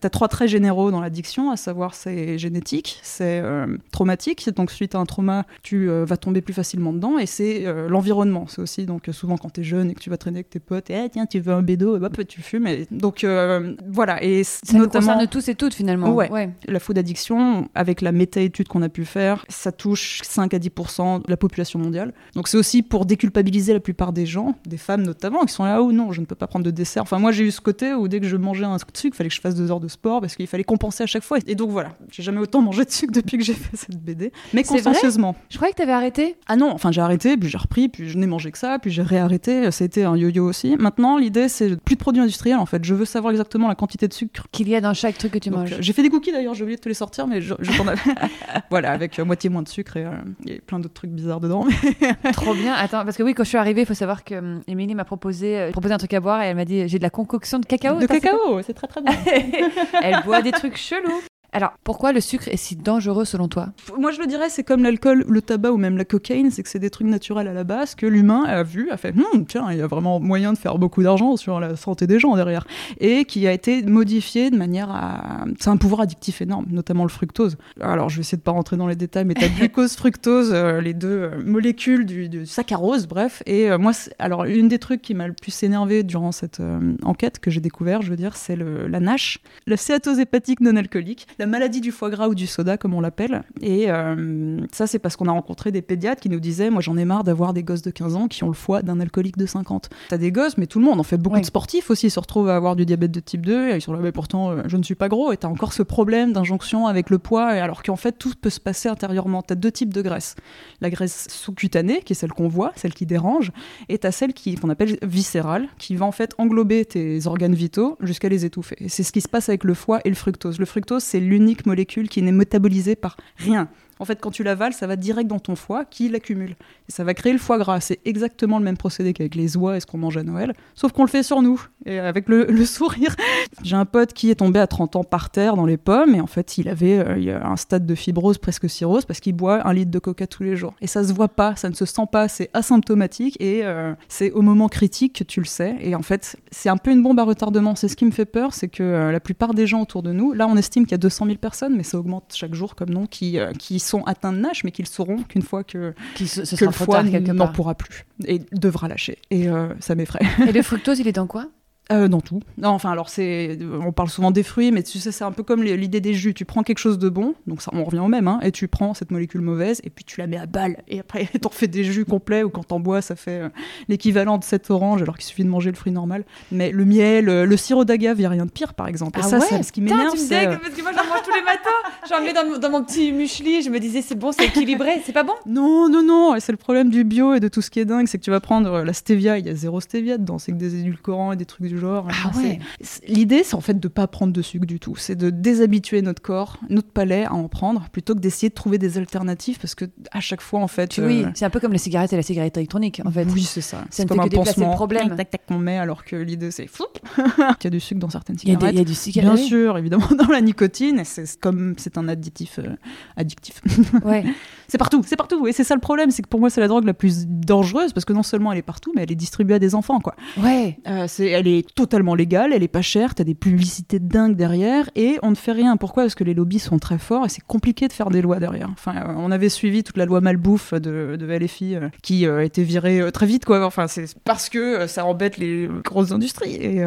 tu 0.00 0.06
as 0.06 0.10
trois 0.10 0.28
traits 0.28 0.48
généraux 0.48 0.90
dans 0.90 1.00
l'addiction, 1.00 1.50
à 1.50 1.56
savoir 1.56 1.94
c'est 1.94 2.38
génétique, 2.38 2.98
c'est 3.02 3.40
euh, 3.40 3.76
traumatique, 3.90 4.48
donc 4.50 4.70
suite 4.70 4.94
à 4.94 4.98
un 4.98 5.06
trauma, 5.06 5.44
tu 5.62 5.88
euh, 5.88 6.04
vas 6.04 6.16
tomber 6.16 6.40
plus 6.40 6.54
facilement 6.54 6.92
dedans, 6.92 7.18
et 7.18 7.26
c'est 7.26 7.66
euh, 7.66 7.88
l'environnement. 7.88 8.46
C'est 8.48 8.60
aussi 8.60 8.86
donc 8.86 9.08
souvent 9.12 9.36
quand 9.36 9.50
tu 9.50 9.60
es 9.60 9.64
jeune 9.64 9.90
et 9.90 9.94
que 9.94 10.00
tu 10.00 10.10
vas 10.10 10.16
traîner 10.16 10.38
avec 10.38 10.50
tes 10.50 10.60
potes, 10.60 10.90
et 10.90 10.93
Ah, 10.94 11.08
tiens, 11.08 11.26
tu 11.26 11.40
veux 11.40 11.52
un 11.52 11.62
bédo, 11.62 11.96
et 11.96 12.04
hop, 12.04 12.26
tu 12.26 12.40
fumes. 12.40 12.66
Et, 12.66 12.86
donc 12.90 13.24
euh, 13.24 13.74
voilà, 13.88 14.22
et 14.22 14.44
Ça 14.44 14.60
nous 14.72 14.80
notamment 14.80 15.12
concerne 15.14 15.28
tous 15.28 15.48
et 15.48 15.54
toutes 15.54 15.74
finalement. 15.74 16.12
Ouais. 16.14 16.50
la 16.66 16.78
faute 16.78 16.96
d'addiction, 16.96 17.68
avec 17.74 18.00
la 18.00 18.12
méta-étude 18.12 18.68
qu'on 18.68 18.82
a 18.82 18.88
pu 18.88 19.04
faire, 19.04 19.44
ça 19.48 19.72
touche 19.72 20.20
5 20.22 20.54
à 20.54 20.58
10% 20.58 21.18
de 21.18 21.30
la 21.30 21.36
population 21.36 21.78
mondiale. 21.78 22.12
Donc 22.34 22.48
c'est 22.48 22.56
aussi 22.56 22.82
pour 22.82 23.06
déculpabiliser 23.06 23.72
la 23.72 23.80
plupart 23.80 24.12
des 24.12 24.26
gens, 24.26 24.54
des 24.66 24.76
femmes 24.76 25.02
notamment, 25.02 25.44
qui 25.44 25.52
sont 25.52 25.64
là, 25.64 25.82
oh 25.82 25.92
non, 25.92 26.12
je 26.12 26.20
ne 26.20 26.26
peux 26.26 26.34
pas 26.34 26.46
prendre 26.46 26.64
de 26.64 26.70
dessert. 26.70 27.02
Enfin, 27.02 27.18
moi 27.18 27.32
j'ai 27.32 27.44
eu 27.44 27.50
ce 27.50 27.60
côté 27.60 27.94
où 27.94 28.08
dès 28.08 28.20
que 28.20 28.26
je 28.26 28.36
mangeais 28.36 28.64
un 28.64 28.78
sucre, 28.78 29.14
il 29.14 29.16
fallait 29.16 29.28
que 29.28 29.34
je 29.34 29.40
fasse 29.40 29.54
deux 29.54 29.70
heures 29.70 29.80
de 29.80 29.88
sport 29.88 30.20
parce 30.20 30.36
qu'il 30.36 30.46
fallait 30.46 30.64
compenser 30.64 31.02
à 31.02 31.06
chaque 31.06 31.24
fois. 31.24 31.38
Et 31.46 31.54
donc 31.54 31.70
voilà, 31.70 31.96
j'ai 32.10 32.22
jamais 32.22 32.40
autant 32.40 32.60
mangé 32.60 32.84
de 32.84 32.90
sucre 32.90 33.12
depuis 33.12 33.38
que 33.38 33.44
j'ai 33.44 33.54
fait 33.54 33.76
cette 33.76 33.98
BD. 33.98 34.32
Mais 34.52 34.62
consciencieusement. 34.62 35.34
Je 35.50 35.56
croyais 35.56 35.72
que 35.72 35.78
t'avais 35.78 35.92
arrêté. 35.92 36.36
Ah 36.46 36.56
non, 36.56 36.70
enfin 36.70 36.92
j'ai 36.92 37.00
arrêté, 37.00 37.36
puis 37.36 37.48
j'ai 37.48 37.58
repris, 37.58 37.88
puis 37.88 38.08
je 38.08 38.18
n'ai 38.18 38.26
mangé 38.26 38.50
que 38.50 38.58
ça, 38.58 38.78
puis 38.78 38.90
j'ai 38.90 39.02
réarrêté. 39.02 39.68
Été 39.84 40.04
un 40.04 40.16
yo-yo 40.16 40.46
aussi. 40.46 40.76
Maintenant, 40.84 41.16
l'idée 41.16 41.48
c'est 41.48 41.80
plus 41.80 41.94
de 41.94 42.00
produits 42.00 42.20
industriels 42.20 42.58
en 42.58 42.66
fait. 42.66 42.84
Je 42.84 42.94
veux 42.94 43.06
savoir 43.06 43.30
exactement 43.30 43.68
la 43.68 43.74
quantité 43.74 44.06
de 44.06 44.12
sucre 44.12 44.46
Qu'il 44.52 44.68
y 44.68 44.76
a 44.76 44.82
dans 44.82 44.92
chaque 44.92 45.16
truc 45.16 45.32
que 45.32 45.38
tu 45.38 45.48
donc, 45.48 45.60
manges. 45.60 45.72
euh, 45.72 45.76
J'ai 45.80 45.94
fait 45.94 46.02
des 46.02 46.10
cookies 46.10 46.30
d'ailleurs, 46.30 46.52
j'ai 46.52 46.62
oublié 46.62 46.76
de 46.76 46.82
te 46.82 46.88
les 46.90 46.94
sortir, 46.94 47.26
mais 47.26 47.40
je, 47.40 47.54
je 47.58 47.74
t'en 47.76 47.86
avais. 47.88 48.00
voilà, 48.70 48.92
avec 48.92 49.18
euh, 49.18 49.24
moitié 49.24 49.48
moins 49.48 49.62
de 49.62 49.68
sucre 49.68 49.96
et 49.96 50.04
euh, 50.04 50.10
a 50.10 50.60
plein 50.66 50.78
d'autres 50.80 50.92
trucs 50.92 51.10
bizarres 51.10 51.40
dedans. 51.40 51.66
Trop 52.34 52.52
bien. 52.54 52.74
Attends, 52.74 53.02
parce 53.04 53.16
que 53.16 53.22
oui, 53.22 53.32
quand 53.32 53.44
je 53.44 53.48
suis 53.48 53.56
arrivée, 53.58 53.80
il 53.80 53.86
faut 53.86 53.94
savoir 53.94 54.24
que 54.24 54.60
Émilie 54.68 54.94
m'a 54.94 55.04
proposé, 55.06 55.58
euh, 55.58 55.70
proposé 55.70 55.94
un 55.94 55.98
truc 55.98 56.12
à 56.12 56.20
boire 56.20 56.42
et 56.42 56.48
elle 56.48 56.56
m'a 56.56 56.66
dit 56.66 56.86
j'ai 56.86 56.98
de 56.98 57.02
la 57.02 57.10
concoction 57.10 57.58
de 57.58 57.64
cacao. 57.66 57.98
de 57.98 58.06
cacao, 58.06 58.60
c'est 58.62 58.74
très 58.74 58.86
très 58.86 59.00
bien. 59.00 59.14
Elle 60.02 60.22
boit 60.24 60.42
des 60.42 60.52
trucs 60.52 60.76
chelous. 60.76 61.22
Alors, 61.54 61.74
pourquoi 61.84 62.10
le 62.10 62.20
sucre 62.20 62.48
est 62.48 62.56
si 62.56 62.74
dangereux 62.74 63.24
selon 63.24 63.46
toi? 63.46 63.68
Moi 63.96 64.10
je 64.10 64.20
le 64.20 64.26
dirais, 64.26 64.48
c'est 64.48 64.64
comme 64.64 64.82
l'alcool, 64.82 65.24
le 65.28 65.40
tabac 65.40 65.70
ou 65.70 65.76
même 65.76 65.96
la 65.96 66.04
cocaïne, 66.04 66.50
c'est 66.50 66.64
que 66.64 66.68
c'est 66.68 66.80
des 66.80 66.90
trucs 66.90 67.06
naturels 67.06 67.46
à 67.46 67.52
la 67.52 67.62
base 67.62 67.94
que 67.94 68.06
l'humain 68.06 68.42
a 68.42 68.64
vu, 68.64 68.90
a 68.90 68.96
fait 68.96 69.14
Hum, 69.16 69.46
tiens, 69.46 69.68
il 69.70 69.78
y 69.78 69.80
a 69.80 69.86
vraiment 69.86 70.18
moyen 70.18 70.52
de 70.52 70.58
faire 70.58 70.78
beaucoup 70.78 71.04
d'argent 71.04 71.36
sur 71.36 71.60
la 71.60 71.76
santé 71.76 72.08
des 72.08 72.18
gens 72.18 72.34
derrière. 72.34 72.66
Et 72.98 73.24
qui 73.24 73.46
a 73.46 73.52
été 73.52 73.84
modifié 73.84 74.50
de 74.50 74.56
manière 74.56 74.90
à. 74.90 75.44
C'est 75.60 75.70
un 75.70 75.76
pouvoir 75.76 76.00
addictif 76.00 76.42
énorme, 76.42 76.66
notamment 76.70 77.04
le 77.04 77.08
fructose. 77.08 77.56
Alors 77.80 78.08
je 78.08 78.16
vais 78.16 78.22
essayer 78.22 78.38
de 78.38 78.42
pas 78.42 78.50
rentrer 78.50 78.76
dans 78.76 78.88
les 78.88 78.96
détails, 78.96 79.24
mais 79.24 79.34
t'as 79.34 79.48
glucose, 79.56 79.94
fructose, 79.94 80.50
euh, 80.52 80.80
les 80.80 80.92
deux 80.92 81.30
euh, 81.32 81.42
molécules 81.44 82.04
du, 82.04 82.28
du 82.28 82.46
saccharose, 82.46 83.06
bref. 83.06 83.44
Et 83.46 83.70
euh, 83.70 83.78
moi, 83.78 83.92
alors 84.18 84.44
une 84.44 84.66
des 84.66 84.80
trucs 84.80 85.02
qui 85.02 85.14
m'a 85.14 85.28
le 85.28 85.34
plus 85.34 85.62
énervé 85.62 86.02
durant 86.02 86.32
cette 86.32 86.60
enquête 87.04 87.38
que 87.38 87.52
j'ai 87.52 87.60
découvert, 87.60 88.02
je 88.02 88.10
veux 88.10 88.16
dire, 88.16 88.34
c'est 88.34 88.56
la 88.56 88.98
NASH, 88.98 89.38
la 89.68 89.76
stéatose 89.76 90.18
hépatique 90.18 90.60
non 90.60 90.74
alcoolique, 90.74 91.28
la 91.38 91.43
maladie 91.46 91.80
du 91.80 91.90
foie 91.92 92.10
gras 92.10 92.28
ou 92.28 92.34
du 92.34 92.46
soda, 92.46 92.76
comme 92.76 92.94
on 92.94 93.00
l'appelle. 93.00 93.42
Et 93.60 93.90
euh, 93.90 94.58
ça, 94.72 94.86
c'est 94.86 94.98
parce 94.98 95.16
qu'on 95.16 95.26
a 95.28 95.32
rencontré 95.32 95.72
des 95.72 95.82
pédiatres 95.82 96.20
qui 96.20 96.28
nous 96.28 96.40
disaient 96.40 96.70
Moi, 96.70 96.80
j'en 96.80 96.96
ai 96.96 97.04
marre 97.04 97.24
d'avoir 97.24 97.52
des 97.52 97.62
gosses 97.62 97.82
de 97.82 97.90
15 97.90 98.16
ans 98.16 98.28
qui 98.28 98.44
ont 98.44 98.48
le 98.48 98.54
foie 98.54 98.82
d'un 98.82 99.00
alcoolique 99.00 99.36
de 99.36 99.46
50. 99.46 99.88
T'as 100.08 100.18
des 100.18 100.32
gosses, 100.32 100.58
mais 100.58 100.66
tout 100.66 100.78
le 100.78 100.84
monde, 100.84 101.00
en 101.00 101.04
fait, 101.04 101.18
beaucoup 101.18 101.34
Ouais. 101.36 101.40
de 101.40 101.46
sportifs 101.46 101.90
aussi 101.90 102.10
se 102.10 102.20
retrouvent 102.20 102.48
à 102.48 102.56
avoir 102.56 102.76
du 102.76 102.86
diabète 102.86 103.10
de 103.10 103.20
type 103.20 103.44
2. 103.46 103.70
Et 103.70 103.76
ils 103.76 103.80
sont 103.82 103.92
là, 103.92 104.00
mais 104.02 104.12
pourtant, 104.12 104.50
euh, 104.50 104.62
je 104.66 104.76
ne 104.76 104.82
suis 104.82 104.94
pas 104.94 105.08
gros. 105.08 105.32
Et 105.32 105.36
t'as 105.36 105.48
encore 105.48 105.72
ce 105.72 105.82
problème 105.82 106.32
d'injonction 106.32 106.86
avec 106.86 107.10
le 107.10 107.18
poids, 107.18 107.46
alors 107.46 107.82
qu'en 107.82 107.96
fait, 107.96 108.12
tout 108.12 108.32
peut 108.40 108.50
se 108.50 108.60
passer 108.60 108.88
intérieurement. 108.88 109.42
T'as 109.42 109.54
deux 109.54 109.72
types 109.72 109.92
de 109.92 110.02
graisse 110.02 110.34
la 110.80 110.90
graisse 110.90 111.26
sous-cutanée, 111.30 112.00
qui 112.04 112.12
est 112.12 112.16
celle 112.16 112.32
qu'on 112.32 112.48
voit, 112.48 112.72
celle 112.76 112.92
qui 112.94 113.06
dérange, 113.06 113.52
et 113.88 113.98
t'as 113.98 114.10
celle 114.12 114.32
qui- 114.34 114.54
qu'on 114.56 114.68
appelle 114.68 114.98
viscérale, 115.02 115.68
qui 115.78 115.96
va 115.96 116.04
en 116.06 116.12
fait 116.12 116.34
englober 116.38 116.84
tes 116.84 117.26
organes 117.26 117.54
vitaux 117.54 117.96
jusqu'à 118.00 118.28
les 118.28 118.44
étouffer. 118.44 118.76
Et 118.80 118.88
c'est 118.88 119.02
ce 119.02 119.12
qui 119.12 119.20
se 119.20 119.28
passe 119.28 119.48
avec 119.48 119.64
le 119.64 119.74
foie 119.74 120.00
et 120.04 120.08
le 120.08 120.14
fructose. 120.14 120.58
Le 120.58 120.66
fructose, 120.66 121.02
c'est 121.02 121.20
l'unique 121.34 121.66
molécule 121.66 122.08
qui 122.08 122.22
n'est 122.22 122.32
métabolisée 122.32 122.96
par 122.96 123.16
rien. 123.36 123.68
En 124.04 124.06
fait, 124.06 124.20
quand 124.20 124.30
tu 124.30 124.42
l'avales, 124.42 124.74
ça 124.74 124.86
va 124.86 124.96
direct 124.96 125.30
dans 125.30 125.38
ton 125.38 125.56
foie 125.56 125.86
qui 125.86 126.10
l'accumule. 126.10 126.56
Et 126.90 126.92
ça 126.92 127.04
va 127.04 127.14
créer 127.14 127.32
le 127.32 127.38
foie 127.38 127.56
gras. 127.56 127.80
C'est 127.80 128.00
exactement 128.04 128.58
le 128.58 128.64
même 128.64 128.76
procédé 128.76 129.14
qu'avec 129.14 129.34
les 129.34 129.56
oies 129.56 129.78
et 129.78 129.80
ce 129.80 129.86
qu'on 129.86 129.96
mange 129.96 130.18
à 130.18 130.22
Noël, 130.22 130.52
sauf 130.74 130.92
qu'on 130.92 131.04
le 131.04 131.08
fait 131.08 131.22
sur 131.22 131.40
nous, 131.40 131.58
et 131.86 131.98
avec 131.98 132.28
le, 132.28 132.64
sourire. 132.66 133.16
J'ai 133.62 133.76
un 133.76 133.86
pote 133.86 134.12
qui 134.12 134.28
est 134.28 134.34
tombé 134.34 134.60
à 134.60 134.66
30 134.66 134.96
ans 134.96 135.04
par 135.04 135.30
terre 135.30 135.56
dans 135.56 135.64
les 135.64 135.78
pommes, 135.78 136.14
et 136.14 136.20
en 136.20 136.26
fait, 136.26 136.58
il 136.58 136.68
avait 136.68 136.98
euh, 136.98 137.40
un 137.42 137.56
stade 137.56 137.86
de 137.86 137.94
fibrose, 137.94 138.36
presque 138.36 138.68
cirrhose, 138.68 139.06
parce 139.06 139.20
qu'il 139.20 139.34
boit 139.34 139.66
un 139.66 139.72
litre 139.72 139.90
de 139.90 139.98
coca 139.98 140.26
tous 140.26 140.42
les 140.42 140.54
jours. 140.54 140.74
Et 140.82 140.86
ça 140.86 141.02
se 141.02 141.14
voit 141.14 141.28
pas, 141.28 141.56
ça 141.56 141.70
ne 141.70 141.74
se 141.74 141.86
sent 141.86 142.06
pas, 142.12 142.28
c'est 142.28 142.50
asymptomatique, 142.52 143.40
et 143.40 143.64
euh, 143.64 143.94
c'est 144.08 144.32
au 144.32 144.42
moment 144.42 144.68
critique 144.68 145.14
que 145.14 145.24
tu 145.24 145.40
le 145.40 145.46
sais. 145.46 145.76
Et 145.80 145.94
en 145.94 146.02
fait, 146.02 146.36
c'est 146.50 146.68
un 146.68 146.76
peu 146.76 146.90
une 146.90 147.02
bombe 147.02 147.18
à 147.20 147.24
retardement. 147.24 147.74
C'est 147.74 147.88
ce 147.88 147.96
qui 147.96 148.04
me 148.04 148.10
fait 148.10 148.26
peur, 148.26 148.52
c'est 148.52 148.68
que 148.68 148.82
euh, 148.82 149.12
la 149.12 149.20
plupart 149.20 149.54
des 149.54 149.66
gens 149.66 149.82
autour 149.82 150.02
de 150.02 150.12
nous, 150.12 150.32
là, 150.32 150.46
on 150.46 150.56
estime 150.56 150.84
qu'il 150.84 150.92
y 150.92 150.94
a 150.94 150.98
200 150.98 151.26
000 151.26 151.38
personnes, 151.38 151.76
mais 151.76 151.82
ça 151.82 151.98
augmente 151.98 152.32
chaque 152.34 152.54
jour 152.54 152.74
comme 152.74 152.90
nom, 152.90 153.06
qui, 153.06 153.38
euh, 153.38 153.52
qui 153.52 153.78
sont 153.78 153.93
atteints 154.02 154.32
de 154.32 154.38
NASH, 154.38 154.64
mais 154.64 154.72
qui 154.72 154.82
le 154.82 154.88
sauront 154.88 155.22
qu'une 155.22 155.42
fois 155.42 155.64
que, 155.64 155.94
se, 156.16 156.44
ce 156.44 156.50
que 156.56 156.56
sera 156.56 156.66
le 156.66 156.72
foie 156.72 157.02
n'en 157.02 157.48
pourra 157.48 157.74
plus 157.74 158.04
et 158.26 158.40
devra 158.52 158.88
lâcher. 158.88 159.18
Et 159.30 159.48
euh, 159.48 159.68
ça 159.80 159.94
m'effraie. 159.94 160.24
Et 160.46 160.52
le 160.52 160.62
fructose, 160.62 160.98
il 160.98 161.08
est 161.08 161.12
dans 161.12 161.26
quoi? 161.26 161.48
Euh, 161.92 162.08
dans 162.08 162.22
tout. 162.22 162.40
Non, 162.56 162.70
enfin, 162.70 162.90
alors 162.90 163.10
c'est, 163.10 163.58
on 163.82 163.92
parle 163.92 164.08
souvent 164.08 164.30
des 164.30 164.42
fruits, 164.42 164.72
mais 164.72 164.82
tu 164.82 164.98
sais, 164.98 165.12
c'est 165.12 165.24
un 165.24 165.32
peu 165.32 165.42
comme 165.42 165.62
l'idée 165.62 166.00
des 166.00 166.14
jus. 166.14 166.32
Tu 166.32 166.46
prends 166.46 166.62
quelque 166.62 166.78
chose 166.78 166.98
de 166.98 167.10
bon, 167.10 167.34
donc 167.46 167.60
ça, 167.60 167.70
on 167.74 167.84
revient 167.84 167.98
au 167.98 168.08
même, 168.08 168.26
hein, 168.26 168.40
et 168.42 168.52
tu 168.52 168.68
prends 168.68 168.94
cette 168.94 169.10
molécule 169.10 169.42
mauvaise, 169.42 169.82
et 169.84 169.90
puis 169.90 170.02
tu 170.02 170.18
la 170.18 170.26
mets 170.26 170.38
à 170.38 170.46
balle, 170.46 170.78
et 170.88 171.00
après 171.00 171.26
t'en 171.42 171.50
fais 171.50 171.66
des 171.68 171.84
jus 171.84 172.06
complets, 172.06 172.42
ou 172.42 172.48
quand 172.48 172.64
t'en 172.64 172.80
bois, 172.80 173.02
ça 173.02 173.16
fait 173.16 173.42
euh, 173.42 173.48
l'équivalent 173.88 174.38
de 174.38 174.44
7 174.44 174.70
oranges, 174.70 175.02
alors 175.02 175.16
qu'il 175.18 175.26
suffit 175.26 175.44
de 175.44 175.48
manger 175.50 175.70
le 175.70 175.76
fruit 175.76 175.92
normal. 175.92 176.24
Mais 176.52 176.70
le 176.70 176.86
miel, 176.86 177.28
euh, 177.28 177.44
le 177.44 177.56
sirop 177.58 177.84
d'agave, 177.84 178.16
il 178.16 178.20
n'y 178.20 178.26
a 178.26 178.30
rien 178.30 178.46
de 178.46 178.50
pire, 178.50 178.72
par 178.72 178.88
exemple. 178.88 179.18
Et 179.18 179.22
Ah 179.22 179.28
ça, 179.28 179.38
ouais 179.40 179.46
c'est 179.50 179.62
ce 179.62 179.70
qui 179.72 179.82
m'énerve, 179.82 180.16
c'est. 180.16 180.46
parce 180.46 180.58
que 180.74 180.80
moi 180.82 180.92
j'en 180.92 181.04
mange 181.06 181.22
tous 181.22 181.34
les 181.34 181.42
matins. 181.42 181.60
J'en 182.08 182.22
mets 182.22 182.32
dans, 182.34 182.44
mon- 182.46 182.58
dans 182.58 182.70
mon 182.70 182.84
petit 182.84 183.12
muesli. 183.12 183.62
Je 183.62 183.70
me 183.70 183.78
disais 183.80 184.02
c'est 184.02 184.14
bon, 184.14 184.30
c'est 184.32 184.44
équilibré. 184.46 185.00
C'est 185.04 185.12
pas 185.14 185.22
bon 185.22 185.32
Non, 185.46 185.88
non, 185.88 186.02
non, 186.02 186.34
et 186.34 186.40
c'est 186.40 186.52
le 186.52 186.58
problème 186.58 186.90
du 186.90 187.02
bio 187.04 187.32
et 187.34 187.40
de 187.40 187.48
tout 187.48 187.62
ce 187.62 187.70
qui 187.70 187.80
est 187.80 187.84
dingue, 187.86 188.06
c'est 188.08 188.18
que 188.18 188.22
tu 188.24 188.30
vas 188.30 188.40
prendre 188.40 188.82
la 188.82 188.92
stevia, 188.92 189.38
il 189.38 189.46
y 189.46 189.48
a 189.50 189.54
zéro 189.54 189.80
stevia 189.80 190.18
dedans, 190.18 190.38
c'est 190.38 190.52
que 190.52 190.56
des 190.58 190.76
édulcorants 190.80 191.32
et 191.32 191.36
des 191.36 191.46
trucs 191.46 191.66
du 191.66 191.73
genre. 191.76 192.08
Ah 192.10 192.28
Enfin, 192.28 192.42
ouais. 192.42 192.58
L'idée, 193.06 193.42
c'est 193.44 193.54
en 193.54 193.60
fait 193.60 193.78
de 193.78 193.88
pas 193.88 194.06
prendre 194.06 194.32
de 194.32 194.42
sucre 194.42 194.66
du 194.66 194.80
tout, 194.80 194.96
c'est 194.96 195.16
de 195.16 195.30
déshabituer 195.30 196.02
notre 196.02 196.22
corps, 196.22 196.58
notre 196.70 196.88
palais 196.90 197.24
à 197.24 197.34
en 197.34 197.48
prendre, 197.48 197.88
plutôt 197.90 198.14
que 198.14 198.20
d'essayer 198.20 198.48
de 198.48 198.54
trouver 198.54 198.78
des 198.78 198.98
alternatives, 198.98 199.58
parce 199.60 199.74
que 199.74 199.84
à 200.12 200.20
chaque 200.20 200.40
fois, 200.40 200.60
en 200.60 200.68
fait. 200.68 200.98
Oui, 200.98 201.24
euh, 201.24 201.30
c'est 201.34 201.44
un 201.44 201.50
peu 201.50 201.60
comme 201.60 201.72
la 201.72 201.78
cigarette 201.78 202.12
et 202.12 202.16
la 202.16 202.22
cigarette 202.22 202.56
électronique 202.56 203.00
en 203.04 203.10
fait. 203.10 203.26
Oui, 203.32 203.42
c'est 203.42 203.60
ça. 203.60 203.84
C'est 203.90 204.04
ne 204.04 204.08
comme 204.08 204.20
un 204.20 204.24
déplacer 204.24 204.50
le 204.60 204.66
pansement. 204.66 204.74
problème. 204.74 205.16
Tac, 205.16 205.30
tac, 205.30 205.46
qu'on 205.46 205.58
met, 205.58 205.78
alors 205.78 206.04
que 206.04 206.16
l'idée, 206.16 206.50
c'est. 206.50 206.66
Il 207.18 207.64
y 207.64 207.66
a 207.66 207.70
du 207.70 207.80
sucre 207.80 208.00
dans 208.00 208.10
certaines 208.10 208.38
cigarettes. 208.38 208.72
il 208.72 208.78
y 208.78 208.80
a 208.80 208.84
du 208.84 208.94
cigarette. 208.94 209.34
Bien 209.34 209.44
sûr, 209.46 209.78
évidemment, 209.78 210.08
dans 210.18 210.26
la 210.32 210.40
nicotine, 210.40 211.02
c'est 211.04 211.38
comme 211.40 211.74
c'est 211.78 211.98
un 211.98 212.08
additif 212.08 212.58
euh, 212.58 212.74
addictif. 213.16 213.60
Ouais. 214.04 214.24
C'est 214.68 214.78
partout, 214.78 215.02
c'est 215.06 215.16
partout. 215.16 215.46
Et 215.46 215.52
c'est 215.52 215.64
ça 215.64 215.74
le 215.74 215.80
problème, 215.80 216.10
c'est 216.10 216.22
que 216.22 216.28
pour 216.28 216.40
moi, 216.40 216.50
c'est 216.50 216.60
la 216.60 216.68
drogue 216.68 216.84
la 216.84 216.94
plus 216.94 217.26
dangereuse 217.26 217.92
parce 217.92 218.04
que 218.04 218.12
non 218.12 218.22
seulement 218.22 218.52
elle 218.52 218.58
est 218.58 218.62
partout, 218.62 218.92
mais 218.94 219.02
elle 219.02 219.12
est 219.12 219.16
distribuée 219.16 219.56
à 219.56 219.58
des 219.58 219.74
enfants, 219.74 220.00
quoi. 220.00 220.14
Ouais. 220.42 220.78
Euh, 220.86 221.06
c'est, 221.08 221.28
elle 221.28 221.46
est 221.46 221.74
totalement 221.74 222.14
légale, 222.14 222.52
elle 222.52 222.62
est 222.62 222.68
pas 222.68 222.82
chère, 222.82 223.14
t'as 223.14 223.24
des 223.24 223.34
publicités 223.34 223.98
de 223.98 224.08
dingue 224.08 224.36
derrière 224.36 224.90
et 224.94 225.18
on 225.22 225.30
ne 225.30 225.34
fait 225.34 225.52
rien. 225.52 225.76
Pourquoi? 225.76 226.04
Parce 226.04 226.14
que 226.14 226.24
les 226.24 226.34
lobbies 226.34 226.58
sont 226.58 226.78
très 226.78 226.98
forts 226.98 227.26
et 227.26 227.28
c'est 227.28 227.44
compliqué 227.44 227.88
de 227.88 227.92
faire 227.92 228.10
des 228.10 228.22
lois 228.22 228.38
derrière. 228.38 228.68
Enfin, 228.72 228.96
euh, 228.96 229.14
on 229.16 229.30
avait 229.30 229.48
suivi 229.48 229.82
toute 229.82 229.96
la 229.96 230.06
loi 230.06 230.20
malbouffe 230.20 230.74
de, 230.74 231.16
de 231.16 231.26
LFI 231.26 231.76
euh, 231.76 231.88
qui 232.02 232.26
euh, 232.26 232.38
a 232.38 232.44
été 232.44 232.62
virée 232.62 233.10
très 233.12 233.26
vite, 233.26 233.44
quoi. 233.44 233.64
Enfin, 233.64 233.86
c'est 233.86 234.06
parce 234.24 234.48
que 234.48 234.86
ça 234.86 235.04
embête 235.04 235.36
les 235.38 235.68
grosses 235.84 236.12
industries. 236.12 236.54
Et, 236.54 236.84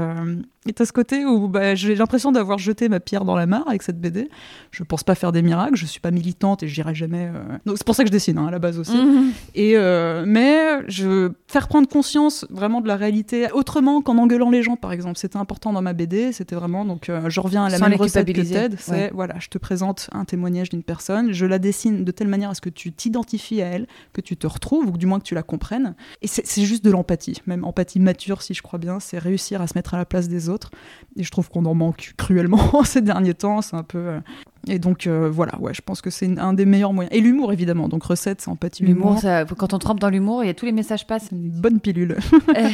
et 0.68 0.74
t'as 0.74 0.86
ce 0.86 0.92
côté 0.94 1.26
où 1.26 1.48
bah, 1.48 1.76
j'ai 1.76 1.96
l'impression 1.96 2.32
d'avoir 2.32 2.58
jeté 2.58 2.90
ma 2.90 3.00
pierre 3.00 3.26
dans 3.26 3.36
la 3.36 3.46
mare 3.46 3.64
avec 3.68 3.84
cette 3.84 4.00
BD. 4.00 4.30
Je 4.72 4.84
pense 4.84 5.04
pas 5.04 5.16
faire 5.16 5.32
des 5.32 5.42
miracles, 5.42 5.76
je 5.76 5.86
suis 5.86 6.00
pas 6.00 6.12
militante 6.12 6.64
et 6.64 6.68
j'irai 6.68 6.94
jamais. 6.96 7.32
euh, 7.34 7.58
Donc 7.66 7.78
c'est 7.78 7.86
pour 7.86 7.96
ça 7.96 8.04
que 8.04 8.08
je 8.10 8.12
dessine 8.12 8.38
hein, 8.38 8.48
à 8.48 8.52
la 8.52 8.60
base 8.60 8.80
aussi. 8.80 8.96
Mhm. 8.98 9.32
Et 9.56 9.74
euh, 9.78 10.24
mais 10.28 10.58
je 10.88 11.32
faire 11.48 11.68
prendre 11.68 11.88
conscience 11.88 12.46
vraiment 12.50 12.82
de 12.82 12.88
la 12.88 12.96
réalité 12.96 13.48
autrement 13.54 14.02
qu'en 14.02 14.18
engueulant 14.18 14.50
les 14.50 14.64
gens 14.64 14.76
par 14.76 14.92
exemple. 14.92 15.18
C'était 15.18 15.38
important 15.38 15.74
dans 15.74 15.82
ma 15.82 15.94
BD, 15.94 16.32
c'était 16.32 16.56
vraiment 16.56 16.86
donc 16.86 17.10
euh, 17.10 17.30
je 17.30 17.40
reviens 17.40 17.66
à 17.66 17.70
la 17.70 17.78
Sans 17.78 17.90
même 17.90 17.98
recette 18.00 18.28
que. 18.28 18.42
TED, 18.42 18.76
c'est 18.80 18.92
Ouais. 18.92 19.12
voilà, 19.14 19.36
je 19.40 19.48
te 19.50 19.58
présente 19.58 20.10
un 20.12 20.26
témoignage 20.26 20.70
d'une 20.70 20.84
personne, 20.84 21.32
je 21.34 21.46
la 21.46 21.60
dessine 21.60 22.04
de 22.04 22.12
telle 22.12 22.28
manière 22.28 22.50
à 22.50 22.54
ce 22.56 22.62
que 22.62 22.70
tu 22.70 22.92
t'identifies 22.92 23.62
à 23.62 23.68
elle, 23.68 23.88
que 24.14 24.22
tu 24.22 24.36
te 24.38 24.48
retrouves 24.48 24.88
ou 24.88 24.92
que 24.92 24.98
du 24.98 25.06
moins 25.06 25.20
que 25.20 25.24
tu 25.26 25.36
la 25.36 25.44
comprennes. 25.44 25.96
Et 26.22 26.28
c'est 26.28 26.64
juste 26.64 26.84
de 26.84 26.92
l'empathie, 26.92 27.42
même 27.46 27.64
empathie 27.64 28.00
mature 28.00 28.42
si 28.42 28.54
je 28.54 28.62
crois 28.62 28.80
bien, 28.80 29.00
c'est 29.00 29.20
réussir 29.20 29.62
à 29.62 29.68
se 29.68 29.74
mettre 29.76 29.94
à 29.94 29.98
la 29.98 30.06
place 30.06 30.28
des 30.28 30.50
autres 30.50 30.57
autres. 30.58 30.72
Et 31.16 31.24
je 31.24 31.32
trouve 31.32 31.50
qu'on 31.50 31.66
en 31.66 31.74
manque 31.74 32.14
cruellement 32.18 32.60
ces 32.84 33.02
derniers 33.02 33.34
temps. 33.34 33.62
C'est 33.62 33.76
un 33.76 33.84
peu. 33.84 33.98
euh, 33.98 34.20
Et 34.68 34.78
donc 34.80 35.08
euh, 35.08 35.30
voilà, 35.32 35.58
ouais, 35.60 35.74
je 35.74 35.82
pense 35.82 36.02
que 36.02 36.10
c'est 36.10 36.38
un 36.38 36.54
des 36.54 36.66
meilleurs 36.66 36.94
moyens. 36.94 37.16
Et 37.16 37.22
l'humour 37.22 37.52
évidemment, 37.54 37.88
donc 37.88 38.04
recette, 38.04 38.42
c'est 38.42 38.50
empathie, 38.50 38.84
L'humour, 38.84 39.20
quand 39.58 39.74
on 39.74 39.80
trempe 39.80 40.00
dans 40.00 40.10
l'humour, 40.10 40.44
il 40.44 40.48
y 40.48 40.50
a 40.50 40.54
tous 40.54 40.66
les 40.66 40.72
messages 40.72 41.08
passent. 41.08 41.30
Une 41.32 41.50
bonne 41.50 41.80
pilule. 41.80 42.18
Euh, 42.58 42.70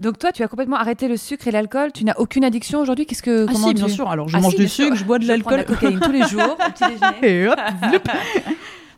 donc 0.00 0.18
toi, 0.18 0.30
tu 0.32 0.42
as 0.42 0.48
complètement 0.48 0.76
arrêté 0.76 1.08
le 1.08 1.16
sucre 1.16 1.46
et 1.48 1.50
l'alcool. 1.50 1.90
Tu 1.92 2.04
n'as 2.04 2.14
aucune 2.16 2.44
addiction 2.44 2.80
aujourd'hui. 2.80 3.06
Qu'est-ce 3.06 3.22
que 3.22 3.44
Ah 3.48 3.52
comment 3.52 3.68
si, 3.68 3.74
bien 3.74 3.88
sûr. 3.88 4.08
Alors 4.08 4.28
je 4.28 4.36
Ah 4.36 4.40
mange 4.40 4.52
si, 4.54 4.60
du 4.60 4.68
sûr. 4.68 4.84
sucre, 4.86 4.96
je 4.96 5.04
bois 5.04 5.18
de 5.18 5.24
Je 5.24 5.32
prends 5.40 5.50
de 5.52 5.56
la 5.56 5.62
l'alcool. 5.62 5.76
cocaïne 5.78 6.00
tous 6.00 6.12
les 6.12 6.22
jours 6.26 6.56
au 6.58 6.70
petit 6.72 6.84
déjeuner. 7.22 7.42
Et 7.42 7.48
hop. 7.48 7.58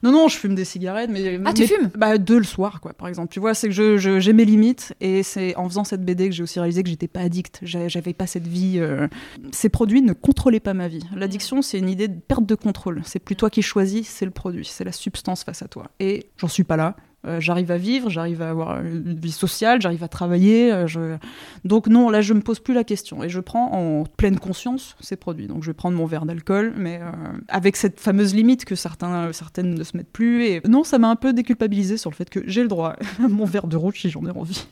Non, 0.02 0.12
non, 0.12 0.28
je 0.28 0.36
fume 0.36 0.54
des 0.54 0.64
cigarettes, 0.64 1.10
mais. 1.10 1.40
Ah, 1.44 1.52
tu 1.52 1.62
mais- 1.62 1.66
fumes? 1.68 1.90
Bah, 1.96 2.18
deux 2.18 2.38
le 2.38 2.44
soir, 2.44 2.80
quoi, 2.80 2.92
par 2.92 3.08
exemple. 3.08 3.32
Tu 3.32 3.40
vois, 3.40 3.54
c'est 3.54 3.68
que 3.68 3.74
je, 3.74 3.96
je- 3.98 4.20
j'ai 4.20 4.32
mes 4.32 4.44
limites, 4.44 4.94
et 5.00 5.22
c'est 5.22 5.56
en 5.56 5.68
faisant 5.68 5.84
cette 5.84 6.04
BD 6.04 6.28
que 6.28 6.34
j'ai 6.34 6.42
aussi 6.42 6.58
réalisé 6.60 6.82
que 6.82 6.88
j'étais 6.88 7.08
pas 7.08 7.20
addict. 7.20 7.58
J'a- 7.62 7.88
J'avais 7.88 8.12
pas 8.14 8.26
cette 8.26 8.46
vie. 8.46 8.78
euh, 8.78 9.08
Ces 9.52 9.68
produits 9.68 10.02
ne 10.02 10.12
contrôlaient 10.12 10.60
pas 10.60 10.74
ma 10.74 10.88
vie. 10.88 11.04
L'addiction, 11.16 11.62
c'est 11.62 11.78
une 11.78 11.88
idée 11.88 12.08
de 12.08 12.18
perte 12.20 12.46
de 12.46 12.54
contrôle. 12.54 13.02
C'est 13.04 13.18
plus 13.18 13.36
toi 13.36 13.50
qui 13.50 13.62
choisis, 13.62 14.06
c'est 14.08 14.24
le 14.24 14.30
produit, 14.30 14.64
c'est 14.64 14.84
la 14.84 14.92
substance 14.92 15.44
face 15.44 15.62
à 15.62 15.68
toi. 15.68 15.90
Et 16.00 16.26
j'en 16.36 16.48
suis 16.48 16.64
pas 16.64 16.76
là. 16.76 16.96
Euh, 17.28 17.40
j'arrive 17.40 17.70
à 17.70 17.76
vivre, 17.76 18.08
j'arrive 18.10 18.40
à 18.42 18.48
avoir 18.50 18.80
une 18.82 19.18
vie 19.20 19.30
sociale, 19.32 19.80
j'arrive 19.82 20.02
à 20.02 20.08
travailler. 20.08 20.72
euh, 20.72 20.86
je... 20.86 21.16
Donc 21.64 21.86
non, 21.86 22.08
là, 22.10 22.20
je 22.22 22.32
me 22.34 22.40
pose 22.40 22.58
plus 22.60 22.74
la 22.74 22.84
question 22.84 23.22
et 23.22 23.28
je 23.28 23.40
prends 23.40 23.72
en 23.72 24.04
pleine 24.04 24.38
conscience 24.38 24.96
ces 25.00 25.16
produits. 25.16 25.46
Donc 25.46 25.62
je 25.62 25.70
vais 25.70 25.74
prendre 25.74 25.96
mon 25.96 26.06
verre 26.06 26.24
d'alcool, 26.24 26.72
mais 26.76 27.00
euh, 27.02 27.10
avec 27.48 27.76
cette 27.76 28.00
fameuse 28.00 28.34
limite 28.34 28.64
que 28.64 28.74
certains, 28.74 29.32
certaines 29.32 29.74
ne 29.74 29.84
se 29.84 29.96
mettent 29.96 30.12
plus. 30.12 30.44
Et 30.46 30.60
non, 30.66 30.84
ça 30.84 30.98
m'a 30.98 31.08
un 31.10 31.16
peu 31.16 31.32
déculpabilisé 31.32 31.96
sur 31.98 32.10
le 32.10 32.14
fait 32.16 32.30
que 32.30 32.40
j'ai 32.46 32.62
le 32.62 32.68
droit 32.68 32.94
à 33.24 33.28
mon 33.28 33.44
verre 33.44 33.66
de 33.66 33.76
rouge 33.76 34.00
si 34.00 34.10
j'en 34.10 34.24
ai 34.26 34.30
envie. 34.30 34.66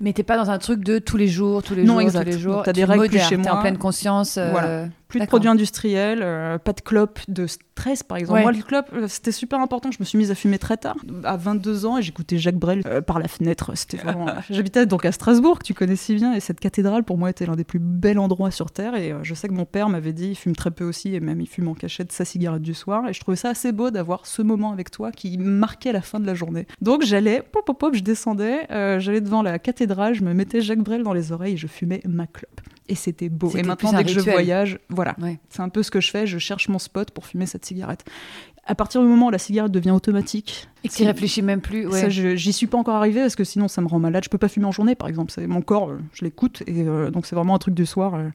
Mais 0.00 0.12
t'es 0.12 0.22
pas 0.22 0.36
dans 0.36 0.50
un 0.50 0.58
truc 0.58 0.82
de 0.82 0.98
tous 0.98 1.16
les 1.16 1.28
jours, 1.28 1.62
tous 1.62 1.74
les 1.74 1.84
Non, 1.84 1.94
jours, 1.94 2.00
exact. 2.02 2.24
tous 2.24 2.30
les 2.30 2.38
jours. 2.38 2.62
T'as 2.64 2.72
Tu 2.72 2.80
des 2.80 2.84
règles 2.84 3.02
modères, 3.04 3.28
chez 3.28 3.36
t'es 3.36 3.48
en 3.50 3.54
moi. 3.54 3.60
pleine 3.62 3.78
conscience. 3.78 4.38
Voilà. 4.38 4.86
Plus 5.14 5.20
de 5.20 5.26
produits 5.26 5.48
industriels, 5.48 6.22
euh, 6.22 6.58
pas 6.58 6.72
de 6.72 6.80
clopes, 6.80 7.20
de 7.28 7.46
stress 7.46 8.02
par 8.02 8.18
exemple. 8.18 8.38
Ouais. 8.38 8.42
Moi, 8.42 8.50
le 8.50 8.62
clope, 8.62 8.90
euh, 8.92 9.06
c'était 9.06 9.30
super 9.30 9.60
important. 9.60 9.92
Je 9.92 9.98
me 10.00 10.04
suis 10.04 10.18
mise 10.18 10.32
à 10.32 10.34
fumer 10.34 10.58
très 10.58 10.76
tard, 10.76 10.96
à 11.22 11.36
22 11.36 11.86
ans, 11.86 11.98
et 11.98 12.02
j'écoutais 12.02 12.36
Jacques 12.36 12.58
Brel 12.58 12.82
euh, 12.84 13.00
par 13.00 13.20
la 13.20 13.28
fenêtre. 13.28 13.70
C'était 13.76 13.96
vraiment. 14.04 14.26
J'habitais 14.50 14.86
donc 14.86 15.04
à 15.04 15.12
Strasbourg, 15.12 15.60
que 15.60 15.64
tu 15.64 15.72
connais 15.72 15.94
si 15.94 16.16
bien, 16.16 16.34
et 16.34 16.40
cette 16.40 16.58
cathédrale 16.58 17.04
pour 17.04 17.16
moi 17.16 17.30
était 17.30 17.46
l'un 17.46 17.54
des 17.54 17.62
plus 17.62 17.78
bels 17.78 18.18
endroits 18.18 18.50
sur 18.50 18.72
terre. 18.72 18.96
Et 18.96 19.14
je 19.22 19.34
sais 19.34 19.46
que 19.46 19.54
mon 19.54 19.66
père 19.66 19.88
m'avait 19.88 20.12
dit, 20.12 20.30
il 20.30 20.34
fume 20.34 20.56
très 20.56 20.72
peu 20.72 20.84
aussi, 20.84 21.14
et 21.14 21.20
même 21.20 21.40
il 21.40 21.46
fume 21.46 21.68
en 21.68 21.74
cachette 21.74 22.10
sa 22.10 22.24
cigarette 22.24 22.62
du 22.62 22.74
soir. 22.74 23.08
Et 23.08 23.12
je 23.12 23.20
trouvais 23.20 23.36
ça 23.36 23.50
assez 23.50 23.70
beau 23.70 23.92
d'avoir 23.92 24.26
ce 24.26 24.42
moment 24.42 24.72
avec 24.72 24.90
toi 24.90 25.12
qui 25.12 25.38
marquait 25.38 25.92
la 25.92 26.02
fin 26.02 26.18
de 26.18 26.26
la 26.26 26.34
journée. 26.34 26.66
Donc 26.80 27.02
j'allais, 27.04 27.40
pop 27.40 27.64
pop 27.64 27.78
pop, 27.78 27.94
je 27.94 28.02
descendais, 28.02 28.66
j'allais 28.98 29.20
devant 29.20 29.42
la 29.42 29.60
cathédrale, 29.60 30.14
je 30.14 30.24
me 30.24 30.34
mettais 30.34 30.60
Jacques 30.60 30.82
Brel 30.82 31.04
dans 31.04 31.12
les 31.12 31.30
oreilles 31.30 31.54
et 31.54 31.58
je 31.58 31.68
fumais 31.68 32.00
ma 32.04 32.26
clope. 32.26 32.60
Et 32.88 32.94
c'était 32.94 33.28
beau. 33.30 33.50
Et 33.56 33.62
maintenant, 33.62 33.92
dès 33.92 34.04
que 34.04 34.10
je 34.10 34.20
voyage, 34.20 34.78
voilà, 34.90 35.14
Ouais. 35.20 35.38
c'est 35.48 35.62
un 35.62 35.68
peu 35.70 35.82
ce 35.82 35.90
que 35.90 36.00
je 36.00 36.10
fais, 36.10 36.26
je 36.26 36.38
cherche 36.38 36.68
mon 36.68 36.78
spot 36.78 37.10
pour 37.12 37.26
fumer 37.26 37.46
cette 37.46 37.64
cigarette. 37.64 38.04
À 38.66 38.74
partir 38.74 39.00
du 39.02 39.06
moment 39.08 39.26
où 39.26 39.30
la 39.30 39.38
cigarette 39.38 39.72
devient 39.72 39.90
automatique, 39.90 40.68
Et 40.84 40.88
que 40.88 40.94
tu 40.94 41.04
réfléchis 41.04 41.42
même 41.42 41.60
plus. 41.60 41.86
Ouais. 41.86 42.00
ça, 42.00 42.08
je- 42.08 42.34
j'y 42.36 42.52
suis 42.52 42.66
pas 42.66 42.78
encore 42.78 42.94
arrivée 42.96 43.20
parce 43.20 43.36
que 43.36 43.44
sinon 43.44 43.68
ça 43.68 43.80
me 43.82 43.86
rend 43.88 43.98
malade. 43.98 44.24
Je 44.24 44.30
peux 44.30 44.38
pas 44.38 44.48
fumer 44.48 44.66
en 44.66 44.72
journée, 44.72 44.94
par 44.94 45.08
exemple. 45.08 45.32
C'est 45.32 45.46
mon 45.46 45.60
corps, 45.62 45.90
euh, 45.90 45.98
je 46.14 46.24
l'écoute 46.24 46.62
et 46.66 46.82
euh, 46.82 47.10
donc 47.10 47.26
c'est 47.26 47.36
vraiment 47.36 47.54
un 47.54 47.58
truc 47.58 47.74
du 47.74 47.84
soir. 47.86 48.14
euh. 48.14 48.28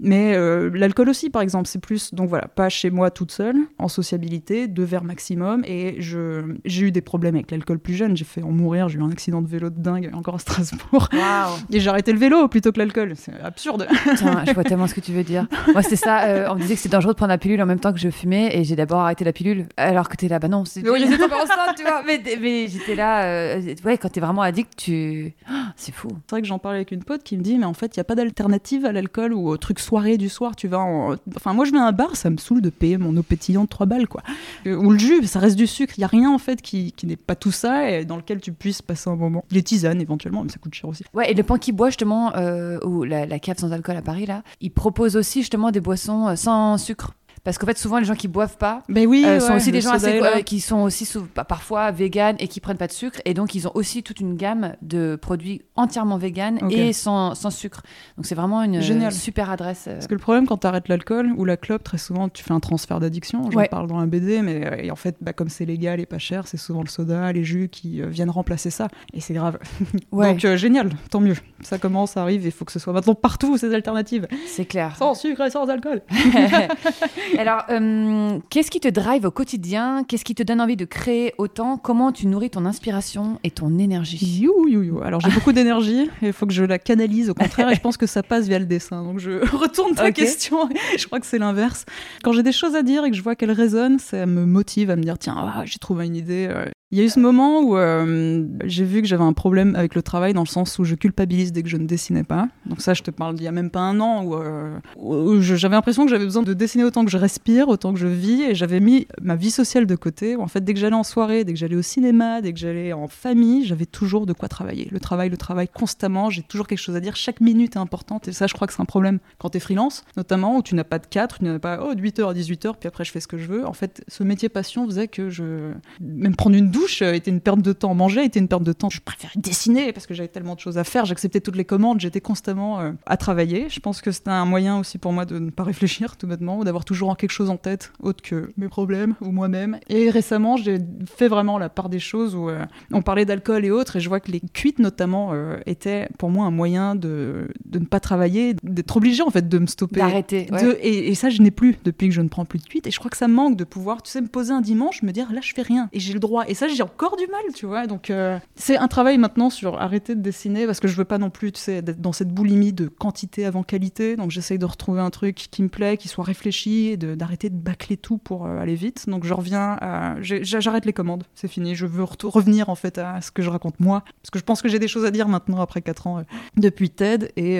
Mais 0.00 0.34
euh, 0.34 0.70
l'alcool 0.74 1.08
aussi, 1.08 1.30
par 1.30 1.40
exemple, 1.42 1.68
c'est 1.68 1.78
plus 1.80 2.12
donc 2.14 2.28
voilà, 2.28 2.48
pas 2.48 2.68
chez 2.68 2.90
moi 2.90 3.10
toute 3.10 3.30
seule, 3.30 3.56
en 3.78 3.88
sociabilité, 3.88 4.66
deux 4.66 4.82
verres 4.84 5.04
maximum. 5.04 5.62
Et 5.66 5.96
je 6.00 6.56
j'ai 6.64 6.86
eu 6.86 6.90
des 6.92 7.00
problèmes 7.00 7.36
avec 7.36 7.50
l'alcool 7.50 7.78
plus 7.78 7.94
jeune. 7.94 8.16
J'ai 8.16 8.24
fait 8.24 8.42
en 8.42 8.50
mourir. 8.50 8.88
J'ai 8.88 8.98
eu 8.98 9.02
un 9.02 9.10
accident 9.10 9.40
de 9.40 9.48
vélo 9.48 9.70
de 9.70 9.80
dingue 9.80 10.10
encore 10.14 10.34
à 10.34 10.38
Strasbourg. 10.38 11.08
Et 11.72 11.80
j'ai 11.80 11.88
arrêté 11.90 12.12
le 12.12 12.18
vélo 12.18 12.48
plutôt 12.48 12.72
que 12.72 12.78
l'alcool. 12.78 13.12
C'est 13.16 13.38
absurde. 13.40 13.86
Putain, 14.10 14.44
je 14.46 14.52
vois 14.52 14.64
tellement 14.64 14.86
ce 14.86 14.94
que 14.94 15.00
tu 15.00 15.12
veux 15.12 15.24
dire. 15.24 15.46
Moi, 15.72 15.82
c'est 15.82 15.96
ça. 15.96 16.24
euh, 16.24 16.48
on 16.50 16.56
me 16.56 16.60
disait 16.60 16.74
que 16.74 16.80
c'est 16.80 16.88
dangereux 16.88 17.12
de 17.12 17.16
prendre 17.16 17.30
la 17.30 17.38
pilule 17.38 17.62
en 17.62 17.66
même 17.66 17.80
temps 17.80 17.92
que 17.92 17.98
je 18.00 18.10
fumais, 18.10 18.56
et 18.56 18.64
j'ai 18.64 18.76
d'abord 18.76 19.00
arrêté 19.00 19.24
la 19.24 19.32
pilule. 19.32 19.66
Alors 19.76 20.08
que 20.08 20.16
t'es 20.16 20.28
là, 20.28 20.38
bah 20.38 20.48
non, 20.48 20.64
c'est 20.64 20.86
Oui. 20.88 21.04
pas 21.04 21.42
enceinte, 21.42 21.76
tu 21.76 21.82
vois. 21.82 22.02
Mais, 22.06 22.20
mais 22.40 22.66
j'étais 22.68 22.94
là. 22.94 23.24
euh, 23.24 23.74
ouais, 23.84 23.96
quand 23.98 24.08
t'es 24.08 24.20
vraiment 24.20 24.42
addict, 24.42 24.72
tu. 24.76 25.32
Ah, 25.48 25.72
c'est 25.76 25.92
fou. 25.94 26.08
C'est 26.26 26.30
vrai 26.32 26.42
que 26.42 26.48
j'en 26.48 26.58
parlais 26.58 26.78
avec 26.78 26.90
une 26.92 27.02
pote 27.04 27.22
qui 27.22 27.36
me 27.36 27.42
dit 27.42 27.58
mais 27.58 27.66
en 27.66 27.74
fait 27.74 27.96
il 27.96 27.98
y 27.98 28.00
a 28.00 28.04
pas 28.04 28.14
d'alternative 28.14 28.84
à 28.84 28.92
l'alcool 28.92 29.32
ou 29.32 29.48
au 29.48 29.56
truc 29.56 29.78
soirée 29.84 30.18
du 30.18 30.28
soir 30.28 30.56
tu 30.56 30.68
vas 30.68 30.80
en... 30.80 31.16
enfin 31.36 31.52
moi 31.52 31.64
je 31.64 31.72
vais 31.72 31.78
à 31.78 31.84
un 31.84 31.92
bar 31.92 32.16
ça 32.16 32.30
me 32.30 32.36
saoule 32.38 32.60
de 32.60 32.70
payer 32.70 32.98
mon 32.98 33.16
eau 33.16 33.22
pétillante 33.22 33.68
3 33.68 33.86
balles 33.86 34.08
quoi. 34.08 34.22
Euh, 34.66 34.76
ou 34.76 34.90
le 34.90 34.98
jus 34.98 35.24
ça 35.26 35.38
reste 35.38 35.56
du 35.56 35.66
sucre. 35.66 35.94
Il 35.96 36.00
y 36.00 36.04
a 36.04 36.08
rien 36.08 36.30
en 36.30 36.38
fait 36.38 36.62
qui, 36.62 36.92
qui 36.92 37.06
n'est 37.06 37.16
pas 37.16 37.36
tout 37.36 37.52
ça 37.52 37.90
et 37.90 38.04
dans 38.04 38.16
lequel 38.16 38.40
tu 38.40 38.52
puisses 38.52 38.82
passer 38.82 39.10
un 39.10 39.16
moment. 39.16 39.44
Les 39.50 39.62
tisanes 39.62 40.00
éventuellement 40.00 40.42
mais 40.42 40.50
ça 40.50 40.58
coûte 40.58 40.74
cher 40.74 40.88
aussi. 40.88 41.04
Ouais, 41.14 41.30
et 41.30 41.34
le 41.34 41.42
pan 41.42 41.56
qui 41.56 41.72
boit 41.72 41.90
justement, 41.90 42.34
euh, 42.36 42.78
ou 42.84 43.04
la, 43.04 43.26
la 43.26 43.38
cave 43.38 43.58
sans 43.58 43.72
alcool 43.72 43.96
à 43.96 44.02
Paris, 44.02 44.26
là, 44.26 44.42
il 44.60 44.70
propose 44.70 45.16
aussi 45.16 45.40
justement 45.40 45.70
des 45.70 45.80
boissons 45.80 46.28
euh, 46.28 46.36
sans 46.36 46.78
sucre. 46.78 47.14
Parce 47.44 47.58
qu'en 47.58 47.66
fait, 47.66 47.76
souvent, 47.78 47.98
les 47.98 48.04
gens 48.06 48.14
qui 48.14 48.26
boivent 48.26 48.56
pas 48.56 48.82
ben 48.88 49.06
oui 49.06 49.22
euh, 49.26 49.38
sont 49.38 49.50
ouais, 49.50 49.56
aussi 49.56 49.70
des 49.70 49.80
gens 49.82 49.90
assez, 49.92 50.18
euh, 50.20 50.40
qui 50.40 50.60
sont 50.60 50.80
aussi 50.80 51.06
pa- 51.34 51.44
parfois 51.44 51.90
véganes 51.90 52.36
et 52.38 52.48
qui 52.48 52.58
prennent 52.58 52.78
pas 52.78 52.86
de 52.86 52.92
sucre. 52.92 53.20
Et 53.26 53.34
donc, 53.34 53.54
ils 53.54 53.68
ont 53.68 53.72
aussi 53.74 54.02
toute 54.02 54.20
une 54.20 54.36
gamme 54.36 54.74
de 54.82 55.16
produits 55.16 55.62
entièrement 55.76 56.16
véganes 56.16 56.58
Ok. 56.62 56.72
et 56.72 56.92
sans, 56.94 57.34
sans 57.34 57.50
sucre. 57.50 57.82
Donc, 58.16 58.24
c'est 58.26 58.34
vraiment 58.34 58.62
une 58.62 58.76
euh, 58.76 58.80
Génial. 58.80 59.12
super 59.12 59.50
adresse. 59.50 59.82
Parce 59.84 60.06
que 60.06 60.14
le 60.14 60.20
problème 60.20 60.46
quand 60.46 60.56
tu 60.56 60.66
arrêtes 60.66 60.88
l'alcool 60.88 61.32
ou 61.36 61.44
la 61.44 61.56
clope, 61.56 61.84
très 61.84 61.98
souvent 61.98 62.28
tu 62.30 62.42
fais 62.42 62.52
un 62.52 62.60
transfert 62.60 62.98
d'addiction. 62.98 63.50
J'en 63.50 63.58
Ouais. 63.58 63.68
parle 63.68 63.86
dans 63.88 63.98
un 63.98 64.06
BD, 64.06 64.40
mais 64.42 64.90
en 64.90 64.96
fait, 64.96 65.16
bah, 65.20 65.32
comme 65.34 65.50
c'est 65.50 65.66
légal 65.66 66.00
et 66.00 66.06
pas 66.06 66.18
cher, 66.18 66.46
c'est 66.48 66.56
souvent 66.56 66.80
le 66.82 66.88
soda, 66.88 67.30
les 67.32 67.44
jus 67.44 67.68
qui 67.70 68.00
viennent 68.02 68.30
remplacer 68.30 68.70
ça. 68.70 68.88
Et 69.12 69.20
c'est 69.20 69.34
grave. 69.34 69.58
Ouais, 70.12 70.32
Donc 70.34 70.46
génial, 70.56 70.90
tant 71.10 71.20
mieux. 71.20 71.36
Ça 71.60 71.76
commence, 71.78 72.12
ça 72.12 72.22
arrive, 72.22 72.44
il 72.46 72.52
faut 72.52 72.64
que 72.64 72.72
ce 72.72 72.78
soit 72.78 72.92
maintenant 72.92 73.14
partout 73.14 73.56
ces 73.58 73.74
alternatives. 73.74 74.26
c'est 74.46 74.64
clair. 74.64 74.96
Sans 74.96 75.14
sucre 75.14 75.42
et 75.42 75.50
sans 75.50 75.68
alcool. 75.68 76.02
Alors, 77.38 77.62
euh, 77.70 78.38
qu'est-ce 78.50 78.70
qui 78.70 78.80
te 78.80 78.88
drive 78.88 79.24
au 79.24 79.30
quotidien? 79.30 80.04
Qu'est-ce 80.06 80.24
qui 80.24 80.34
te 80.34 80.42
donne 80.42 80.60
envie 80.60 80.76
de 80.76 80.84
créer 80.84 81.34
autant? 81.38 81.76
Comment 81.76 82.12
tu 82.12 82.26
nourris 82.26 82.50
ton 82.50 82.64
inspiration 82.64 83.38
et 83.44 83.50
ton 83.50 83.78
énergie? 83.78 84.40
You, 84.40 84.68
you, 84.68 84.82
you. 84.82 85.00
Alors 85.02 85.20
j'ai 85.20 85.30
beaucoup 85.30 85.52
d'énergie 85.52 86.10
et 86.22 86.28
il 86.28 86.32
faut 86.32 86.46
que 86.46 86.52
je 86.52 86.64
la 86.64 86.78
canalise 86.78 87.30
au 87.30 87.34
contraire 87.34 87.70
et 87.70 87.74
je 87.74 87.80
pense 87.80 87.96
que 87.96 88.06
ça 88.06 88.22
passe 88.22 88.46
via 88.46 88.58
le 88.58 88.66
dessin. 88.66 89.02
Donc 89.02 89.18
je 89.18 89.30
retourne 89.56 89.94
ta 89.94 90.12
question. 90.12 90.68
Je 90.98 91.06
crois 91.06 91.20
que 91.20 91.26
c'est 91.26 91.38
l'inverse. 91.38 91.84
Quand 92.22 92.32
j'ai 92.32 92.42
des 92.42 92.52
choses 92.52 92.74
à 92.74 92.82
dire 92.82 93.04
et 93.04 93.10
que 93.10 93.16
je 93.16 93.22
vois 93.22 93.36
qu'elles 93.36 93.52
résonnent, 93.52 93.98
ça 93.98 94.26
me 94.26 94.44
motive 94.44 94.90
à 94.90 94.96
me 94.96 95.02
dire 95.02 95.18
tiens, 95.18 95.34
ah, 95.36 95.62
j'ai 95.64 95.78
trouvé 95.78 96.06
une 96.06 96.16
idée. 96.16 96.48
Il 96.94 96.98
y 96.98 97.00
a 97.00 97.06
eu 97.06 97.08
ce 97.08 97.18
moment 97.18 97.60
où 97.60 97.76
euh, 97.76 98.46
j'ai 98.66 98.84
vu 98.84 99.02
que 99.02 99.08
j'avais 99.08 99.24
un 99.24 99.32
problème 99.32 99.74
avec 99.74 99.96
le 99.96 100.02
travail 100.02 100.32
dans 100.32 100.42
le 100.42 100.46
sens 100.46 100.78
où 100.78 100.84
je 100.84 100.94
culpabilise 100.94 101.50
dès 101.50 101.64
que 101.64 101.68
je 101.68 101.76
ne 101.76 101.88
dessinais 101.88 102.22
pas. 102.22 102.46
Donc 102.66 102.80
ça, 102.80 102.94
je 102.94 103.02
te 103.02 103.10
parle 103.10 103.34
d'il 103.34 103.42
y 103.42 103.48
a 103.48 103.52
même 103.52 103.70
pas 103.70 103.80
un 103.80 103.98
an 103.98 104.22
où, 104.22 104.36
euh, 104.36 105.40
j'avais 105.40 105.74
l'impression 105.74 106.04
que 106.04 106.10
j'avais 106.10 106.24
besoin 106.24 106.44
de 106.44 106.54
dessiner 106.54 106.84
autant 106.84 107.04
que 107.04 107.10
je 107.10 107.18
respire, 107.18 107.66
autant 107.66 107.92
que 107.92 107.98
je 107.98 108.06
vis, 108.06 108.42
et 108.42 108.54
j'avais 108.54 108.78
mis 108.78 109.08
ma 109.20 109.34
vie 109.34 109.50
sociale 109.50 109.86
de 109.86 109.96
côté. 109.96 110.36
En 110.36 110.46
fait, 110.46 110.60
dès 110.62 110.72
que 110.72 110.78
j'allais 110.78 110.94
en 110.94 111.02
soirée, 111.02 111.42
dès 111.42 111.52
que 111.52 111.58
j'allais 111.58 111.74
au 111.74 111.82
cinéma, 111.82 112.40
dès 112.40 112.52
que 112.52 112.60
j'allais 112.60 112.92
en 112.92 113.08
famille, 113.08 113.66
j'avais 113.66 113.86
toujours 113.86 114.24
de 114.24 114.32
quoi 114.32 114.46
travailler. 114.46 114.86
Le 114.92 115.00
travail, 115.00 115.30
le 115.30 115.36
travail 115.36 115.66
constamment. 115.66 116.30
J'ai 116.30 116.42
toujours 116.42 116.68
quelque 116.68 116.78
chose 116.78 116.94
à 116.94 117.00
dire. 117.00 117.16
Chaque 117.16 117.40
minute 117.40 117.74
est 117.74 117.80
importante, 117.80 118.28
et 118.28 118.32
ça, 118.32 118.46
je 118.46 118.54
crois 118.54 118.68
que 118.68 118.72
c'est 118.72 118.82
un 118.82 118.84
problème 118.84 119.18
quand 119.38 119.48
t'es 119.48 119.58
freelance, 119.58 120.04
notamment 120.16 120.58
où 120.58 120.62
tu 120.62 120.76
n'as 120.76 120.84
pas 120.84 121.00
de 121.00 121.06
4, 121.06 121.38
tu 121.38 121.44
n'as 121.44 121.58
pas 121.58 121.80
oh, 121.84 121.96
de 121.96 122.00
8h 122.00 122.30
à 122.30 122.34
18h, 122.34 122.74
puis 122.78 122.86
après 122.86 123.02
je 123.02 123.10
fais 123.10 123.18
ce 123.18 123.26
que 123.26 123.36
je 123.36 123.48
veux. 123.48 123.66
En 123.66 123.72
fait, 123.72 124.04
ce 124.06 124.22
métier 124.22 124.48
passion 124.48 124.86
faisait 124.86 125.08
que 125.08 125.28
je 125.28 125.72
même 126.00 126.36
prendre 126.36 126.54
une 126.54 126.70
douche 126.70 126.83
euh, 127.02 127.12
était 127.14 127.30
une 127.30 127.40
perte 127.40 127.60
de 127.62 127.72
temps, 127.72 127.94
manger 127.94 128.24
était 128.24 128.40
une 128.40 128.48
perte 128.48 128.62
de 128.64 128.72
temps. 128.72 128.90
Je 128.90 129.00
préférais 129.00 129.32
dessiner 129.36 129.92
parce 129.92 130.06
que 130.06 130.14
j'avais 130.14 130.28
tellement 130.28 130.54
de 130.54 130.60
choses 130.60 130.78
à 130.78 130.84
faire. 130.84 131.04
J'acceptais 131.04 131.40
toutes 131.40 131.56
les 131.56 131.64
commandes, 131.64 132.00
j'étais 132.00 132.20
constamment 132.20 132.80
euh, 132.80 132.92
à 133.06 133.16
travailler. 133.16 133.66
Je 133.68 133.80
pense 133.80 134.00
que 134.00 134.10
c'était 134.10 134.30
un 134.30 134.44
moyen 134.44 134.78
aussi 134.78 134.98
pour 134.98 135.12
moi 135.12 135.24
de 135.24 135.38
ne 135.38 135.50
pas 135.50 135.62
réfléchir 135.64 136.16
tout 136.16 136.26
bêtement 136.26 136.58
ou 136.58 136.64
d'avoir 136.64 136.84
toujours 136.84 137.16
quelque 137.16 137.30
chose 137.30 137.50
en 137.50 137.56
tête 137.56 137.92
autre 138.00 138.22
que 138.22 138.52
mes 138.56 138.68
problèmes 138.68 139.14
ou 139.20 139.30
moi-même. 139.30 139.78
Et 139.88 140.10
récemment, 140.10 140.56
j'ai 140.56 140.78
fait 141.06 141.28
vraiment 141.28 141.58
la 141.58 141.68
part 141.68 141.88
des 141.88 141.98
choses 141.98 142.34
où 142.34 142.48
euh, 142.48 142.64
on 142.92 143.02
parlait 143.02 143.24
d'alcool 143.24 143.64
et 143.64 143.70
autres, 143.70 143.96
et 143.96 144.00
je 144.00 144.08
vois 144.08 144.20
que 144.20 144.30
les 144.30 144.40
cuites 144.40 144.78
notamment 144.78 145.30
euh, 145.32 145.58
étaient 145.66 146.08
pour 146.18 146.30
moi 146.30 146.46
un 146.46 146.50
moyen 146.50 146.94
de, 146.94 147.48
de 147.64 147.78
ne 147.78 147.84
pas 147.84 148.00
travailler, 148.00 148.54
d'être 148.62 148.96
obligé 148.96 149.22
en 149.22 149.30
fait 149.30 149.48
de 149.48 149.58
me 149.58 149.66
stopper. 149.66 150.00
D'arrêter. 150.00 150.46
ouais. 150.50 150.62
De- 150.62 150.78
et, 150.80 151.08
et 151.08 151.14
ça, 151.14 151.28
je 151.30 151.40
n'ai 151.42 151.50
plus 151.50 151.76
depuis 151.84 152.08
que 152.08 152.14
je 152.14 152.20
ne 152.20 152.28
prends 152.28 152.44
plus 152.44 152.58
de 152.58 152.64
cuite. 152.64 152.86
Et 152.86 152.90
je 152.90 152.98
crois 152.98 153.10
que 153.10 153.16
ça 153.16 153.28
me 153.28 153.34
manque 153.34 153.56
de 153.56 153.64
pouvoir, 153.64 154.02
tu 154.02 154.10
sais, 154.10 154.20
me 154.20 154.26
poser 154.28 154.52
un 154.52 154.60
dimanche, 154.60 155.02
me 155.02 155.12
dire 155.12 155.32
là, 155.32 155.40
je 155.42 155.52
fais 155.54 155.62
rien. 155.62 155.88
Et 155.92 156.00
j'ai 156.00 156.12
le 156.12 156.20
droit. 156.20 156.44
Et 156.48 156.54
ça, 156.54 156.63
j'ai 156.68 156.82
encore 156.82 157.16
du 157.16 157.26
mal, 157.26 157.42
tu 157.54 157.66
vois. 157.66 157.86
Donc, 157.86 158.10
euh, 158.10 158.38
c'est 158.56 158.76
un 158.76 158.88
travail 158.88 159.18
maintenant 159.18 159.50
sur 159.50 159.80
arrêter 159.80 160.14
de 160.14 160.20
dessiner 160.20 160.66
parce 160.66 160.80
que 160.80 160.88
je 160.88 160.96
veux 160.96 161.04
pas 161.04 161.18
non 161.18 161.30
plus, 161.30 161.52
tu 161.52 161.60
sais, 161.60 161.82
d'être 161.82 162.00
dans 162.00 162.12
cette 162.12 162.28
boulimie 162.28 162.72
de 162.72 162.88
quantité 162.88 163.44
avant 163.46 163.62
qualité. 163.62 164.16
Donc, 164.16 164.30
j'essaye 164.30 164.58
de 164.58 164.64
retrouver 164.64 165.00
un 165.00 165.10
truc 165.10 165.34
qui 165.50 165.62
me 165.62 165.68
plaît, 165.68 165.96
qui 165.96 166.08
soit 166.08 166.24
réfléchi 166.24 166.88
et 166.88 166.96
d'arrêter 166.96 167.50
de 167.50 167.56
bâcler 167.56 167.96
tout 167.96 168.18
pour 168.18 168.46
euh, 168.46 168.58
aller 168.58 168.74
vite. 168.74 169.08
Donc, 169.08 169.24
je 169.24 169.34
reviens 169.34 169.76
à. 169.80 170.16
J'arrête 170.20 170.84
les 170.86 170.92
commandes. 170.92 171.24
C'est 171.34 171.48
fini. 171.48 171.74
Je 171.74 171.86
veux 171.86 172.04
revenir, 172.04 172.68
en 172.68 172.74
fait, 172.74 172.98
à 172.98 173.20
ce 173.20 173.30
que 173.30 173.42
je 173.42 173.50
raconte 173.50 173.80
moi. 173.80 174.02
Parce 174.22 174.30
que 174.30 174.38
je 174.38 174.44
pense 174.44 174.62
que 174.62 174.68
j'ai 174.68 174.78
des 174.78 174.88
choses 174.88 175.04
à 175.04 175.10
dire 175.10 175.28
maintenant 175.28 175.60
après 175.60 175.82
4 175.82 176.06
ans 176.06 176.18
euh, 176.18 176.22
depuis 176.56 176.90
TED. 176.90 177.32
Et, 177.36 177.56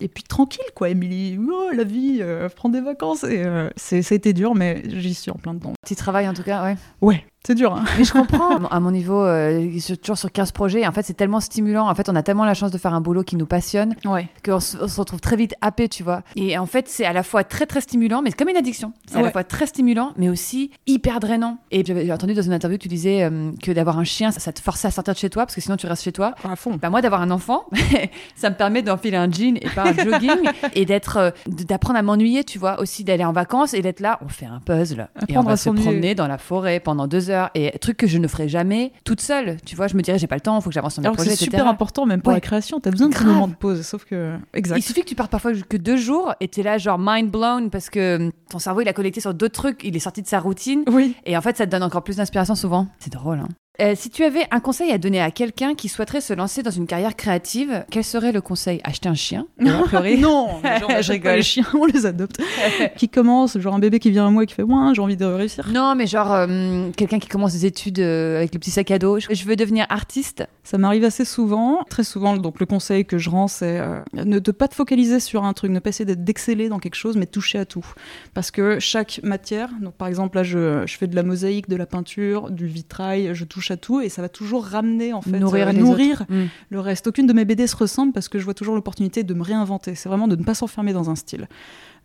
et 0.00 0.08
puis, 0.08 0.22
tranquille, 0.24 0.64
quoi, 0.74 0.88
Émilie. 0.88 1.38
Oh, 1.40 1.68
la 1.74 1.84
vie, 1.84 2.22
prends 2.56 2.68
des 2.68 2.80
vacances. 2.80 3.24
Et 3.24 3.44
c'est- 3.76 4.02
ça 4.02 4.14
a 4.14 4.16
été 4.16 4.32
dur, 4.32 4.54
mais 4.54 4.82
j'y 4.88 5.14
suis 5.14 5.30
en 5.30 5.34
plein 5.34 5.54
dedans. 5.54 5.72
Petit 5.82 5.96
travail 5.96 6.28
en 6.28 6.34
tout 6.34 6.42
cas, 6.42 6.62
ouais. 6.64 6.76
Ouais. 7.00 7.24
C'est 7.44 7.56
dur. 7.56 7.74
Hein. 7.74 7.84
Mais 7.98 8.04
je 8.04 8.12
comprends. 8.12 8.56
à 8.70 8.78
mon 8.78 8.92
niveau, 8.92 9.20
euh, 9.24 9.68
toujours 10.00 10.16
sur 10.16 10.30
15 10.30 10.52
projets, 10.52 10.86
en 10.86 10.92
fait, 10.92 11.02
c'est 11.02 11.14
tellement 11.14 11.40
stimulant. 11.40 11.88
En 11.88 11.94
fait, 11.94 12.08
on 12.08 12.14
a 12.14 12.22
tellement 12.22 12.44
la 12.44 12.54
chance 12.54 12.70
de 12.70 12.78
faire 12.78 12.94
un 12.94 13.00
boulot 13.00 13.24
qui 13.24 13.34
nous 13.34 13.46
passionne 13.46 13.96
ouais. 14.04 14.28
qu'on 14.44 14.60
se, 14.60 14.76
on 14.80 14.86
se 14.86 15.00
retrouve 15.00 15.20
très 15.20 15.34
vite 15.34 15.54
happé, 15.60 15.88
tu 15.88 16.04
vois. 16.04 16.22
Et 16.36 16.56
en 16.56 16.66
fait, 16.66 16.88
c'est 16.88 17.04
à 17.04 17.12
la 17.12 17.24
fois 17.24 17.42
très, 17.42 17.66
très 17.66 17.80
stimulant, 17.80 18.22
mais 18.22 18.30
c'est 18.30 18.36
comme 18.36 18.48
une 18.48 18.56
addiction. 18.56 18.92
C'est 19.06 19.18
à 19.18 19.22
la 19.22 19.32
fois 19.32 19.42
très 19.42 19.66
stimulant, 19.66 20.12
mais 20.16 20.28
aussi 20.28 20.70
hyper 20.86 21.18
drainant. 21.18 21.58
Et 21.72 21.84
j'avais 21.84 22.10
entendu 22.12 22.34
dans 22.34 22.42
une 22.42 22.52
interview 22.52 22.78
que 22.78 22.84
tu 22.84 22.88
disais 22.88 23.24
euh, 23.24 23.50
que 23.60 23.72
d'avoir 23.72 23.98
un 23.98 24.04
chien, 24.04 24.30
ça, 24.30 24.38
ça 24.38 24.52
te 24.52 24.60
forçait 24.60 24.86
à 24.86 24.92
sortir 24.92 25.14
de 25.14 25.18
chez 25.18 25.30
toi, 25.30 25.44
parce 25.44 25.56
que 25.56 25.60
sinon 25.60 25.76
tu 25.76 25.86
restes 25.86 26.04
chez 26.04 26.12
toi. 26.12 26.34
À 26.48 26.54
fond. 26.54 26.78
Bah 26.80 26.90
moi 26.90 27.02
d'avoir 27.02 27.22
un 27.22 27.30
enfant, 27.32 27.64
ça 28.36 28.50
me 28.50 28.54
permet 28.54 28.82
d'enfiler 28.82 29.16
un 29.16 29.30
jean 29.30 29.56
et 29.56 29.68
pas 29.70 29.88
un 29.88 29.92
jogging 30.04 30.48
et 30.74 30.84
d'être 30.84 31.16
euh, 31.16 31.30
d'apprendre 31.48 31.98
à 31.98 32.02
m'ennuyer, 32.02 32.44
tu 32.44 32.60
vois, 32.60 32.80
aussi 32.80 33.02
d'aller 33.02 33.24
en 33.24 33.32
vacances 33.32 33.74
et 33.74 33.82
d'être 33.82 34.00
là, 34.00 34.20
on 34.24 34.28
fait 34.28 34.46
un 34.46 34.60
puzzle 34.60 35.08
et 35.28 35.36
on 35.36 35.40
Apprendre 35.40 35.48
va 35.48 35.56
se 35.56 35.70
promener 35.70 36.14
dans 36.14 36.28
la 36.28 36.38
forêt 36.38 36.78
pendant 36.78 37.08
deux 37.08 37.30
heures 37.30 37.31
et 37.54 37.78
truc 37.78 37.96
que 37.96 38.06
je 38.06 38.18
ne 38.18 38.26
ferais 38.28 38.48
jamais 38.48 38.92
toute 39.04 39.20
seule, 39.20 39.56
tu 39.66 39.76
vois, 39.76 39.86
je 39.88 39.96
me 39.96 40.02
dirais 40.02 40.18
j'ai 40.18 40.26
pas 40.26 40.34
le 40.36 40.40
temps, 40.40 40.60
faut 40.60 40.70
que 40.70 40.74
j'avance 40.74 40.94
sur 40.94 41.02
mes 41.02 41.06
Alors 41.06 41.16
que 41.16 41.22
projets, 41.22 41.36
c'est 41.36 41.44
super 41.44 41.66
important, 41.66 42.06
même 42.06 42.20
pour 42.22 42.28
Ouais. 42.30 42.36
la 42.36 42.40
création. 42.40 42.80
T'as 42.80 42.90
besoin 42.90 43.08
de 43.08 43.14
ces 43.14 43.20
Grave. 43.20 43.34
moments 43.34 43.48
de 43.48 43.54
pause. 43.54 43.82
Sauf 43.82 44.04
que. 44.04 44.36
Exact. 44.54 44.76
Il 44.78 44.82
suffit 44.82 45.00
que 45.02 45.08
tu 45.08 45.14
partes 45.14 45.30
parfois 45.30 45.52
que 45.54 45.76
deux 45.76 45.96
jours 45.96 46.34
et 46.40 46.48
t'es 46.48 46.62
là 46.62 46.78
genre 46.78 46.98
mind 47.00 47.30
blown 47.30 47.70
parce 47.70 47.90
que 47.90 48.16
hum, 48.16 48.32
ton 48.50 48.58
cerveau 48.58 48.80
il 48.80 48.88
a 48.88 48.92
connecté 48.92 49.20
sur 49.20 49.34
d'autres 49.34 49.54
trucs, 49.54 49.82
il 49.84 49.94
est 49.96 50.00
sorti 50.00 50.22
de 50.22 50.26
sa 50.28 50.40
routine 50.40 50.84
Oui. 50.88 51.14
et 51.26 51.36
en 51.36 51.40
fait 51.40 51.56
ça 51.56 51.66
te 51.66 51.70
donne 51.70 51.82
encore 51.82 52.02
plus 52.04 52.16
d'inspiration 52.16 52.54
souvent. 52.54 52.86
C'est 52.98 53.12
drôle. 53.12 53.38
Hein 53.40 53.48
Euh, 53.80 53.94
si 53.96 54.10
tu 54.10 54.22
avais 54.22 54.46
un 54.50 54.60
conseil 54.60 54.92
à 54.92 54.98
donner 54.98 55.18
à 55.18 55.30
quelqu'un 55.30 55.74
qui 55.74 55.88
souhaiterait 55.88 56.20
se 56.20 56.34
lancer 56.34 56.62
dans 56.62 56.70
une 56.70 56.86
carrière 56.86 57.16
créative, 57.16 57.86
quel 57.90 58.04
serait 58.04 58.30
le 58.30 58.42
conseil? 58.42 58.82
Acheter 58.84 59.08
un 59.08 59.14
chien 59.14 59.46
non, 59.58 59.84
les 60.02 60.20
gens 60.20 60.60
Je 61.00 61.12
rigole. 61.12 61.36
les 61.36 61.42
chiens, 61.42 61.64
on 61.72 61.86
les 61.86 62.04
adopte. 62.04 62.38
qui 62.96 63.08
commence, 63.08 63.58
genre 63.58 63.74
un 63.74 63.78
bébé 63.78 63.98
qui 63.98 64.10
vient 64.10 64.26
à 64.26 64.30
moi 64.30 64.42
et 64.42 64.46
qui 64.46 64.52
fait 64.52 64.62
Ouin, 64.62 64.92
j'ai 64.92 65.00
envie 65.00 65.16
de 65.16 65.24
réussir. 65.24 65.70
Non, 65.72 65.94
mais 65.94 66.06
genre 66.06 66.34
euh, 66.34 66.90
quelqu'un 66.98 67.18
qui 67.18 67.28
commence 67.28 67.54
des 67.54 67.64
études 67.64 67.98
euh, 68.00 68.36
avec 68.36 68.52
le 68.52 68.60
petit 68.60 68.70
sac 68.70 68.90
à 68.90 68.98
dos. 68.98 69.18
Je, 69.18 69.44
veux 69.44 69.56
devenir 69.56 69.86
artiste. 69.88 70.46
Ça 70.64 70.76
m'arrive 70.76 71.04
assez 71.04 71.24
souvent. 71.24 71.82
Très 71.88 72.04
souvent, 72.04 72.36
donc 72.36 72.60
le 72.60 72.66
conseil 72.66 73.06
que 73.06 73.16
je 73.16 73.30
rends, 73.30 73.48
c'est 73.48 73.80
ne 74.12 74.38
de 74.38 74.52
pas 74.52 74.68
te 74.68 74.74
focaliser 74.74 75.18
sur 75.18 75.44
un 75.44 75.54
truc, 75.54 75.70
ne 75.70 75.78
pas 75.78 75.88
essayer 75.88 76.14
d'exceller 76.14 76.68
dans 76.68 76.78
quelque 76.78 76.94
chose, 76.94 77.16
mais 77.16 77.26
toucher 77.26 77.58
à 77.58 77.64
tout. 77.64 77.86
Parce 78.34 78.50
que 78.50 78.78
chaque 78.80 79.20
matière, 79.22 79.70
donc 79.80 79.94
par 79.94 80.08
exemple 80.08 80.36
là, 80.36 80.42
je, 80.42 80.84
je 80.86 80.96
fais 80.98 81.06
de 81.06 81.16
la 81.16 81.22
mosaïque, 81.22 81.68
de 81.68 81.76
la 81.76 81.86
peinture, 81.86 82.50
du 82.50 82.66
vitrail, 82.66 83.30
je 83.32 83.44
touche 83.44 83.61
à 83.70 83.76
tout 83.76 84.00
et 84.00 84.08
ça 84.08 84.20
va 84.22 84.28
toujours 84.28 84.64
ramener 84.64 85.12
en 85.12 85.22
fait, 85.22 85.38
Nourrir 85.38 85.68
euh, 85.68 85.72
nourrir 85.72 86.24
Mm. 86.28 86.44
le 86.70 86.80
reste. 86.80 87.06
Aucune 87.06 87.26
de 87.26 87.32
mes 87.32 87.44
BD 87.44 87.66
se 87.66 87.76
ressemble 87.76 88.12
parce 88.12 88.28
que 88.28 88.38
je 88.38 88.44
vois 88.44 88.54
toujours 88.54 88.74
l'opportunité 88.74 89.22
de 89.22 89.34
me 89.34 89.42
réinventer. 89.42 89.94
C'est 89.94 90.08
vraiment 90.08 90.28
de 90.28 90.36
ne 90.36 90.42
pas 90.44 90.54
s'enfermer 90.54 90.92
dans 90.92 91.10
un 91.10 91.14
style. 91.16 91.48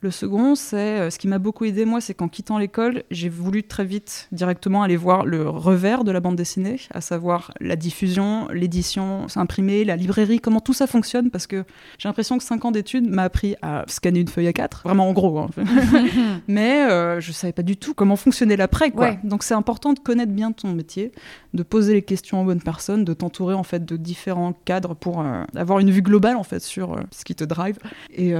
Le 0.02 0.12
second, 0.12 0.54
c'est 0.54 0.78
euh, 0.78 1.10
ce 1.10 1.18
qui 1.18 1.28
m'a 1.28 1.40
beaucoup 1.40 1.66
aidé, 1.66 1.84
moi, 1.84 2.02
c'est 2.02 2.14
qu'en 2.14 2.28
quittant 2.28 2.60
l'école, 2.60 3.02
j'ai 3.10 3.30
voulu 3.30 3.64
très 3.64 3.84
vite, 3.84 4.28
directement, 4.32 4.84
aller 4.84 4.96
voir 4.96 5.26
le 5.26 5.50
revers 5.50 6.04
de 6.04 6.12
la 6.12 6.20
bande 6.20 6.36
dessinée, 6.36 6.80
à 6.94 7.02
savoir 7.02 7.52
la 7.60 7.76
diffusion, 7.76 8.48
l'édition, 8.54 9.26
imprimer, 9.36 9.86
la 9.86 9.96
librairie, 9.96 10.40
comment 10.40 10.60
tout 10.60 10.74
ça 10.74 10.86
fonctionne, 10.86 11.32
parce 11.32 11.48
que 11.48 11.64
j'ai 11.98 12.08
l'impression 12.08 12.38
que 12.38 12.44
5 12.44 12.66
ans 12.66 12.72
d'études 12.72 13.10
m'a 13.10 13.24
appris 13.24 13.56
à 13.64 13.86
scanner 13.88 14.20
une 14.20 14.28
feuille 14.28 14.48
à 14.48 14.54
4, 14.54 14.84
vraiment 14.84 15.10
en 15.10 15.14
gros. 15.14 15.40
hein. 15.40 15.50
Mais 16.48 16.84
euh, 16.84 17.20
je 17.20 17.32
savais 17.32 17.54
pas 17.54 17.64
du 17.64 17.76
tout 17.76 17.96
comment 17.96 18.16
fonctionnait 18.18 18.56
l'après, 18.56 18.92
quoi. 18.92 19.08
Ouais. 19.08 19.20
Donc 19.24 19.42
c'est 19.42 19.56
important 19.56 19.94
de 19.94 20.00
connaître 20.00 20.32
bien 20.32 20.52
ton 20.52 20.74
métier, 20.74 21.12
de 21.56 21.64
poser 21.64 21.94
les 21.94 22.02
questions 22.04 22.42
aux 22.42 22.46
bonnes 22.46 22.62
personnes, 22.62 23.04
de 23.04 23.14
t'entourer 23.14 23.56
en 23.56 23.64
fait 23.64 23.84
de 23.84 23.98
différents 23.98 24.54
cadres 24.66 24.94
pour 24.96 25.22
euh, 25.22 25.44
avoir 25.56 25.80
une 25.80 25.90
vue 25.90 26.04
globale 26.04 26.36
en 26.36 26.44
fait 26.44 26.62
sur 26.62 26.94
euh, 26.94 27.02
ce 27.12 27.26
qui 27.26 27.34
te 27.34 27.44
drive. 27.44 27.78
Et 28.14 28.34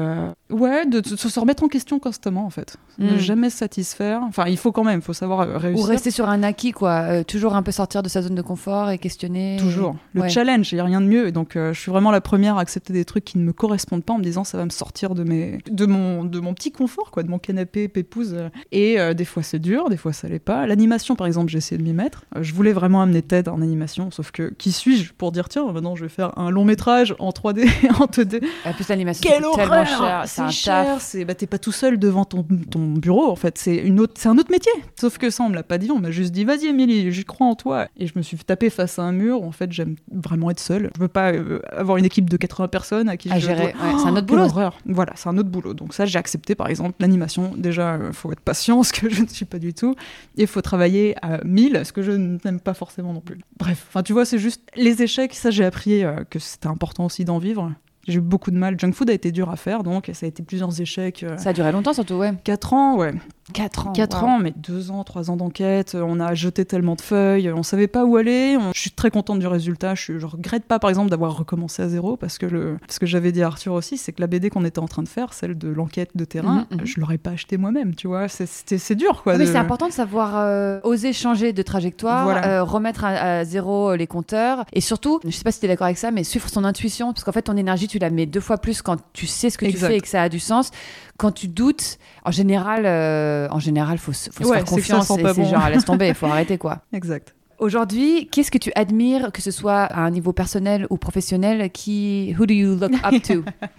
ouais, 0.52 0.86
de, 0.86 1.00
de 1.00 1.16
se 1.16 1.28
remettre 1.48 1.64
en 1.64 1.68
question 1.70 1.98
constamment 2.00 2.46
en 2.46 2.50
fait. 2.50 2.76
Ne 3.00 3.14
Mm. 3.14 3.18
jamais 3.20 3.50
se 3.50 3.58
satisfaire. 3.58 4.22
Enfin, 4.24 4.46
il 4.48 4.58
faut 4.58 4.72
quand 4.72 4.84
même, 4.84 5.00
il 5.00 5.04
faut 5.04 5.14
savoir 5.14 5.42
euh, 5.42 5.56
Ou 5.56 5.60
réussir. 5.60 5.86
rester 5.86 6.12
sur 6.12 6.28
un 6.28 6.44
acquis, 6.44 6.72
quoi. 6.72 6.92
Euh, 7.04 7.24
toujours 7.24 7.56
un 7.56 7.64
peu 7.64 7.72
sortir 7.72 8.04
de 8.04 8.10
sa 8.10 8.22
zone 8.22 8.36
de 8.36 8.42
confort 8.42 8.90
et 8.90 8.98
questionner. 8.98 9.58
Toujours. 9.60 9.96
Le 10.14 10.22
Ouais. 10.24 10.30
challenge, 10.30 10.72
il 10.72 10.76
n'y 10.76 10.82
a 10.82 10.84
rien 10.84 11.00
de 11.00 11.06
mieux. 11.06 11.28
Et 11.28 11.32
donc, 11.32 11.56
euh, 11.56 11.74
je 11.74 11.80
suis 11.80 11.92
vraiment 11.92 12.12
la 12.12 12.20
première 12.22 12.58
à 12.58 12.62
accepter 12.62 12.92
des 12.92 13.06
trucs 13.06 13.24
qui 13.24 13.38
ne 13.38 13.44
me 13.44 13.54
correspondent 13.54 14.04
pas 14.04 14.14
en 14.14 14.18
me 14.18 14.24
disant 14.24 14.44
ça 14.44 14.58
va 14.58 14.66
me 14.66 14.70
sortir 14.72 15.16
de, 15.16 15.24
mes... 15.24 15.60
de, 15.72 15.86
mon... 15.86 16.26
de 16.26 16.40
mon 16.40 16.54
petit 16.54 16.72
confort, 16.72 17.12
quoi, 17.12 17.24
de 17.24 17.30
mon 17.30 17.40
canapé 17.40 17.88
pépouze. 17.88 18.36
Et 18.74 19.00
euh, 19.00 19.14
des 19.14 19.26
fois, 19.26 19.44
c'est 19.44 19.60
dur, 19.60 19.90
des 19.90 19.98
fois, 19.98 20.12
ça 20.12 20.28
l'est 20.28 20.40
pas. 20.40 20.66
L'animation, 20.68 21.16
par 21.16 21.28
exemple, 21.28 21.50
j'ai 21.52 21.60
essayé 21.60 21.78
de 21.78 21.84
m'y 21.84 21.94
mettre. 21.94 22.26
Je 22.42 22.54
voulais 22.54 22.74
vraiment 22.74 23.02
amener 23.02 23.22
Ted 23.22 23.50
en 23.50 23.62
animation, 23.62 24.12
sauf 24.12 24.32
que 24.32 24.54
qui 24.58 24.72
suis-je 24.74 25.14
pour 25.14 25.32
dire 25.32 25.48
tiens, 25.50 25.72
maintenant 25.72 25.96
je 25.96 26.04
vais 26.04 26.10
faire 26.10 26.38
un 26.38 26.50
long 26.50 26.66
métrage 26.66 27.16
en 27.20 27.30
3D, 27.30 27.70
en 28.00 28.06
2D 28.08 28.44
En 28.66 28.74
plus, 28.74 28.90
l'animation, 28.90 29.22
c'est 29.24 29.34
tellement 29.36 29.52
horreur 29.54 29.86
cher. 29.88 30.24
C'est 30.26 30.50
cher, 30.50 31.00
c'est 31.00 31.24
bah, 31.24 31.36
t'es 31.38 31.48
pas 31.48 31.58
tout 31.60 31.72
seul 31.72 31.98
devant 31.98 32.26
ton, 32.26 32.46
ton 32.70 32.88
bureau 32.94 33.32
en 33.32 33.36
fait, 33.38 33.58
c'est 33.58 33.78
une 33.78 34.00
autre, 34.02 34.16
c'est 34.18 34.28
un 34.28 34.38
autre 34.38 34.52
métier. 34.52 34.72
Sauf 35.00 35.18
que 35.18 35.30
ça 35.30 35.44
on 35.44 35.50
me 35.50 35.56
l'a 35.56 35.64
pas 35.64 35.78
dit, 35.78 35.90
on 35.92 36.00
m'a 36.00 36.12
juste 36.12 36.34
dit 36.34 36.44
vas-y 36.44 36.66
Émilie, 36.68 37.12
j'y 37.14 37.24
crois 37.24 37.48
en 37.48 37.56
toi. 37.56 37.88
Et 37.98 38.08
je 38.08 38.14
me 38.16 38.22
suis 38.22 38.38
tapé 38.38 38.70
face 38.70 39.00
à 39.00 39.04
un 39.04 39.12
mur. 39.14 39.44
En 39.44 39.52
fait, 39.52 39.72
j'aime 39.72 39.96
vraiment 40.12 40.50
être 40.52 40.60
seule. 40.60 40.90
Je 40.96 41.02
veux 41.02 41.08
pas 41.08 41.32
euh, 41.32 41.60
avoir 41.72 41.98
une 41.98 42.06
équipe 42.06 42.30
de 42.30 42.36
80 42.38 42.68
personnes 42.68 43.08
à 43.10 43.16
qui 43.18 43.32
À 43.32 43.40
je 43.40 43.46
gérer. 43.48 43.74
c'est 43.80 43.86
un 43.88 44.12
autre 44.12 44.14
Quelle 44.16 44.26
boulot. 44.26 44.42
horreur. 44.44 44.78
Voilà, 44.86 45.14
c'est 45.16 45.30
un 45.30 45.38
autre 45.38 45.50
boulot. 45.50 45.74
Donc 45.74 45.94
ça, 45.94 46.06
j'ai 46.06 46.20
accepté 46.20 46.56
par 46.56 46.68
exemple 46.68 46.96
l'animation. 47.00 47.54
Déjà, 47.56 47.94
euh, 47.96 48.12
faut 48.12 48.32
être 48.32 48.42
patient, 48.42 48.84
ce 48.88 48.92
que 48.94 49.10
je 49.10 49.22
ne 49.22 49.28
suis 49.28 49.46
pas 49.46 49.60
du 49.60 49.74
tout. 49.74 49.96
Et 50.38 50.42
il 50.42 50.48
faut 50.48 50.62
travailler 50.62 51.16
à 51.22 51.44
1000, 51.44 51.82
ce 51.86 51.92
que 51.94 52.02
je 52.02 52.12
n'aime 52.12 52.60
pas 52.60 52.74
forcément 52.74 53.14
non 53.14 53.22
plus. 53.22 53.40
Bref, 53.60 53.86
enfin 53.90 54.04
tu 54.04 54.14
vois, 54.14 54.26
c'est 54.26 54.40
juste 54.40 54.62
les 54.76 55.02
échecs. 55.04 55.34
Ça, 55.36 55.52
j'ai 55.52 55.66
appris 55.66 56.04
euh, 56.04 56.24
que 56.30 56.40
c'était 56.40 56.68
important 56.68 57.06
aussi 57.06 57.26
d'en 57.26 57.38
vivre. 57.38 57.72
J'ai 58.08 58.16
eu 58.20 58.22
beaucoup 58.22 58.52
de 58.52 58.58
mal. 58.58 58.80
Junk 58.80 58.94
food 58.94 59.10
a 59.10 59.14
été 59.14 59.32
dur 59.32 59.50
à 59.50 59.56
faire, 59.58 59.84
donc 59.84 60.10
ça 60.14 60.26
a 60.26 60.30
été 60.30 60.42
plusieurs 60.44 60.80
échecs. 60.82 61.24
euh, 61.24 61.38
Ça 61.38 61.50
a 61.50 61.54
duré 61.54 61.72
longtemps, 61.72 61.94
surtout, 61.94 62.16
ouais. 62.16 62.34
4 62.44 62.74
ans, 62.74 62.98
ouais. 62.98 63.14
4 63.54 63.88
ans. 63.88 63.92
4 63.94 64.22
wow. 64.24 64.28
ans, 64.30 64.40
mais 64.40 64.54
2 64.56 64.92
ans, 64.92 65.04
3 65.04 65.32
ans 65.32 65.38
d'enquête. 65.38 65.96
euh, 65.96 66.04
On 66.06 66.20
a 66.20 66.34
jeté 66.34 66.66
tellement 66.66 66.96
de 66.96 67.02
feuilles, 67.02 67.52
on 67.52 67.64
savait 67.64 67.88
pas 67.88 68.04
où 68.06 68.18
aller. 68.18 68.58
on- 68.60 68.72
Je 68.74 68.80
suis 68.80 68.92
très 68.92 69.10
contente 69.10 69.40
du 69.40 69.48
résultat. 69.48 69.96
Je, 69.96 70.20
je 70.20 70.26
regrette 70.26 70.66
pas, 70.66 70.80
par 70.80 70.90
exemple, 70.90 71.10
d'avoir 71.10 71.38
recommencé 71.38 71.82
à 71.82 71.88
zéro 71.88 72.18
parce 72.18 72.38
que 72.38 72.46
le, 72.46 72.78
ce 72.90 73.00
que 73.00 73.06
j'avais 73.06 73.32
dit 73.32 73.42
à 73.44 73.48
Arthur 73.48 73.74
aussi, 73.74 73.98
c'est 73.98 74.12
que 74.12 74.22
la 74.22 74.28
BD 74.28 74.50
qu'on 74.50 74.66
était 74.66 74.80
en 74.80 74.88
train 74.88 75.04
de 75.04 75.08
faire, 75.08 75.34
celle 75.34 75.58
de 75.58 75.70
l'enquête 75.70 76.12
de 76.16 76.26
terrain, 76.26 76.68
Mhm, 76.72 76.80
mhm. 76.80 76.86
je 76.86 77.00
l'aurais 77.00 77.18
pas 77.18 77.32
achetée 77.32 77.58
moi-même, 77.58 77.96
tu 77.96 78.08
vois. 78.08 78.28
C'est- 78.28 78.96
dur, 78.96 79.22
quoi. 79.24 79.34
Oui, 79.36 79.40
de- 79.40 79.46
c'est 79.46 79.58
important 79.58 79.88
de 79.88 79.94
savoir 79.94 80.32
euh, 80.38 80.80
oser 80.84 81.14
changer 81.14 81.54
de 81.54 81.62
trajectoire, 81.62 82.24
Voilà. 82.26 82.48
euh, 82.60 82.64
remettre 82.64 83.04
à, 83.06 83.40
à 83.40 83.44
zéro 83.46 83.96
les 83.96 84.08
compteurs 84.08 84.66
et 84.74 84.82
surtout, 84.82 85.20
je 85.24 85.30
sais 85.30 85.44
pas 85.44 85.52
si 85.52 85.60
tu 85.60 85.66
es 85.66 85.70
d'accord 85.70 85.86
avec 85.86 85.98
ça, 85.98 86.10
mais 86.12 86.24
suivre 86.24 86.50
son 86.50 86.64
intuition 86.64 87.14
parce 87.14 87.24
qu'en 87.24 87.32
fait, 87.32 87.44
ton 87.44 87.56
énergie, 87.58 87.88
tu 87.88 88.00
la 88.00 88.10
mets 88.10 88.26
deux 88.26 88.40
fois 88.40 88.58
plus 88.58 88.82
quand 88.82 88.98
tu 89.14 89.28
sais 89.28 89.50
ce 89.50 89.58
que 89.58 89.66
Exact. 89.66 89.88
tu 89.88 89.92
fais 89.94 89.98
et 89.98 90.02
que 90.02 90.08
ça 90.08 90.22
a 90.24 90.30
du 90.30 90.40
sens. 90.40 90.72
Quand 91.18 91.32
tu 91.32 91.48
doutes, 91.48 91.98
en 92.26 92.32
général, 92.32 92.84
euh, 92.86 93.37
en 93.52 93.60
général, 93.60 93.98
faut, 93.98 94.14
se- 94.14 94.30
faut 94.32 94.44
se 94.44 94.48
faire 94.56 94.66
confiance 94.76 95.08
et 95.20 95.24
c'est 95.34 95.42
genre 95.52 95.70
laisse 95.70 95.86
tomber, 95.86 96.08
il 96.10 96.14
faut 96.16 96.26
arrêter 96.36 96.58
quoi. 96.58 96.80
Exact. 96.94 97.34
Aujourd'hui, 97.60 98.28
qu'est-ce 98.32 98.52
que 98.52 98.58
tu 98.60 98.72
admires, 98.76 99.32
que 99.32 99.42
ce 99.42 99.52
soit 99.52 99.84
à 99.84 100.02
un 100.02 100.12
niveau 100.12 100.32
personnel 100.32 100.86
ou 100.90 100.98
professionnel, 100.98 101.72
qui, 101.72 102.36
who 102.38 102.46
do 102.46 102.54
you 102.54 102.76
look 102.76 102.94
up 103.04 103.22
to? 103.24 103.44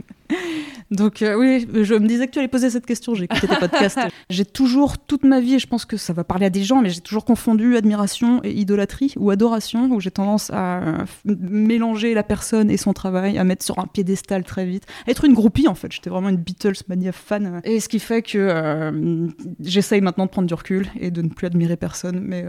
Donc 0.90 1.20
euh, 1.20 1.34
oui, 1.34 1.66
je 1.84 1.94
me 1.94 2.06
disais 2.06 2.26
que 2.26 2.32
tu 2.32 2.38
allais 2.38 2.48
poser 2.48 2.70
cette 2.70 2.86
question, 2.86 3.14
j'ai 3.14 3.24
écouté 3.24 3.46
tes 3.46 3.56
podcasts. 3.56 3.98
j'ai 4.30 4.44
toujours, 4.44 4.98
toute 4.98 5.24
ma 5.24 5.40
vie, 5.40 5.54
et 5.54 5.58
je 5.58 5.66
pense 5.66 5.84
que 5.84 5.96
ça 5.96 6.12
va 6.12 6.24
parler 6.24 6.46
à 6.46 6.50
des 6.50 6.62
gens, 6.62 6.80
mais 6.80 6.88
j'ai 6.88 7.00
toujours 7.00 7.24
confondu 7.24 7.76
admiration 7.76 8.40
et 8.42 8.52
idolâtrie, 8.52 9.12
ou 9.16 9.30
adoration, 9.30 9.90
où 9.90 10.00
j'ai 10.00 10.10
tendance 10.10 10.50
à 10.50 10.78
euh, 10.80 11.04
mélanger 11.24 12.14
la 12.14 12.22
personne 12.22 12.70
et 12.70 12.78
son 12.78 12.94
travail, 12.94 13.38
à 13.38 13.44
mettre 13.44 13.64
sur 13.64 13.78
un 13.78 13.86
piédestal 13.86 14.44
très 14.44 14.64
vite, 14.64 14.84
à 15.06 15.10
être 15.10 15.24
une 15.24 15.34
groupie 15.34 15.68
en 15.68 15.74
fait, 15.74 15.92
j'étais 15.92 16.10
vraiment 16.10 16.30
une 16.30 16.36
Beatles 16.36 16.82
mania 16.88 17.12
fan. 17.12 17.60
Et 17.64 17.80
ce 17.80 17.88
qui 17.88 17.98
fait 17.98 18.22
que 18.22 18.38
euh, 18.38 19.28
j'essaye 19.60 20.00
maintenant 20.00 20.24
de 20.24 20.30
prendre 20.30 20.48
du 20.48 20.54
recul 20.54 20.88
et 20.98 21.10
de 21.10 21.20
ne 21.20 21.28
plus 21.28 21.46
admirer 21.46 21.76
personne, 21.76 22.20
mais 22.20 22.44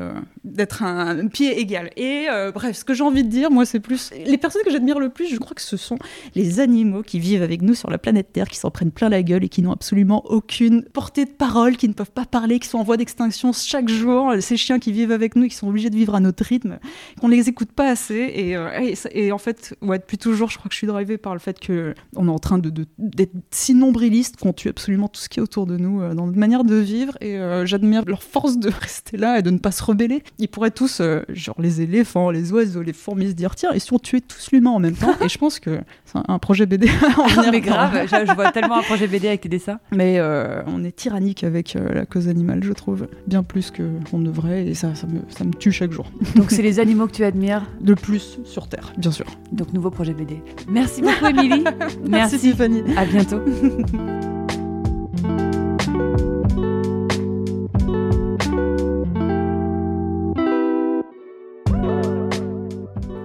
d'être 0.46 0.84
un 0.84 1.19
pied 1.28 1.60
égal. 1.60 1.90
Et 1.98 2.28
euh, 2.32 2.52
bref, 2.52 2.78
ce 2.78 2.86
que 2.86 2.94
j'ai 2.94 3.04
envie 3.04 3.24
de 3.24 3.30
dire, 3.30 3.52
moi, 3.52 3.66
c'est 3.66 3.80
plus... 3.80 4.12
Les 4.26 4.38
personnes 4.38 4.62
que 4.64 4.72
j'admire 4.72 5.00
le 5.00 5.10
plus, 5.10 5.28
je 5.28 5.38
crois 5.38 5.54
que 5.54 5.62
ce 5.62 5.78
sont 5.78 5.98
les 6.36 6.60
animaux 6.60 7.02
qui 7.04 7.20
vivent 7.20 7.44
avec 7.44 7.62
nous 7.62 7.76
sur 7.76 7.90
la 7.90 7.98
planète 7.98 8.32
Terre, 8.32 8.48
qui 8.48 8.58
s'en 8.58 8.72
prennent 8.72 8.92
plein 8.92 9.10
la 9.10 9.24
gueule 9.24 9.44
et 9.44 9.50
qui 9.50 9.62
n'ont 9.62 9.72
absolument 9.72 10.26
aucune 10.26 10.84
portée 10.84 11.26
de 11.26 11.32
parole, 11.32 11.78
qui 11.78 11.88
ne 11.88 11.94
peuvent 11.94 12.12
pas 12.12 12.26
parler, 12.26 12.60
qui 12.60 12.68
sont 12.68 12.78
en 12.78 12.84
voie 12.84 12.98
d'extinction 12.98 13.52
chaque 13.54 13.90
jour. 13.90 14.34
Ces 14.40 14.58
chiens 14.58 14.80
qui 14.80 14.92
vivent 14.92 15.12
avec 15.12 15.36
nous, 15.36 15.48
qui 15.48 15.56
sont 15.56 15.68
obligés 15.68 15.90
de 15.90 15.96
vivre 15.96 16.16
à 16.16 16.20
notre 16.20 16.44
rythme, 16.44 16.80
qu'on 17.20 17.28
les 17.28 17.50
écoute 17.50 17.72
pas 17.72 17.90
assez. 17.90 18.32
Et, 18.34 18.56
euh, 18.56 18.70
et, 19.12 19.32
en 19.32 19.38
fait, 19.38 19.76
ouais, 19.82 20.00
depuis 20.00 20.18
toujours, 20.18 20.50
je 20.50 20.58
crois 20.58 20.70
que 20.70 20.74
je 20.74 20.78
suis 20.78 20.88
drivée 20.88 21.18
par 21.18 21.34
le 21.34 21.40
fait 21.40 21.60
que 21.60 21.94
on 22.16 22.28
est 22.28 22.32
en 22.32 22.40
train 22.40 22.58
de, 22.60 22.70
de- 22.70 22.88
d'être 22.98 23.34
si 23.52 23.74
nombrilistes 23.74 24.38
qu'on 24.38 24.54
tue 24.54 24.70
absolument 24.70 25.08
tout 25.08 25.20
ce 25.20 25.30
qui 25.30 25.40
est 25.40 25.42
autour 25.42 25.66
de 25.66 25.78
nous 25.78 26.02
euh, 26.02 26.14
dans 26.14 26.28
notre 26.28 26.38
manière 26.40 26.64
de 26.64 26.76
vivre. 26.76 27.18
Et 27.22 27.38
euh, 27.38 27.66
j'admire 27.66 28.04
leur 28.06 28.24
force 28.24 28.58
de 28.58 28.70
rester 28.70 29.18
là 29.18 29.40
et 29.40 29.42
de 29.42 29.50
ne 29.50 29.58
pas 29.58 29.72
se 29.72 29.84
rebeller. 29.84 30.24
Ils 30.38 30.48
pourraient 30.48 30.72
tous, 30.72 31.00
euh, 31.10 31.22
genre 31.30 31.56
les 31.60 31.82
éléphants, 31.82 32.30
les 32.32 32.52
oiseaux, 32.52 32.82
les 32.82 32.94
fourmis, 32.94 33.30
se 33.30 33.34
dire 33.34 33.56
tiens, 33.56 33.72
et 33.74 33.80
si 33.80 33.94
on 33.94 34.00
tuait 34.00 34.22
tous 34.22 34.52
l'humain 34.52 34.72
en 34.72 34.80
même 34.80 34.96
temps 34.96 35.14
Et 35.24 35.30
je 35.30 35.38
pense 35.38 35.60
que 35.60 35.80
c'est 36.06 36.18
un, 36.18 36.24
un 36.28 36.40
projet 36.40 36.66
BD 36.66 36.88
en 37.18 37.28
venir 37.28 37.52
Mais 37.52 37.62
grave, 37.62 38.06
je, 38.06 38.26
je 38.28 38.36
vois 38.36 38.52
tellement 38.52 38.78
un 38.78 38.84
projet 38.84 39.08
BD 39.08 39.28
avec 39.28 39.42
tes 39.42 39.50
dessins. 39.50 39.80
mais 39.92 40.20
euh, 40.20 40.62
on 40.68 40.84
est 40.84 40.96
tyrannique 40.96 41.44
avec 41.44 41.76
euh, 41.76 41.94
la 41.94 42.06
cause 42.06 42.28
animale, 42.28 42.64
je 42.64 42.74
trouve, 42.74 43.08
bien 43.28 43.44
plus 43.44 43.72
qu'on 43.72 44.18
ne 44.20 44.26
devrait, 44.26 44.66
et 44.68 44.74
ça, 44.74 44.96
ça, 44.96 45.08
me, 45.08 45.20
ça 45.30 45.44
me 45.44 45.54
tue 45.54 45.72
chaque 45.72 45.92
jour. 45.92 46.12
Donc 46.36 46.52
c'est 46.52 46.62
les 46.62 46.80
animaux 46.80 47.08
que 47.08 47.14
tu 47.14 47.24
admires. 47.24 47.64
Le 47.84 47.96
plus 47.96 48.40
sur 48.46 48.68
Terre, 48.68 48.94
bien 48.98 49.12
sûr. 49.12 49.26
Donc 49.52 49.74
nouveau 49.74 49.90
projet 49.90 50.14
BD. 50.14 50.42
Merci 50.70 51.02
beaucoup 51.02 51.26
Émilie. 51.26 51.64
Merci. 52.08 52.38
Tiffany. 52.40 52.84
À 52.96 53.06
bientôt. 53.06 53.40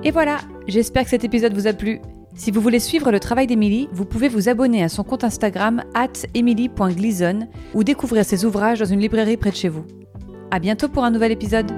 Et 0.05 0.11
voilà, 0.11 0.39
j'espère 0.69 1.05
que 1.05 1.11
cet 1.11 1.25
épisode 1.25 1.55
vous 1.55 1.67
a 1.67 1.73
plu. 1.73 2.01
Si 2.37 2.51
vous 2.51 2.61
voulez 2.61 2.79
suivre 2.79 3.11
le 3.11 3.19
travail 3.19 3.47
d'Emily, 3.47 3.89
vous 3.93 4.05
pouvez 4.05 4.29
vous 4.29 4.51
abonner 4.51 4.83
à 4.83 4.91
son 4.91 5.03
compte 5.03 5.25
Instagram 5.25 5.83
emily.gleason 6.35 7.49
ou 7.73 7.85
découvrir 7.85 8.25
ses 8.25 8.45
ouvrages 8.45 8.81
dans 8.81 8.85
une 8.85 9.01
librairie 9.01 9.39
près 9.39 9.51
de 9.51 9.57
chez 9.57 9.71
vous. 9.71 9.87
À 10.51 10.59
bientôt 10.59 10.89
pour 10.89 11.05
un 11.05 11.11
nouvel 11.11 11.33
épisode. 11.33 11.71